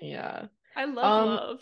Yeah. 0.00 0.46
I 0.76 0.84
love 0.86 1.04
Um, 1.04 1.28
love. 1.36 1.60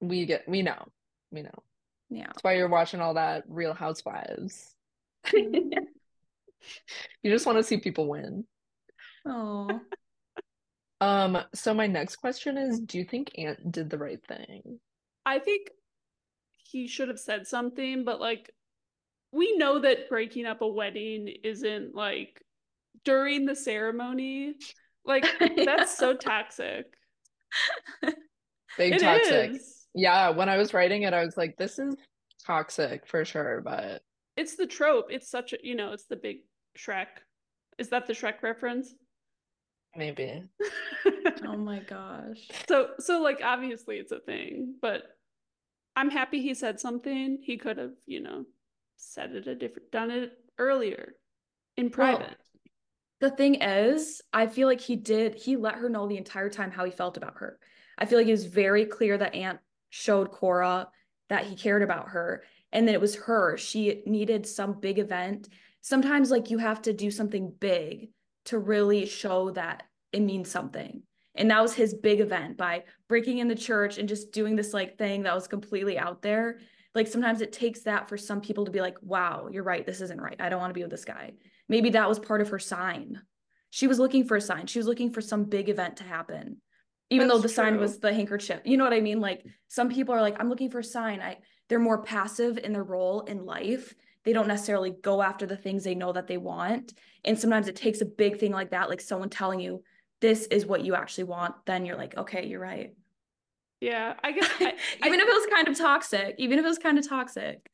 We 0.00 0.26
get 0.26 0.46
we 0.48 0.60
know. 0.62 0.86
We 1.30 1.40
know. 1.42 1.62
Yeah. 2.10 2.26
That's 2.26 2.42
why 2.44 2.54
you're 2.56 2.68
watching 2.68 3.00
all 3.00 3.14
that 3.14 3.44
Real 3.48 3.72
Housewives. 3.74 4.74
You 7.22 7.30
just 7.30 7.46
want 7.46 7.56
to 7.58 7.64
see 7.64 7.78
people 7.78 8.06
win. 8.08 8.44
oh. 9.26 9.80
Um, 11.00 11.38
so 11.54 11.72
my 11.72 11.86
next 11.86 12.16
question 12.16 12.58
is, 12.58 12.80
do 12.80 12.98
you 12.98 13.04
think 13.04 13.30
Ant 13.38 13.72
did 13.72 13.88
the 13.90 13.98
right 13.98 14.20
thing? 14.26 14.78
I 15.24 15.38
think 15.38 15.70
he 16.56 16.86
should 16.86 17.08
have 17.08 17.18
said 17.20 17.46
something, 17.46 18.04
but 18.04 18.20
like 18.20 18.50
we 19.32 19.56
know 19.56 19.78
that 19.80 20.08
breaking 20.08 20.46
up 20.46 20.60
a 20.60 20.68
wedding 20.68 21.28
isn't 21.44 21.94
like 21.94 22.42
during 23.04 23.46
the 23.46 23.54
ceremony. 23.56 24.54
Like 25.04 25.26
that's 25.64 25.96
so 25.96 26.14
toxic. 26.14 26.86
Big 28.76 28.94
It 28.94 29.00
toxic. 29.00 29.52
is. 29.52 29.86
Yeah, 29.94 30.30
when 30.30 30.48
I 30.48 30.56
was 30.56 30.72
writing 30.72 31.02
it, 31.02 31.14
I 31.14 31.24
was 31.24 31.36
like, 31.36 31.56
this 31.56 31.78
is 31.78 31.94
toxic 32.46 33.06
for 33.06 33.24
sure, 33.24 33.60
but 33.64 34.02
It's 34.36 34.56
the 34.56 34.66
trope. 34.66 35.06
It's 35.10 35.30
such 35.30 35.52
a 35.52 35.58
you 35.62 35.74
know, 35.74 35.92
it's 35.92 36.06
the 36.06 36.16
big 36.16 36.38
Shrek. 36.78 37.06
Is 37.78 37.88
that 37.88 38.06
the 38.06 38.12
Shrek 38.12 38.42
reference? 38.42 38.94
Maybe. 39.96 40.44
oh 41.46 41.56
my 41.56 41.80
gosh. 41.80 42.48
so 42.68 42.90
so 42.98 43.20
like 43.20 43.40
obviously 43.42 43.96
it's 43.96 44.12
a 44.12 44.20
thing, 44.20 44.74
but 44.80 45.02
I'm 45.96 46.10
happy 46.10 46.40
he 46.40 46.54
said 46.54 46.80
something. 46.80 47.38
He 47.42 47.56
could 47.56 47.78
have, 47.78 47.92
you 48.06 48.20
know, 48.20 48.44
said 48.96 49.32
it 49.32 49.46
a 49.46 49.54
different 49.54 49.90
done 49.90 50.10
it 50.10 50.32
earlier 50.58 51.14
in 51.76 51.86
Well, 51.86 52.16
private. 52.16 52.36
The 53.20 53.30
thing 53.30 53.56
is, 53.56 54.22
I 54.32 54.46
feel 54.46 54.66
like 54.66 54.80
he 54.80 54.96
did, 54.96 55.34
he 55.34 55.56
let 55.56 55.74
her 55.74 55.90
know 55.90 56.08
the 56.08 56.16
entire 56.16 56.48
time 56.48 56.70
how 56.70 56.84
he 56.84 56.90
felt 56.90 57.16
about 57.16 57.36
her. 57.36 57.58
I 57.98 58.06
feel 58.06 58.18
like 58.18 58.28
it 58.28 58.32
was 58.32 58.46
very 58.46 58.86
clear 58.86 59.18
that 59.18 59.34
Ant 59.34 59.58
showed 59.90 60.30
Cora 60.30 60.88
that 61.28 61.44
he 61.44 61.54
cared 61.54 61.82
about 61.82 62.08
her. 62.10 62.44
And 62.72 62.86
then 62.86 62.94
it 62.94 63.00
was 63.00 63.16
her. 63.16 63.58
She 63.58 64.02
needed 64.06 64.46
some 64.46 64.80
big 64.80 64.98
event. 64.98 65.48
Sometimes, 65.82 66.30
like, 66.30 66.50
you 66.50 66.58
have 66.58 66.80
to 66.82 66.92
do 66.92 67.10
something 67.10 67.52
big 67.60 68.08
to 68.46 68.58
really 68.58 69.06
show 69.06 69.50
that 69.50 69.84
it 70.12 70.20
means 70.20 70.50
something. 70.50 71.02
And 71.34 71.50
that 71.50 71.62
was 71.62 71.74
his 71.74 71.94
big 71.94 72.20
event 72.20 72.56
by 72.56 72.84
breaking 73.08 73.38
in 73.38 73.48
the 73.48 73.54
church 73.54 73.98
and 73.98 74.08
just 74.08 74.32
doing 74.32 74.56
this, 74.56 74.74
like, 74.74 74.98
thing 74.98 75.22
that 75.22 75.34
was 75.34 75.46
completely 75.46 75.98
out 75.98 76.22
there. 76.22 76.58
Like, 76.94 77.06
sometimes 77.06 77.40
it 77.40 77.52
takes 77.52 77.82
that 77.82 78.08
for 78.08 78.16
some 78.16 78.40
people 78.40 78.64
to 78.64 78.72
be 78.72 78.80
like, 78.80 78.96
wow, 79.00 79.48
you're 79.50 79.62
right. 79.62 79.86
This 79.86 80.00
isn't 80.00 80.20
right. 80.20 80.36
I 80.40 80.48
don't 80.48 80.60
want 80.60 80.70
to 80.70 80.74
be 80.74 80.82
with 80.82 80.90
this 80.90 81.04
guy 81.04 81.32
maybe 81.70 81.90
that 81.90 82.08
was 82.08 82.18
part 82.18 82.42
of 82.42 82.50
her 82.50 82.58
sign. 82.58 83.22
She 83.70 83.86
was 83.86 83.98
looking 83.98 84.24
for 84.24 84.36
a 84.36 84.40
sign. 84.40 84.66
She 84.66 84.80
was 84.80 84.88
looking 84.88 85.10
for 85.10 85.22
some 85.22 85.44
big 85.44 85.70
event 85.70 85.96
to 85.98 86.04
happen. 86.04 86.58
Even 87.08 87.28
though 87.28 87.38
the 87.38 87.42
That's 87.42 87.54
sign 87.54 87.78
was 87.78 87.98
the 87.98 88.12
handkerchief. 88.12 88.60
You 88.64 88.76
know 88.76 88.84
what 88.84 88.92
I 88.92 89.00
mean? 89.00 89.20
Like 89.20 89.44
some 89.68 89.88
people 89.88 90.14
are 90.14 90.20
like, 90.20 90.38
I'm 90.38 90.48
looking 90.48 90.70
for 90.70 90.80
a 90.80 90.84
sign. 90.84 91.20
I 91.20 91.38
they're 91.68 91.78
more 91.78 92.02
passive 92.02 92.58
in 92.58 92.72
their 92.72 92.82
role 92.84 93.22
in 93.22 93.46
life. 93.46 93.94
They 94.24 94.32
don't 94.32 94.48
necessarily 94.48 94.90
go 94.90 95.22
after 95.22 95.46
the 95.46 95.56
things 95.56 95.84
they 95.84 95.94
know 95.94 96.12
that 96.12 96.26
they 96.26 96.36
want. 96.36 96.92
And 97.24 97.38
sometimes 97.38 97.68
it 97.68 97.76
takes 97.76 98.00
a 98.00 98.06
big 98.06 98.38
thing 98.38 98.52
like 98.52 98.70
that, 98.70 98.88
like 98.88 99.00
someone 99.00 99.30
telling 99.30 99.60
you 99.60 99.82
this 100.20 100.46
is 100.46 100.66
what 100.66 100.84
you 100.84 100.94
actually 100.94 101.24
want. 101.24 101.54
Then 101.66 101.86
you're 101.86 101.96
like, 101.96 102.16
okay, 102.16 102.46
you're 102.46 102.60
right. 102.60 102.94
Yeah, 103.80 104.14
I 104.22 104.32
guess 104.32 104.48
I, 104.60 104.74
even 105.06 105.20
if 105.20 105.28
it 105.28 105.32
was 105.32 105.46
kind 105.52 105.68
of 105.68 105.78
toxic, 105.78 106.34
even 106.38 106.58
if 106.58 106.64
it 106.64 106.68
was 106.68 106.78
kind 106.78 106.98
of 106.98 107.08
toxic. 107.08 107.70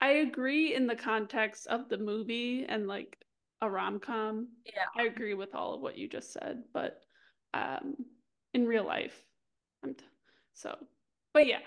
I 0.00 0.08
agree 0.08 0.74
in 0.74 0.86
the 0.86 0.96
context 0.96 1.66
of 1.66 1.88
the 1.88 1.96
movie 1.96 2.66
and 2.68 2.86
like 2.86 3.16
a 3.62 3.70
rom 3.70 4.00
com. 4.00 4.48
Yeah. 4.66 4.84
I 4.96 5.04
agree 5.06 5.32
with 5.32 5.54
all 5.54 5.74
of 5.74 5.80
what 5.80 5.96
you 5.96 6.08
just 6.08 6.32
said, 6.32 6.64
but 6.74 7.00
um, 7.54 7.96
in 8.52 8.66
real 8.66 8.84
life, 8.84 9.18
I'm 9.82 9.94
t- 9.94 10.04
so. 10.52 10.76
But 11.32 11.46
yeah, 11.46 11.60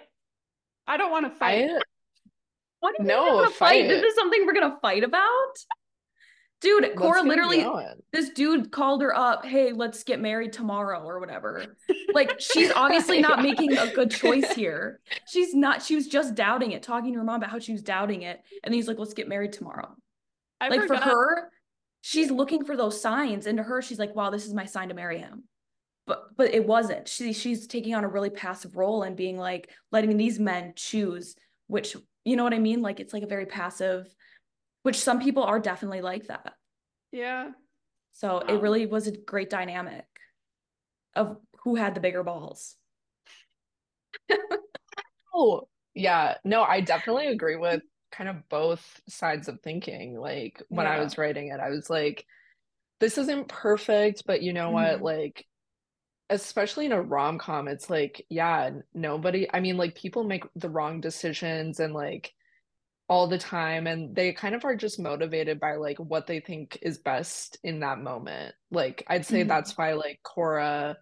I 0.85 0.97
don't 0.97 1.11
want 1.11 1.25
to 1.25 1.37
fight. 1.37 1.69
I 1.69 1.79
What 2.79 2.95
you 2.99 3.05
No, 3.05 3.37
gonna 3.37 3.49
fight? 3.49 3.87
This 3.87 4.01
it. 4.03 4.05
is 4.05 4.15
something 4.15 4.45
we're 4.45 4.53
gonna 4.53 4.77
fight 4.81 5.03
about? 5.03 5.27
Dude, 6.59 6.81
let's 6.83 6.95
Cora 6.97 7.21
literally 7.21 7.63
this 8.11 8.29
dude 8.31 8.71
called 8.71 9.03
her 9.03 9.15
up, 9.15 9.45
hey, 9.45 9.73
let's 9.73 10.03
get 10.03 10.19
married 10.19 10.51
tomorrow 10.53 11.03
or 11.03 11.19
whatever. 11.19 11.63
Like 12.13 12.39
she's 12.39 12.71
obviously 12.71 13.21
not 13.21 13.43
making 13.43 13.77
a 13.77 13.93
good 13.93 14.09
choice 14.09 14.51
here. 14.53 14.99
She's 15.27 15.53
not, 15.53 15.83
she 15.83 15.93
was 15.95 16.07
just 16.07 16.33
doubting 16.33 16.71
it, 16.71 16.81
talking 16.81 17.13
to 17.13 17.19
her 17.19 17.23
mom 17.23 17.35
about 17.35 17.51
how 17.51 17.59
she 17.59 17.73
was 17.73 17.83
doubting 17.83 18.23
it. 18.23 18.41
And 18.63 18.73
he's 18.73 18.87
like, 18.87 18.97
let's 18.97 19.13
get 19.13 19.27
married 19.27 19.53
tomorrow. 19.53 19.95
I 20.59 20.69
like 20.69 20.81
forgot- 20.81 21.03
for 21.03 21.09
her, 21.09 21.51
she's 22.01 22.31
looking 22.31 22.65
for 22.65 22.75
those 22.75 22.99
signs. 22.99 23.45
And 23.45 23.57
to 23.57 23.63
her, 23.63 23.83
she's 23.83 23.99
like, 23.99 24.15
wow, 24.15 24.31
this 24.31 24.47
is 24.47 24.53
my 24.55 24.65
sign 24.65 24.89
to 24.89 24.95
marry 24.95 25.19
him. 25.19 25.43
But 26.07 26.35
but 26.37 26.53
it 26.55 26.65
wasn't. 26.65 27.07
She 27.07 27.33
she's 27.33 27.67
taking 27.67 27.93
on 27.93 28.03
a 28.03 28.07
really 28.07 28.29
passive 28.31 28.77
role 28.77 29.03
and 29.03 29.15
being 29.15 29.37
like 29.37 29.69
letting 29.91 30.17
these 30.17 30.39
men 30.39 30.73
choose 30.75 31.35
which 31.67 31.97
you 32.27 32.35
know 32.35 32.43
what 32.43 32.53
I 32.53 32.59
mean? 32.59 32.81
Like 32.81 32.99
it's 32.99 33.13
like 33.13 33.23
a 33.23 33.27
very 33.27 33.45
passive, 33.45 34.13
which 34.83 34.99
some 34.99 35.19
people 35.21 35.43
are 35.43 35.59
definitely 35.59 36.01
like 36.01 36.27
that. 36.27 36.53
Yeah, 37.11 37.51
So 38.13 38.39
it 38.39 38.55
really 38.61 38.85
was 38.85 39.07
a 39.07 39.11
great 39.17 39.49
dynamic 39.49 40.05
of 41.15 41.37
who 41.63 41.75
had 41.75 41.95
the 41.95 41.99
bigger 42.01 42.23
balls. 42.23 42.75
Oh, 45.33 45.67
yeah. 45.93 46.35
No, 46.43 46.63
I 46.63 46.81
definitely 46.81 47.27
agree 47.27 47.55
with 47.55 47.81
kind 48.11 48.29
of 48.29 48.47
both 48.49 49.01
sides 49.07 49.47
of 49.47 49.59
thinking. 49.61 50.19
Like 50.19 50.61
when 50.69 50.87
I 50.87 50.99
was 50.99 51.17
writing 51.17 51.49
it, 51.49 51.59
I 51.59 51.69
was 51.69 51.89
like, 51.89 52.25
this 52.99 53.17
isn't 53.17 53.49
perfect, 53.49 54.23
but 54.27 54.41
you 54.43 54.53
know 54.53 54.71
what? 54.71 54.99
Mhm. 54.99 55.01
Like, 55.01 55.45
especially 56.29 56.85
in 56.85 56.91
a 56.91 57.01
rom-com, 57.01 57.67
it's 57.67 57.89
like, 57.89 58.25
yeah, 58.29 58.71
nobody, 58.93 59.47
I 59.53 59.59
mean, 59.59 59.77
like 59.77 59.95
people 59.95 60.23
make 60.23 60.43
the 60.55 60.69
wrong 60.69 60.99
decisions 61.01 61.79
and 61.79 61.93
like 61.93 62.33
all 63.09 63.27
the 63.27 63.37
time, 63.37 63.87
and 63.87 64.13
they 64.13 64.33
kind 64.33 64.53
of 64.53 64.65
are 64.65 64.75
just 64.75 64.99
motivated 64.99 65.59
by 65.59 65.75
like 65.75 65.97
what 65.97 66.27
they 66.27 66.41
think 66.41 66.77
is 66.81 66.97
best 66.97 67.57
in 67.63 67.79
that 67.79 67.99
moment. 67.99 68.53
Like, 68.69 69.05
I'd 69.07 69.25
say 69.25 69.43
Mhm. 69.43 69.47
that's 69.47 69.77
why 69.77 69.93
like 69.93 70.19
Cora 70.23 70.97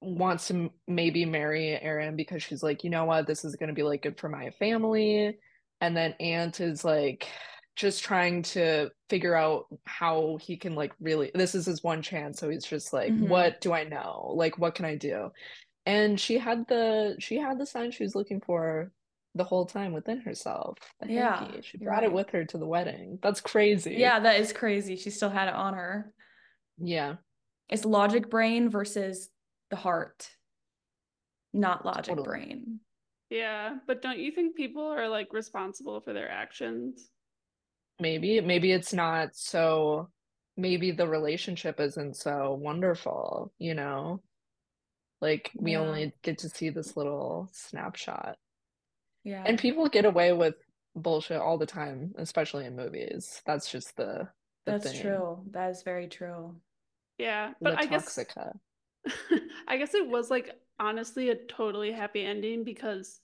wants 0.00 0.48
to 0.48 0.70
maybe 0.86 1.24
marry 1.24 1.80
Aaron 1.80 2.16
because 2.16 2.42
she's 2.42 2.62
like, 2.62 2.84
you 2.84 2.90
know 2.90 3.04
what, 3.04 3.26
this 3.26 3.44
is 3.44 3.56
going 3.56 3.68
to 3.68 3.74
be 3.74 3.82
like 3.82 4.02
good 4.02 4.18
for 4.18 4.28
my 4.28 4.50
family. 4.50 5.38
And 5.80 5.96
then 5.96 6.14
Ant 6.20 6.60
is 6.60 6.84
like 6.84 7.28
just 7.76 8.02
trying 8.02 8.42
to 8.42 8.90
figure 9.10 9.34
out 9.36 9.66
how 9.84 10.38
he 10.40 10.56
can 10.56 10.74
like 10.74 10.92
really, 10.98 11.30
this 11.34 11.54
is 11.54 11.66
his 11.66 11.82
one 11.84 12.00
chance. 12.02 12.38
So 12.40 12.48
he's 12.48 12.64
just 12.64 12.92
like, 12.92 13.12
Mhm. 13.12 13.28
what 13.28 13.60
do 13.60 13.72
I 13.72 13.84
know? 13.84 14.32
Like, 14.34 14.58
what 14.58 14.74
can 14.74 14.86
I 14.86 14.96
do? 14.96 15.30
And 15.84 16.18
she 16.18 16.38
had 16.38 16.66
the 16.66 17.16
she 17.20 17.36
had 17.36 17.58
the 17.58 17.66
sign 17.66 17.90
she 17.92 18.02
was 18.02 18.14
looking 18.16 18.40
for 18.40 18.90
the 19.34 19.44
whole 19.44 19.66
time 19.66 19.92
within 19.92 20.20
herself. 20.20 20.78
Yeah, 21.06 21.38
hanky. 21.44 21.60
She 21.62 21.78
you're 21.78 21.90
brought 21.90 22.02
it 22.04 22.12
with 22.12 22.30
her 22.30 22.44
to 22.46 22.58
the 22.58 22.66
wedding. 22.66 23.18
That's 23.22 23.42
crazy. 23.42 23.94
Yeah, 23.96 24.18
that 24.20 24.40
is 24.40 24.52
crazy. 24.54 24.96
She 24.96 25.10
still 25.10 25.28
had 25.30 25.48
it 25.48 25.54
on 25.54 25.74
her. 25.74 26.12
Yeah. 26.78 27.16
It's 27.68 27.84
logic 27.84 28.30
brain 28.30 28.70
versus 28.70 29.28
the 29.70 29.76
heart, 29.76 30.30
not 31.52 31.84
logic 31.84 32.16
Totally. 32.16 32.26
brain. 32.26 32.80
yeah. 33.28 33.76
But 33.86 34.00
don't 34.00 34.18
you 34.18 34.30
think 34.32 34.56
people 34.56 34.86
are 34.86 35.08
like 35.08 35.32
responsible 35.32 36.00
for 36.00 36.12
their 36.14 36.30
actions? 36.30 37.10
Maybe, 37.98 38.40
maybe 38.40 38.72
it's 38.72 38.92
not 38.92 39.34
so, 39.34 40.10
maybe 40.56 40.90
the 40.92 41.08
relationship 41.08 41.80
isn't 41.80 42.16
so 42.16 42.54
wonderful, 42.54 43.52
you 43.58 43.74
know? 43.74 44.22
Like 45.20 45.52
we 45.58 45.72
Yeah. 45.72 45.78
only 45.78 46.14
get 46.22 46.38
to 46.38 46.48
see 46.48 46.70
this 46.70 46.96
little 46.96 47.48
snapshot. 47.52 48.36
Yeah. 49.24 49.44
And 49.44 49.58
people 49.58 49.88
get 49.88 50.04
away 50.04 50.32
with 50.32 50.56
bullshit 50.94 51.40
all 51.40 51.58
the 51.58 51.66
time, 51.66 52.14
especially 52.18 52.66
in 52.66 52.76
movies. 52.76 53.42
That's 53.46 53.70
just 53.70 53.96
the 53.96 54.28
the 54.64 54.72
That's 54.72 54.92
thing. 54.92 55.00
true. 55.00 55.38
That 55.52 55.70
is 55.70 55.82
very 55.82 56.08
true. 56.08 56.56
Yeah, 57.18 57.54
The 57.60 57.70
but 57.70 57.78
I 57.78 57.86
guess. 57.86 58.18
I 59.68 59.76
guess 59.76 59.94
it 59.94 60.08
was 60.08 60.30
like 60.30 60.50
honestly 60.78 61.30
a 61.30 61.34
totally 61.34 61.92
happy 61.92 62.22
ending 62.22 62.64
because 62.64 63.20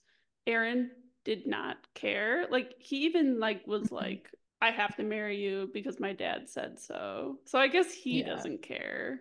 Aaron 0.47 0.91
did 1.23 1.45
not 1.47 1.77
care. 1.93 2.47
Like 2.49 2.75
he 2.79 3.05
even 3.05 3.39
like 3.39 3.65
was 3.67 3.91
like 3.91 4.29
I 4.63 4.71
have 4.71 4.95
to 4.95 5.03
marry 5.03 5.37
you 5.37 5.69
because 5.73 5.99
my 5.99 6.13
dad 6.13 6.49
said 6.49 6.79
so. 6.79 7.37
So 7.43 7.59
I 7.59 7.67
guess 7.67 7.91
he 7.93 8.21
Yeah. 8.21 8.27
doesn't 8.27 8.61
care. 8.63 9.19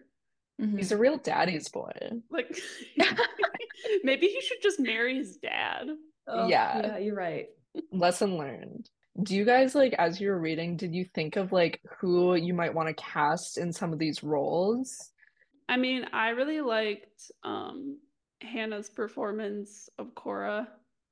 Mhm. 0.60 0.78
He's 0.78 0.92
a 0.92 0.96
real 0.96 1.18
daddy's 1.18 1.68
boy. 1.68 1.90
Like 2.30 2.56
maybe 4.04 4.28
he 4.28 4.40
should 4.40 4.62
just 4.62 4.78
marry 4.78 5.16
his 5.16 5.36
dad. 5.38 5.88
Oh, 6.28 6.46
Yeah. 6.48 6.78
yeah, 6.86 6.98
you're 6.98 7.16
right. 7.16 7.48
Lesson 7.90 8.38
learned. 8.38 8.88
Do 9.20 9.34
you 9.34 9.44
guys 9.44 9.74
like 9.74 9.94
as 9.94 10.20
you 10.20 10.28
were 10.30 10.38
reading, 10.38 10.76
did 10.76 10.94
you 10.94 11.04
think 11.12 11.34
of 11.34 11.50
like 11.50 11.80
who 11.98 12.36
you 12.36 12.54
might 12.54 12.72
want 12.72 12.88
to 12.88 12.94
cast 13.02 13.58
in 13.58 13.72
some 13.72 13.92
of 13.92 13.98
these 13.98 14.22
roles? 14.22 15.10
I 15.68 15.76
mean, 15.76 16.06
I 16.12 16.28
really 16.30 16.60
liked 16.60 17.32
um 17.42 17.98
Hannah's 18.40 18.88
performance 18.88 19.88
of 19.98 20.14
Cora. 20.14 20.68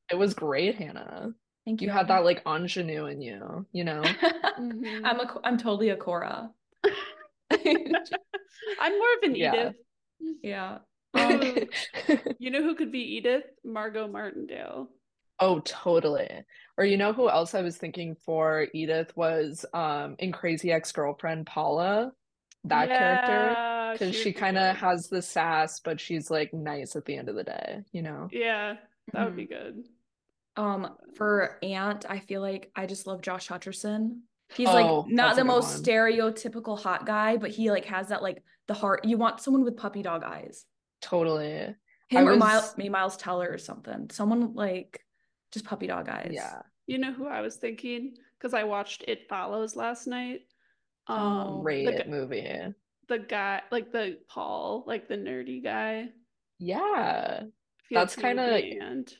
It 0.09 0.18
was 0.18 0.35
great, 0.35 0.76
Hannah. 0.76 1.35
Thank 1.65 1.83
You 1.83 1.89
you. 1.89 1.93
had 1.93 2.09
that 2.09 2.25
like 2.25 2.43
ingenue 2.47 3.07
in 3.07 3.21
you, 3.21 3.67
you 3.73 3.85
know? 3.85 4.03
Mhm. 4.03 5.01
I'm 5.05 5.21
a 5.21 5.41
I'm 5.45 5.59
totally 5.59 5.91
a 5.91 5.97
Cora. 5.97 6.51
I'm 7.53 8.99
more 8.99 9.15
of 9.17 9.23
an 9.23 9.35
Yeah. 9.37 9.55
Edith. 9.55 9.75
yeah. 10.43 10.79
Um, 11.15 11.43
you 12.39 12.51
know 12.51 12.63
who 12.63 12.75
could 12.75 12.93
be 12.93 13.17
Edith? 13.17 13.45
Margot 13.65 14.09
Martindale. 14.09 14.89
Oh, 15.39 15.61
totally. 15.61 16.29
Or 16.77 16.85
you 16.85 16.97
know 16.97 17.13
who 17.13 17.29
else 17.29 17.55
I 17.55 17.63
was 17.63 17.77
thinking 17.77 18.15
for 18.25 18.67
Edith 18.75 19.17
was 19.17 19.65
um 19.75 20.17
in 20.19 20.33
Crazy 20.33 20.73
Ex-Girlfriend 20.73 21.47
Paula, 21.47 22.13
that 22.65 22.89
character. 22.89 23.93
Because 23.93 24.15
would 24.15 24.23
she 24.23 24.33
kind 24.33 24.57
of 24.57 24.77
has 24.77 25.09
the 25.09 25.21
sass, 25.23 25.81
but 25.81 25.99
she's 26.01 26.31
like 26.31 26.55
nice 26.55 26.95
at 26.97 27.05
the 27.07 27.17
end 27.17 27.29
of 27.29 27.35
the 27.35 27.45
day, 27.45 27.81
you 27.93 28.03
know? 28.03 28.29
Yeah, 28.31 28.77
that 29.13 29.25
would 29.25 29.35
Mhm. 29.35 29.37
be 29.37 29.47
good. 29.47 29.85
Um, 30.57 30.96
for 31.16 31.59
Ant, 31.62 32.05
I 32.09 32.18
feel 32.18 32.40
like 32.40 32.70
I 32.74 32.86
just 32.86 33.07
love 33.07 33.22
Josh 33.22 33.48
Hutcherson. 33.48 34.20
He's 34.55 34.68
Oh, 34.68 34.72
like 35.05 35.12
not 35.12 35.36
the 35.36 35.44
most 35.44 35.72
one. 35.74 35.82
stereotypical 35.84 36.78
hot 36.78 37.07
guy, 37.07 37.36
but 37.36 37.51
he 37.51 37.70
like 37.70 37.84
has 37.86 38.09
that 38.09 38.22
like 38.22 38.42
the 38.66 38.74
heart. 38.74 39.05
You 39.05 39.16
want 39.16 39.40
someone 39.40 39.62
with 39.64 39.76
puppy 39.76 40.03
dog 40.03 40.24
eyes. 40.24 40.64
Totally. 41.01 41.74
Him 42.09 42.28
or 42.28 42.36
Miles, 42.36 42.74
maybe 42.76 42.88
Miles 42.88 43.16
Teller 43.16 43.48
or 43.51 43.59
something. 43.59 44.09
Someone 44.11 44.55
like 44.55 45.01
just 45.53 45.64
puppy 45.64 45.86
dog 45.86 46.09
eyes. 46.09 46.30
Yeah. 46.32 46.62
You 46.88 46.98
know 46.98 47.12
who 47.12 47.28
I 47.28 47.40
was 47.40 47.57
thinking? 47.57 48.14
Because 48.38 48.53
I 48.55 48.64
watched 48.64 49.05
It 49.07 49.28
Follows 49.28 49.76
last 49.76 50.09
night. 50.09 50.40
Um, 51.07 51.18
Oh, 51.18 51.57
the, 51.59 51.62
Great 51.62 52.09
movie. 52.09 52.74
the 53.09 53.18
guy, 53.20 53.62
like 53.70 53.92
the 53.92 54.18
Paul, 54.28 54.82
like 54.86 55.09
the 55.09 55.16
nerdy 55.16 55.62
guy. 55.62 56.09
Yeah. 56.59 56.78
I 56.80 57.44
feel 57.88 58.01
That's 58.01 58.16
like 58.16 58.26
he 58.26 58.34
would 58.34 58.51
kinda- 58.51 58.62
be 58.62 58.78
Ant. 58.80 59.14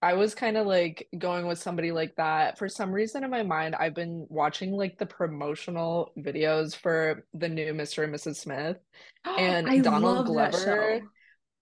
I 0.00 0.14
was 0.14 0.34
kind 0.34 0.56
of 0.56 0.66
like 0.66 1.08
going 1.18 1.46
with 1.46 1.58
somebody 1.58 1.90
like 1.90 2.14
that. 2.16 2.56
For 2.56 2.68
some 2.68 2.92
reason 2.92 3.24
in 3.24 3.30
my 3.30 3.42
mind, 3.42 3.74
I've 3.74 3.94
been 3.94 4.26
watching 4.28 4.72
like 4.72 4.96
the 4.98 5.06
promotional 5.06 6.12
videos 6.18 6.76
for 6.76 7.24
the 7.34 7.48
new 7.48 7.72
Mr. 7.74 8.04
and 8.04 8.14
Mrs. 8.14 8.36
Smith, 8.36 8.76
And 9.24 9.68
I 9.68 9.78
Donald 9.80 10.26
Glover, 10.26 11.00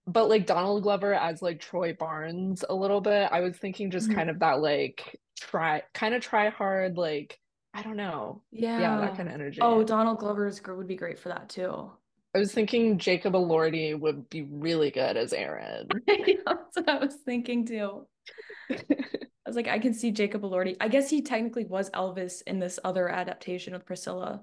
but 0.06 0.28
like 0.28 0.46
Donald 0.46 0.82
Glover 0.82 1.14
as 1.14 1.40
like 1.40 1.60
Troy 1.60 1.94
Barnes 1.98 2.62
a 2.68 2.74
little 2.74 3.00
bit. 3.00 3.28
I 3.32 3.40
was 3.40 3.56
thinking 3.56 3.90
just 3.90 4.10
Mhm. 4.10 4.14
kind 4.14 4.30
of 4.30 4.38
that 4.40 4.60
like 4.60 5.18
try 5.40 5.82
kind 5.94 6.14
of 6.14 6.22
try 6.22 6.50
hard, 6.50 6.98
like 6.98 7.38
I 7.72 7.82
don't 7.82 7.96
know. 7.96 8.42
Yeah. 8.52 8.80
Yeah, 8.80 9.00
that 9.00 9.16
kind 9.16 9.28
of 9.28 9.34
energy. 9.34 9.60
Oh, 9.62 9.82
Donald 9.82 10.18
Glover's 10.18 10.60
gr- 10.60 10.74
would 10.74 10.88
be 10.88 10.96
great 10.96 11.18
for 11.18 11.28
that 11.30 11.48
too. 11.48 11.90
I 12.34 12.38
was 12.38 12.52
thinking 12.52 12.98
Jacob 12.98 13.32
Elordi 13.34 13.98
would 13.98 14.28
be 14.28 14.42
really 14.42 14.90
good 14.90 15.16
as 15.16 15.32
Aaron. 15.32 15.88
That's 16.06 16.76
what 16.76 16.88
I 16.88 16.98
was 16.98 17.14
thinking 17.24 17.64
too. 17.66 18.06
I 18.70 19.48
was 19.48 19.56
like, 19.56 19.68
I 19.68 19.78
can 19.78 19.94
see 19.94 20.10
Jacob 20.10 20.42
Elordi. 20.42 20.76
I 20.80 20.88
guess 20.88 21.08
he 21.08 21.22
technically 21.22 21.64
was 21.64 21.88
Elvis 21.90 22.42
in 22.46 22.58
this 22.58 22.78
other 22.84 23.08
adaptation 23.08 23.74
of 23.74 23.86
Priscilla. 23.86 24.42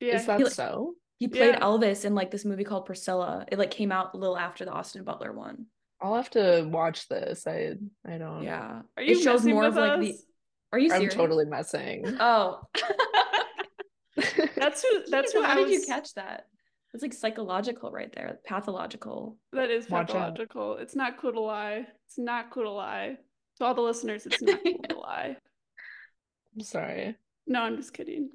Yeah, 0.00 0.16
Is 0.16 0.26
that 0.26 0.38
He, 0.38 0.44
like- 0.44 0.52
so? 0.52 0.94
He 1.18 1.26
played 1.28 1.54
Yeah. 1.54 1.60
Elvis 1.60 2.04
in 2.04 2.14
like 2.14 2.30
this 2.30 2.44
movie 2.44 2.62
called 2.64 2.86
Priscilla. 2.86 3.44
It 3.50 3.58
like 3.58 3.72
came 3.72 3.90
out 3.92 4.14
a 4.14 4.16
little 4.16 4.38
after 4.38 4.64
the 4.64 4.70
Austin 4.70 5.02
Butler 5.04 5.32
one. 5.32 5.66
I'll 6.00 6.14
have 6.14 6.30
to 6.30 6.62
watch 6.70 7.08
this. 7.08 7.44
I 7.46 7.74
I 8.06 8.18
don't. 8.18 8.44
Yeah. 8.44 8.82
Are 8.96 9.02
you 9.02 9.16
It 9.16 9.22
shows 9.22 9.44
more 9.44 9.62
with 9.62 9.70
of 9.70 9.74
like 9.76 10.00
the? 10.00 10.14
Are 10.72 10.78
you 10.78 10.90
Serious? 10.90 11.12
I'm 11.12 11.18
totally 11.18 11.44
messing. 11.44 12.04
Oh. 12.20 12.60
That's 14.56 14.82
who. 14.82 15.02
That's 15.10 15.32
who 15.32 15.42
How 15.42 15.52
I 15.52 15.54
did 15.56 15.70
you 15.70 15.82
catch 15.86 16.14
that? 16.14 16.46
It's 16.98 17.02
like 17.04 17.12
psychological 17.12 17.92
right 17.92 18.12
there, 18.12 18.40
pathological. 18.44 19.36
That 19.52 19.70
is 19.70 19.86
pathological. 19.86 20.78
It's 20.78 20.96
not 20.96 21.16
cool 21.16 21.32
to 21.32 21.38
lie. 21.40 21.86
It's 22.06 22.18
not 22.18 22.50
cool 22.50 22.64
to 22.64 22.70
lie. 22.70 23.18
To 23.58 23.64
all 23.64 23.72
the 23.74 23.82
listeners, 23.82 24.26
it's 24.26 24.42
not 24.42 24.58
cool 24.64 24.80
to 24.88 24.98
lie. 24.98 25.36
I'm 26.56 26.60
sorry. 26.64 27.14
No, 27.46 27.62
I'm 27.62 27.76
just 27.76 27.92
kidding. 27.94 28.30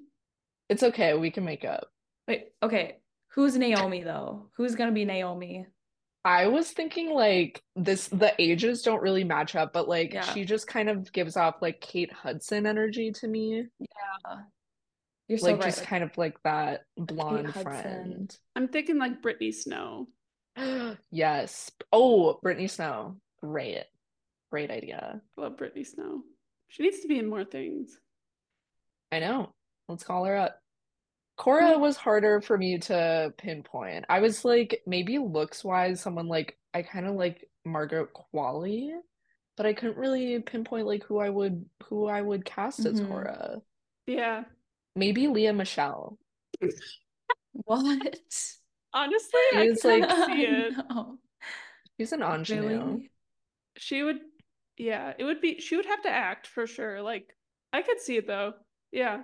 It's 0.70 0.82
okay. 0.82 1.14
We 1.14 1.30
can 1.30 1.44
make 1.44 1.66
up. 1.66 1.88
Wait, 2.26 2.54
okay. 2.64 3.00
Who's 3.34 3.58
Naomi 3.58 4.02
though? 4.02 4.48
Who's 4.56 4.76
gonna 4.76 4.94
be 4.94 5.04
Naomi? 5.04 5.68
I 6.24 6.48
was 6.48 6.72
thinking 6.72 7.10
like 7.14 7.62
this, 7.76 8.08
the 8.08 8.34
ages 8.42 8.82
don't 8.82 9.02
really 9.02 9.26
match 9.26 9.58
up, 9.58 9.74
but 9.74 9.90
like 9.90 10.14
Yeah. 10.14 10.22
she 10.22 10.46
just 10.46 10.68
kind 10.68 10.88
of 10.88 11.12
gives 11.12 11.36
off 11.36 11.56
like 11.62 11.82
Kate 11.82 12.14
Hudson 12.14 12.66
energy 12.66 13.12
to 13.12 13.28
me. 13.28 13.66
You're 15.28 15.38
so 15.38 15.48
Like 15.48 15.56
right. 15.62 15.66
just 15.66 15.84
kind 15.84 16.04
of 16.04 16.18
like 16.18 16.42
that 16.44 16.82
blonde 16.98 17.48
Hudson. 17.48 17.64
friend. 17.64 18.38
I'm 18.56 18.68
thinking 18.68 18.98
like 18.98 19.22
Brittany 19.22 19.52
Snow. 19.52 20.08
Yes. 21.12 21.72
Oh, 21.92 22.40
Brittany 22.42 22.68
Snow. 22.68 23.18
Great. 23.42 23.86
Great 24.52 24.70
idea. 24.72 25.22
I 25.38 25.42
love 25.42 25.58
Brittany 25.58 25.84
Snow. 25.84 26.22
She 26.68 26.84
needs 26.84 27.00
to 27.02 27.08
be 27.08 27.18
in 27.20 27.30
more 27.30 27.44
things. 27.46 28.00
I 29.12 29.20
know. 29.20 29.54
Let's 29.88 30.04
call 30.04 30.26
her 30.26 30.36
up. 30.36 30.60
Cora 31.38 31.78
was 31.80 31.98
harder 31.98 32.42
for 32.42 32.58
me 32.58 32.78
to 32.80 33.34
pinpoint. 33.38 34.06
I 34.10 34.20
was 34.20 34.46
like, 34.46 34.82
maybe 34.86 35.18
looks 35.18 35.64
wise, 35.64 36.00
someone 36.02 36.28
like 36.28 36.58
I 36.74 36.84
kind 36.84 37.08
of 37.08 37.16
like 37.16 37.50
Margaret 37.66 38.10
Qualley, 38.14 38.92
but 39.58 39.66
I 39.66 39.74
couldn't 39.74 39.98
really 39.98 40.40
pinpoint 40.40 40.86
like 40.86 41.04
who 41.04 41.18
I 41.20 41.30
would 41.30 41.66
who 41.86 42.08
I 42.08 42.22
would 42.22 42.46
cast 42.46 42.86
as 42.86 43.02
Mhm. 43.02 43.08
Cora. 43.08 43.62
Yeah. 44.06 44.44
Maybe 44.96 45.28
Lea 45.28 45.52
Michele. 45.52 46.18
what? 47.52 48.20
Honestly, 48.94 49.40
I 49.56 49.74
can 49.82 50.02
like- 50.02 50.28
see 50.28 50.44
it. 50.46 50.74
No. 50.90 51.18
She's 52.00 52.12
an 52.12 52.22
ingenue. 52.22 52.68
Really? 52.68 53.12
She 53.78 54.04
would. 54.04 54.18
Yeah, 54.78 55.14
it 55.18 55.24
would 55.24 55.42
be. 55.42 55.60
She 55.60 55.76
would 55.76 55.86
have 55.86 56.02
to 56.04 56.10
act 56.10 56.48
for 56.48 56.66
sure. 56.68 57.02
Like 57.02 57.36
I 57.72 57.82
could 57.82 58.00
see 58.00 58.18
it 58.18 58.28
though. 58.28 58.54
Yeah. 58.92 59.24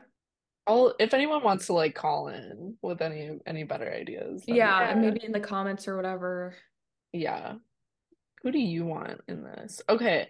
I'll 0.68 0.94
if 1.00 1.14
anyone 1.16 1.44
wants 1.44 1.66
to 1.68 1.74
like 1.74 1.96
call 1.96 2.28
in 2.28 2.76
with 2.82 3.02
any 3.02 3.40
any 3.48 3.64
better 3.64 3.92
ideas. 3.92 4.44
Yeah, 4.48 4.90
and 4.90 5.04
Yeah. 5.04 5.10
maybe 5.10 5.26
in 5.26 5.32
the 5.32 5.40
comments 5.40 5.88
or 5.88 5.96
whatever. 5.96 6.56
Yeah. 7.14 7.56
Who 8.44 8.52
do 8.52 8.60
you 8.60 8.86
want 8.86 9.22
in 9.28 9.44
this? 9.44 9.82
Okay. 9.90 10.30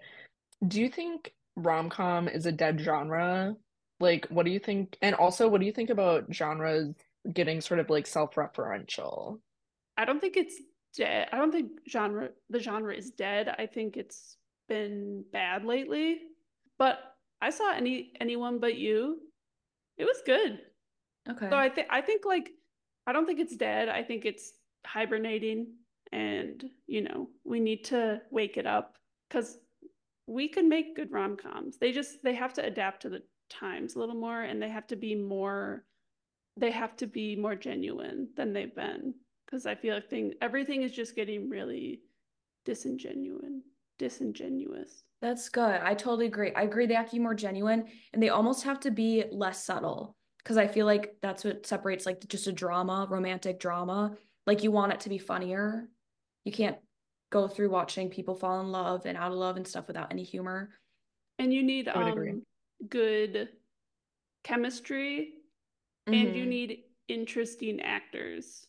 Do 0.65 0.81
you 0.81 0.89
think 0.89 1.33
rom-com 1.55 2.27
is 2.27 2.45
a 2.45 2.51
dead 2.51 2.79
genre? 2.79 3.55
Like, 3.99 4.27
what 4.29 4.45
do 4.45 4.51
you 4.51 4.59
think? 4.59 4.97
And 5.01 5.15
also, 5.15 5.47
what 5.47 5.59
do 5.59 5.67
you 5.67 5.73
think 5.73 5.89
about 5.89 6.33
genres 6.33 6.95
getting 7.33 7.61
sort 7.61 7.79
of 7.79 7.89
like 7.89 8.07
self-referential? 8.07 9.39
I 9.97 10.05
don't 10.05 10.21
think 10.21 10.37
it's 10.37 10.55
dead. 10.95 11.27
I 11.31 11.37
don't 11.37 11.51
think 11.51 11.71
genre 11.87 12.29
the 12.49 12.59
genre 12.59 12.95
is 12.95 13.11
dead. 13.11 13.53
I 13.57 13.65
think 13.65 13.97
it's 13.97 14.37
been 14.67 15.25
bad 15.31 15.65
lately. 15.65 16.19
But 16.77 16.99
I 17.41 17.49
saw 17.49 17.73
any 17.73 18.13
anyone 18.19 18.59
but 18.59 18.75
you. 18.75 19.19
It 19.97 20.05
was 20.05 20.21
good. 20.25 20.59
Okay. 21.29 21.49
So 21.49 21.57
I 21.57 21.69
think 21.69 21.87
I 21.89 22.01
think 22.01 22.25
like 22.25 22.51
I 23.05 23.11
don't 23.11 23.25
think 23.25 23.39
it's 23.39 23.55
dead. 23.55 23.89
I 23.89 24.03
think 24.03 24.25
it's 24.25 24.53
hibernating 24.85 25.73
and 26.11 26.63
you 26.87 27.01
know, 27.01 27.29
we 27.43 27.59
need 27.59 27.83
to 27.85 28.21
wake 28.31 28.57
it 28.57 28.65
up 28.65 28.97
cuz 29.29 29.57
we 30.25 30.47
can 30.47 30.69
make 30.69 30.95
good 30.95 31.11
rom-coms. 31.11 31.77
They 31.77 31.91
just 31.91 32.23
they 32.23 32.35
have 32.35 32.53
to 32.53 32.63
adapt 32.63 33.01
to 33.01 33.09
the 33.09 33.23
times 33.49 33.95
a 33.95 33.99
little 33.99 34.15
more 34.15 34.41
and 34.41 34.61
they 34.61 34.69
have 34.69 34.87
to 34.87 34.95
be 34.95 35.15
more 35.15 35.85
they 36.57 36.71
have 36.71 36.95
to 36.97 37.07
be 37.07 37.35
more 37.35 37.55
genuine 37.55 38.27
than 38.35 38.53
they've 38.53 38.75
been 38.75 39.13
cuz 39.49 39.65
I 39.65 39.75
feel 39.75 39.95
like 39.95 40.09
thing 40.09 40.33
everything 40.41 40.83
is 40.83 40.91
just 40.91 41.15
getting 41.15 41.49
really 41.49 42.01
disingenuine, 42.65 43.61
disingenuous. 43.97 45.03
That's 45.21 45.49
good. 45.49 45.81
I 45.81 45.93
totally 45.95 46.27
agree. 46.27 46.53
I 46.53 46.63
agree 46.63 46.85
they 46.85 46.93
have 46.93 47.07
to 47.09 47.15
be 47.15 47.19
more 47.19 47.35
genuine 47.35 47.85
and 48.13 48.23
they 48.23 48.29
almost 48.29 48.63
have 48.63 48.79
to 48.81 48.91
be 48.91 49.25
less 49.31 49.63
subtle 49.65 50.15
because 50.37 50.57
I 50.57 50.67
feel 50.67 50.85
like 50.85 51.15
that's 51.21 51.43
what 51.43 51.65
separates 51.65 52.05
like 52.05 52.25
just 52.27 52.47
a 52.47 52.51
drama, 52.51 53.07
romantic 53.09 53.59
drama. 53.59 54.15
Like 54.47 54.63
you 54.63 54.71
want 54.71 54.93
it 54.93 55.01
to 55.01 55.09
be 55.09 55.17
funnier. 55.17 55.89
You 56.45 56.51
can't 56.51 56.77
go 57.31 57.47
through 57.47 57.69
watching 57.69 58.09
people 58.09 58.35
fall 58.35 58.61
in 58.61 58.71
love 58.71 59.05
and 59.05 59.17
out 59.17 59.31
of 59.31 59.37
love 59.37 59.57
and 59.57 59.67
stuff 59.67 59.87
without 59.87 60.11
any 60.11 60.23
humor. 60.23 60.69
And 61.37 61.53
you 61.53 61.63
need 61.63 61.87
I 61.87 61.97
would 61.97 62.07
agree. 62.07 62.29
um 62.29 62.43
good 62.87 63.49
chemistry 64.43 65.33
and 66.07 66.35
you 66.35 66.43
Mhm. 66.45 66.47
need 66.47 66.83
interesting 67.07 67.81
actors. 67.81 68.67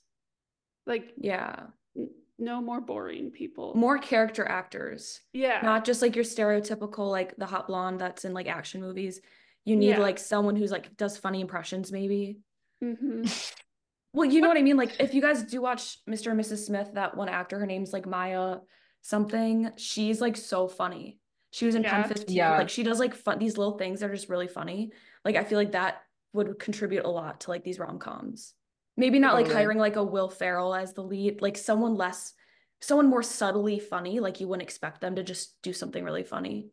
Like 0.87 1.13
Yeah. 1.17 1.69
n- 1.97 2.11
no 2.39 2.61
more 2.61 2.81
boring 2.81 3.31
people. 3.31 3.75
More 3.75 3.99
character 3.99 4.45
actors. 4.45 5.21
yeah. 5.33 5.61
Not 5.63 5.85
just 5.85 6.03
like 6.03 6.15
your 6.17 6.25
stereotypical 6.25 7.11
like 7.11 7.37
the 7.37 7.47
hot 7.47 7.67
blonde 7.69 8.01
that's 8.01 8.25
in 8.25 8.33
like 8.35 8.49
action 8.49 8.81
movies. 8.81 9.21
You 9.65 9.77
need 9.77 9.91
Yeah. 9.91 9.99
like 10.01 10.19
someone 10.19 10.57
who's 10.57 10.73
like 10.73 10.97
does 10.97 11.17
funny 11.17 11.41
impressions, 11.41 11.93
maybe. 11.93 12.41
hmm 12.81 13.23
Well, 14.13 14.29
you 14.29 14.41
know 14.41 14.49
what 14.49 14.57
I 14.57 14.63
mean? 14.63 14.77
Like 14.77 14.99
if 14.99 15.15
you 15.15 15.21
guys 15.23 15.45
do 15.45 15.61
watch 15.63 16.05
Mr. 16.07 16.33
and 16.33 16.41
Mrs. 16.41 16.67
Smith, 16.67 16.91
that 16.95 17.17
one 17.17 17.29
actor, 17.29 17.61
her 17.61 17.67
name's 17.67 17.93
like 17.93 18.07
Maya 18.07 18.59
something. 19.03 19.71
She's 19.77 20.21
like 20.21 20.37
so 20.37 20.67
funny. 20.67 21.21
She 21.51 21.67
was 21.67 21.75
in 21.75 21.83
Yeah. 21.83 22.01
Pen 22.03 22.09
15. 22.09 22.37
Yeah. 22.37 22.57
Like 22.59 22.69
she 22.69 22.83
does 22.83 22.99
like 23.01 23.15
fun 23.15 23.39
these 23.39 23.59
little 23.59 23.77
things 23.79 24.01
that 24.01 24.11
are 24.11 24.15
just 24.15 24.29
really 24.29 24.49
funny. 24.49 24.93
Like 25.25 25.37
I 25.37 25.45
feel 25.45 25.59
like 25.59 25.73
that 25.73 26.03
would 26.33 26.59
contribute 26.59 27.05
a 27.05 27.09
lot 27.11 27.41
to 27.41 27.51
like 27.51 27.65
these 27.65 27.79
rom-coms. 27.79 28.55
Maybe 28.97 29.19
not 29.19 29.35
like 29.35 29.51
hiring 29.51 29.79
like 29.79 29.97
a 29.97 30.05
Will 30.05 30.29
Ferrell 30.29 30.75
as 30.75 30.93
the 30.93 31.03
lead, 31.03 31.41
like 31.43 31.57
someone 31.57 31.95
less 31.95 32.35
someone 32.83 33.09
more 33.09 33.23
subtly 33.23 33.79
funny, 33.79 34.21
like 34.21 34.41
you 34.41 34.49
wouldn't 34.49 34.63
expect 34.67 35.01
them 35.01 35.17
to 35.17 35.23
just 35.23 35.61
do 35.63 35.73
something 35.73 36.03
really 36.05 36.25
funny. 36.25 36.69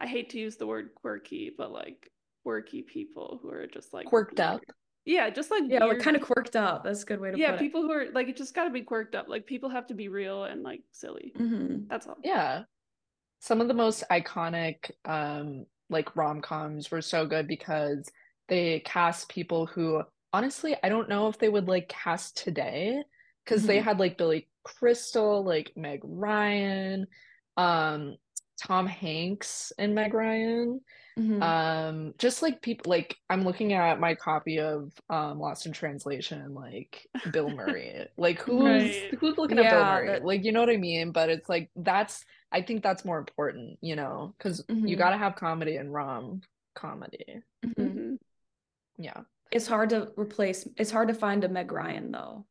I 0.00 0.06
hate 0.06 0.30
to 0.30 0.38
use 0.38 0.56
the 0.56 0.66
word 0.66 0.90
quirky, 0.94 1.52
but 1.56 1.70
like 1.72 2.10
quirky 2.42 2.82
people 2.82 3.38
who 3.42 3.50
are 3.50 3.66
just 3.66 3.92
like 3.92 4.06
Quirked 4.06 4.40
up. 4.40 4.60
Yeah, 5.04 5.30
just 5.30 5.50
like 5.50 5.64
Yeah, 5.66 5.80
like 5.80 5.90
weird- 5.92 6.02
kind 6.02 6.16
of 6.16 6.22
quirked 6.22 6.56
up. 6.56 6.84
That's 6.84 7.02
a 7.02 7.06
good 7.06 7.20
way 7.20 7.30
to 7.30 7.38
Yeah, 7.38 7.52
put 7.52 7.60
people 7.60 7.82
who 7.82 7.92
are 7.92 8.06
like 8.12 8.28
it 8.28 8.36
just 8.36 8.54
got 8.54 8.64
to 8.64 8.70
be 8.70 8.82
quirked 8.82 9.14
up. 9.14 9.28
Like 9.28 9.46
people 9.46 9.68
have 9.70 9.86
to 9.88 9.94
be 9.94 10.08
real 10.08 10.44
and 10.44 10.62
like 10.62 10.82
silly. 10.92 11.32
it. 11.34 11.38
hmm 11.38 11.76
That's 11.88 12.06
all. 12.06 12.16
Yeah. 12.24 12.64
Some 13.40 13.60
of 13.60 13.68
the 13.68 13.74
most 13.74 14.04
iconic 14.10 14.90
um 15.04 15.66
like 15.88 16.16
rom-coms 16.16 16.90
were 16.90 17.02
so 17.02 17.26
good 17.26 17.46
because 17.46 18.10
they 18.48 18.80
cast 18.80 19.28
people 19.28 19.66
who 19.66 20.02
honestly 20.32 20.76
I 20.82 20.88
don't 20.88 21.08
know 21.08 21.28
if 21.28 21.38
they 21.38 21.48
would 21.48 21.68
like 21.68 21.88
cast 21.88 22.36
today 22.36 23.02
because 23.44 23.66
they 23.66 23.78
Mhm. 23.78 23.82
had 23.84 24.00
like 24.00 24.18
Billy 24.18 24.48
Crystal, 24.64 25.44
like 25.44 25.72
Meg 25.76 26.00
Ryan, 26.02 27.06
um 27.56 28.16
Tom 28.60 28.86
Hanks 28.86 29.72
and 29.78 29.94
Meg 29.94 30.12
Ryan. 30.14 30.80
hmm 31.16 31.42
Um 31.42 32.14
just 32.18 32.42
like 32.42 32.60
people 32.62 32.90
like 32.90 33.16
I'm 33.30 33.44
looking 33.44 33.72
at 33.74 34.00
my 34.00 34.14
copy 34.16 34.58
of 34.58 34.92
um 35.08 35.38
Lost 35.38 35.66
in 35.66 35.72
Translation 35.72 36.52
like 36.54 37.06
Bill 37.30 37.50
Murray. 37.60 38.06
Like 38.16 38.40
who's 38.40 39.04
Right. 39.10 39.18
who's 39.20 39.38
looking 39.38 39.58
at 39.58 39.70
Bill 39.70 39.84
Murray? 39.84 40.08
that- 40.08 40.24
Like 40.24 40.44
you 40.44 40.52
know 40.52 40.60
what 40.60 40.70
I 40.70 40.78
mean? 40.78 41.12
But 41.12 41.28
it's 41.30 41.48
like 41.48 41.70
that's 41.76 42.24
I 42.56 42.62
think 42.62 42.82
that's 42.82 43.04
more 43.04 43.18
important, 43.18 43.78
you 43.82 43.96
know, 43.96 44.34
because 44.38 44.64
you 44.68 44.96
Mhm. 44.96 44.98
got 44.98 45.10
to 45.10 45.18
have 45.18 45.36
comedy 45.36 45.76
and 45.76 45.92
rom 45.92 46.40
comedy. 46.74 47.42
hmm 47.62 47.70
hmm 47.88 48.14
Yeah. 48.96 49.24
It's 49.52 49.66
hard 49.66 49.90
to 49.90 50.10
replace. 50.16 50.66
It's 50.78 50.90
hard 50.90 51.08
to 51.08 51.14
find 51.14 51.44
a 51.44 51.48
Meg 51.50 51.70
Ryan 51.70 52.10
though. 52.10 52.46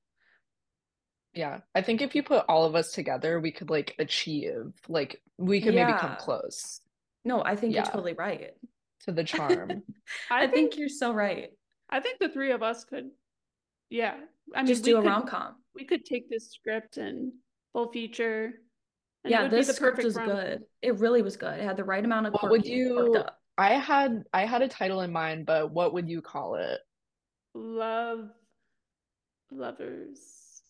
Yeah. 1.34 1.62
I 1.74 1.82
think 1.82 2.02
if 2.04 2.14
you 2.14 2.22
put 2.22 2.46
all 2.48 2.66
of 2.66 2.76
us 2.76 2.92
together, 2.92 3.40
we 3.40 3.52
could 3.52 3.72
like 3.72 3.96
achieve 3.98 4.72
like 4.88 5.24
we 5.40 5.60
could 5.60 5.74
maybe 5.74 5.94
come 5.94 6.16
close 6.18 6.82
No, 7.24 7.44
I 7.44 7.56
think 7.56 7.74
Yeah. 7.74 7.80
you're 7.82 7.92
totally 7.92 8.14
right. 8.14 8.54
to 9.06 9.12
the 9.12 9.24
charm. 9.24 9.82
I, 10.30 10.44
I, 10.44 10.48
think, 10.48 10.54
think, 10.54 10.78
you're 10.78 10.90
so 10.90 11.12
right. 11.14 11.50
I 11.90 12.00
think 12.00 12.20
the 12.20 12.30
three 12.30 12.52
of 12.52 12.62
us 12.62 12.86
could. 12.86 13.10
Yeah, 13.90 14.16
I 14.54 14.60
mean, 14.60 14.68
Just 14.68 14.84
do 14.84 14.98
a 14.98 15.02
rom 15.02 15.26
com. 15.28 15.56
We 15.74 15.84
could 15.86 16.06
take 16.06 16.30
this 16.30 16.52
script 16.52 16.98
and 16.98 17.34
full 17.74 17.92
feature. 17.92 18.62
And 19.26 19.32
Yeah, 19.32 19.48
this 19.48 19.68
the 19.68 19.74
script 19.74 20.04
was 20.04 20.16
rom- 20.16 20.28
good. 20.28 20.64
It 20.82 21.00
really 21.00 21.22
was 21.22 21.36
good. 21.36 21.60
It 21.60 21.64
had 21.64 21.78
the 21.78 21.84
right 21.84 22.04
amount 22.06 22.28
of 22.28 22.34
What 22.34 22.50
would 22.52 22.66
you- 22.66 23.24
I 23.58 23.74
had 23.74 24.24
I 24.34 24.46
had 24.46 24.62
a 24.62 24.68
title 24.68 25.02
in 25.02 25.12
mind, 25.12 25.46
but 25.46 25.72
what 25.72 25.94
would 25.94 26.10
you 26.10 26.22
call 26.22 26.56
it? 26.56 26.80
Love, 27.54 28.30
lovers. 29.52 30.62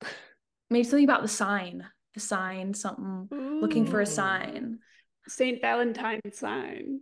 Maybe 0.70 0.84
something 0.84 1.04
about 1.04 1.22
the 1.22 1.28
sign. 1.28 1.84
The 2.14 2.20
sign, 2.20 2.74
something. 2.74 3.28
Looking 3.60 3.86
for 3.86 4.00
a 4.00 4.06
sign. 4.06 4.78
Saint 5.26 5.60
Valentine's 5.60 6.38
sign. 6.38 7.00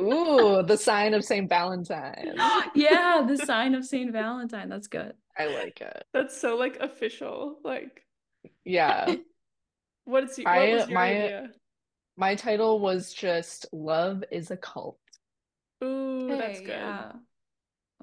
Ooh, 0.00 0.62
the 0.66 0.76
sign 0.76 1.14
of 1.14 1.24
Saint 1.24 1.48
Valentine. 1.48 2.34
yeah, 2.74 3.24
the 3.26 3.36
sign 3.46 3.74
of 3.74 3.84
Saint 3.84 4.12
Valentine. 4.12 4.68
That's 4.68 4.88
good. 4.88 5.12
I 5.38 5.46
like 5.46 5.80
it. 5.80 6.04
That's 6.12 6.38
so 6.38 6.56
like 6.56 6.78
official. 6.80 7.58
Like, 7.64 8.04
Yeah. 8.64 9.14
What's 10.04 10.38
your, 10.38 10.44
what 10.50 10.58
I- 10.58 10.74
was 10.74 10.88
your 10.88 10.94
my- 10.98 11.10
idea? 11.24 11.50
My 12.16 12.34
title 12.34 12.78
was 12.78 13.12
just 13.12 13.66
Love 13.72 14.22
is 14.30 14.50
a 14.50 14.56
Cult. 14.56 14.98
Ooh, 15.82 16.28
that's 16.36 16.60
good. 16.60 16.68
yeah. 16.68 17.12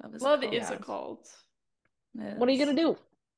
Love 0.02 0.14
is 0.14 0.22
a 0.22 0.24
cult. 0.24 0.44
is 0.54 0.68
a 0.70 0.72
Yeah. 0.72 0.78
cult. 0.78 1.30
What 2.14 2.48
are 2.48 2.52
you 2.52 2.58
gonna 2.64 2.76
do? 2.76 2.96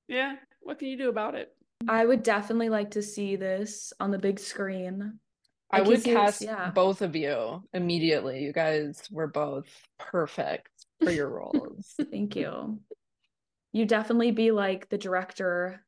Yeah, 0.08 0.36
what 0.60 0.78
can 0.78 0.88
you 0.88 0.96
do 0.96 1.08
about 1.10 1.34
it? 1.34 1.54
I 1.88 2.04
would 2.06 2.22
definitely 2.22 2.70
like 2.70 2.92
to 2.92 3.02
see 3.02 3.36
this 3.36 3.92
on 4.00 4.10
the 4.12 4.18
big 4.18 4.38
screen. 4.40 5.18
I 5.70 5.80
Like, 5.80 5.88
would 5.88 6.04
cast 6.04 6.42
yeah. 6.42 6.70
both 6.70 7.02
of 7.02 7.14
you 7.16 7.62
immediately. 7.74 8.42
You 8.42 8.52
guys 8.52 9.02
were 9.10 9.26
both 9.26 9.66
perfect 9.98 10.68
for 11.02 11.10
your 11.10 11.28
roles. 11.38 11.94
Thank 12.10 12.34
you. 12.36 12.80
You 13.72 13.84
definitely 13.86 14.30
be 14.32 14.50
like 14.52 14.88
the 14.88 14.98
director 14.98 15.84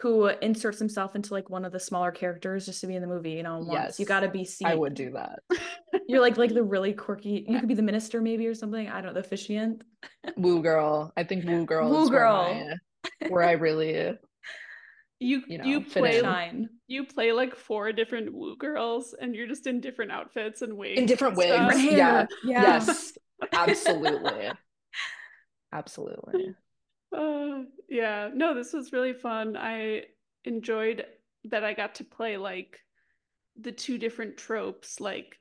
who 0.00 0.26
inserts 0.26 0.78
himself 0.78 1.14
into 1.14 1.32
like 1.32 1.48
one 1.50 1.64
of 1.64 1.72
the 1.72 1.80
smaller 1.80 2.10
characters 2.10 2.66
just 2.66 2.80
to 2.80 2.86
be 2.86 2.96
in 2.96 3.02
the 3.02 3.08
movie, 3.08 3.32
you 3.32 3.42
know, 3.42 3.58
once. 3.60 3.98
You 3.98 4.06
got 4.06 4.20
to 4.20 4.28
be 4.28 4.44
seen. 4.44 4.66
I 4.66 4.74
would 4.74 4.94
do 4.94 5.12
that. 5.12 5.40
You're 6.08 6.20
like 6.20 6.36
like 6.36 6.52
the 6.52 6.62
really 6.74 6.92
quirky. 6.92 7.44
You 7.48 7.60
could 7.60 7.68
be 7.68 7.74
the 7.74 7.82
minister 7.82 8.20
maybe 8.20 8.46
or 8.46 8.54
something. 8.54 8.88
I 8.88 8.94
don't 9.00 9.06
know, 9.06 9.12
the 9.14 9.20
officiant. 9.20 9.82
Woo 10.36 10.62
girl. 10.62 11.12
I 11.16 11.24
think 11.24 11.44
Woo 11.48 11.64
girl 11.64 11.90
Woo 11.90 12.02
is 12.04 12.10
where 12.10 12.20
girl. 12.20 12.54
my- 13.20 13.28
where 13.28 13.42
I 13.44 13.52
really 13.52 14.16
You 15.20 15.42
You 15.46 15.58
know, 15.58 15.64
you 15.64 15.80
play. 15.82 16.20
Shine. 16.20 16.68
you 16.86 17.04
play 17.06 17.32
like 17.32 17.54
four 17.54 17.92
different 17.92 18.32
woo 18.34 18.56
girls 18.56 19.14
and 19.18 19.34
you're 19.34 19.46
just 19.46 19.66
in 19.66 19.80
different 19.80 20.10
outfits 20.10 20.62
and 20.62 20.76
wigs. 20.76 20.98
in 20.98 21.06
different 21.06 21.36
wigs. 21.36 21.82
Yeah. 21.82 22.26
Yeah. 22.44 22.60
Yes. 22.62 23.12
Absolutely. 23.52 24.50
Absolutely. 25.72 26.54
Uh, 27.14 27.64
yeah, 27.88 28.30
no, 28.34 28.54
this 28.54 28.72
was 28.72 28.92
really 28.92 29.12
fun. 29.12 29.56
I 29.56 30.04
enjoyed 30.44 31.06
that 31.44 31.64
I 31.64 31.74
got 31.74 31.94
to 31.96 32.04
play 32.04 32.36
like 32.36 32.80
the 33.60 33.72
two 33.72 33.98
different 33.98 34.36
tropes, 34.36 35.00
like 35.00 35.38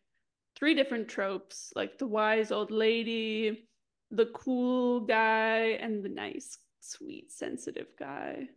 three 0.56 0.76
different 0.76 1.08
tropes, 1.08 1.74
like 1.76 1.98
the 1.98 2.08
wise 2.08 2.52
old 2.52 2.72
lady, 2.72 3.68
the 4.12 4.28
cool 4.28 5.02
guy, 5.02 5.78
and 5.82 6.04
the 6.04 6.10
nice, 6.10 6.58
sweet, 6.80 7.32
sensitive 7.32 7.88
guy. 7.98 8.48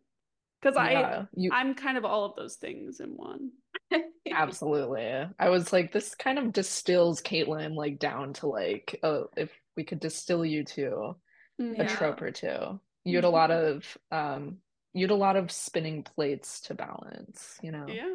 Because 0.60 0.76
I 0.76 1.26
you... 1.34 1.50
I'm 1.52 1.74
kind 1.74 1.96
of 1.96 2.04
all 2.04 2.24
of 2.24 2.36
those 2.36 2.56
things 2.56 3.00
in 3.00 3.10
one. 3.10 3.50
absolutely. 4.32 5.26
I 5.38 5.48
was 5.48 5.72
like, 5.72 5.92
this 5.92 6.14
kind 6.14 6.38
of 6.38 6.52
distills 6.52 7.22
Caitlin 7.22 7.74
like 7.74 7.98
down 7.98 8.32
to 8.34 8.48
like, 8.48 8.98
oh, 9.02 9.26
if 9.36 9.50
we 9.76 9.84
could 9.84 10.00
distill 10.00 10.44
you 10.44 10.64
to 10.64 11.16
a 11.58 11.62
Mhm. 11.62 11.88
Trope 11.88 12.20
or 12.22 12.30
two. 12.30 12.80
You 13.06 13.16
had 13.16 13.24
a 13.24 13.30
lot 13.30 13.50
of 13.50 13.96
um 14.10 14.58
you 14.92 15.02
had 15.02 15.10
a 15.10 15.14
lot 15.14 15.36
of 15.36 15.50
spinning 15.52 16.02
plates 16.02 16.60
to 16.62 16.74
balance, 16.74 17.58
you 17.62 17.70
know. 17.70 17.86
Yeah. 17.88 18.14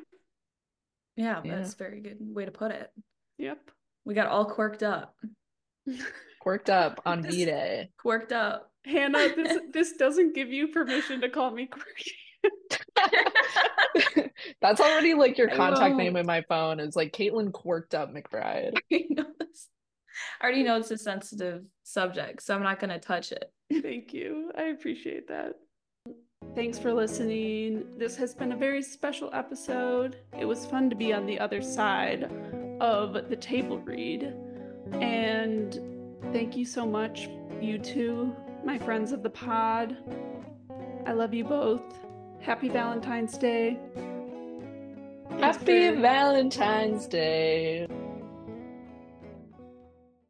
Yeah, 1.15 1.41
Yeah. 1.43 1.55
that's 1.57 1.73
a 1.73 1.77
very 1.77 2.01
good 2.01 2.17
way 2.19 2.45
to 2.45 2.51
put 2.51 2.71
it. 2.71 2.91
Yep. 3.37 3.59
We 4.05 4.13
got 4.15 4.27
all 4.27 4.45
quirked 4.45 4.83
up. 4.83 5.15
Quirked 6.41 6.71
up 6.71 7.01
on 7.05 7.21
This- 7.21 7.35
V-Day. 7.35 7.89
Quirked 7.99 8.31
up. 8.31 8.71
Hannah, 8.83 9.29
this 9.35 9.59
this 9.71 9.93
doesn't 9.93 10.33
give 10.33 10.49
you 10.51 10.69
permission 10.69 11.21
to 11.21 11.29
call 11.29 11.51
me 11.51 11.67
quirky. 11.67 12.11
That's 14.61 14.81
already 14.81 15.13
like 15.13 15.37
your 15.37 15.49
contact 15.49 15.95
name 15.95 16.15
in 16.17 16.25
my 16.25 16.41
phone. 16.49 16.79
It's 16.79 16.95
like 16.95 17.13
Caitlin 17.13 17.51
Quirked 17.51 17.93
Up 17.93 18.11
McBride. 18.13 18.73
I 18.91 19.03
know 19.09 19.25
this. 19.39 19.67
I 20.39 20.43
already 20.43 20.63
know 20.63 20.77
it's 20.77 20.91
a 20.91 20.97
sensitive 20.97 21.63
subject, 21.83 22.43
so 22.43 22.55
I'm 22.55 22.63
not 22.63 22.79
gonna 22.79 22.99
touch 22.99 23.31
it. 23.31 23.51
Thank 23.81 24.13
you. 24.13 24.51
I 24.57 24.63
appreciate 24.63 25.27
that. 25.29 25.53
Thanks 26.55 26.77
for 26.77 26.93
listening. 26.93 27.85
This 27.97 28.17
has 28.17 28.33
been 28.33 28.51
a 28.51 28.57
very 28.57 28.81
special 28.81 29.29
episode. 29.33 30.17
It 30.37 30.45
was 30.45 30.65
fun 30.65 30.89
to 30.89 30.95
be 30.95 31.13
on 31.13 31.25
the 31.25 31.39
other 31.39 31.61
side 31.61 32.29
of 32.81 33.29
the 33.29 33.37
table 33.37 33.79
read. 33.79 34.33
And 34.93 35.79
thank 36.33 36.57
you 36.57 36.65
so 36.65 36.85
much, 36.85 37.29
you 37.61 37.77
two, 37.77 38.35
my 38.65 38.77
friends 38.77 39.13
of 39.13 39.23
the 39.23 39.29
pod. 39.29 39.95
I 41.05 41.13
love 41.13 41.33
you 41.33 41.45
both. 41.45 41.83
Happy 42.41 42.67
Valentine's 42.67 43.37
Day. 43.37 43.79
Happy 45.39 45.91
Valentine's 45.91 47.07
Day. 47.07 47.87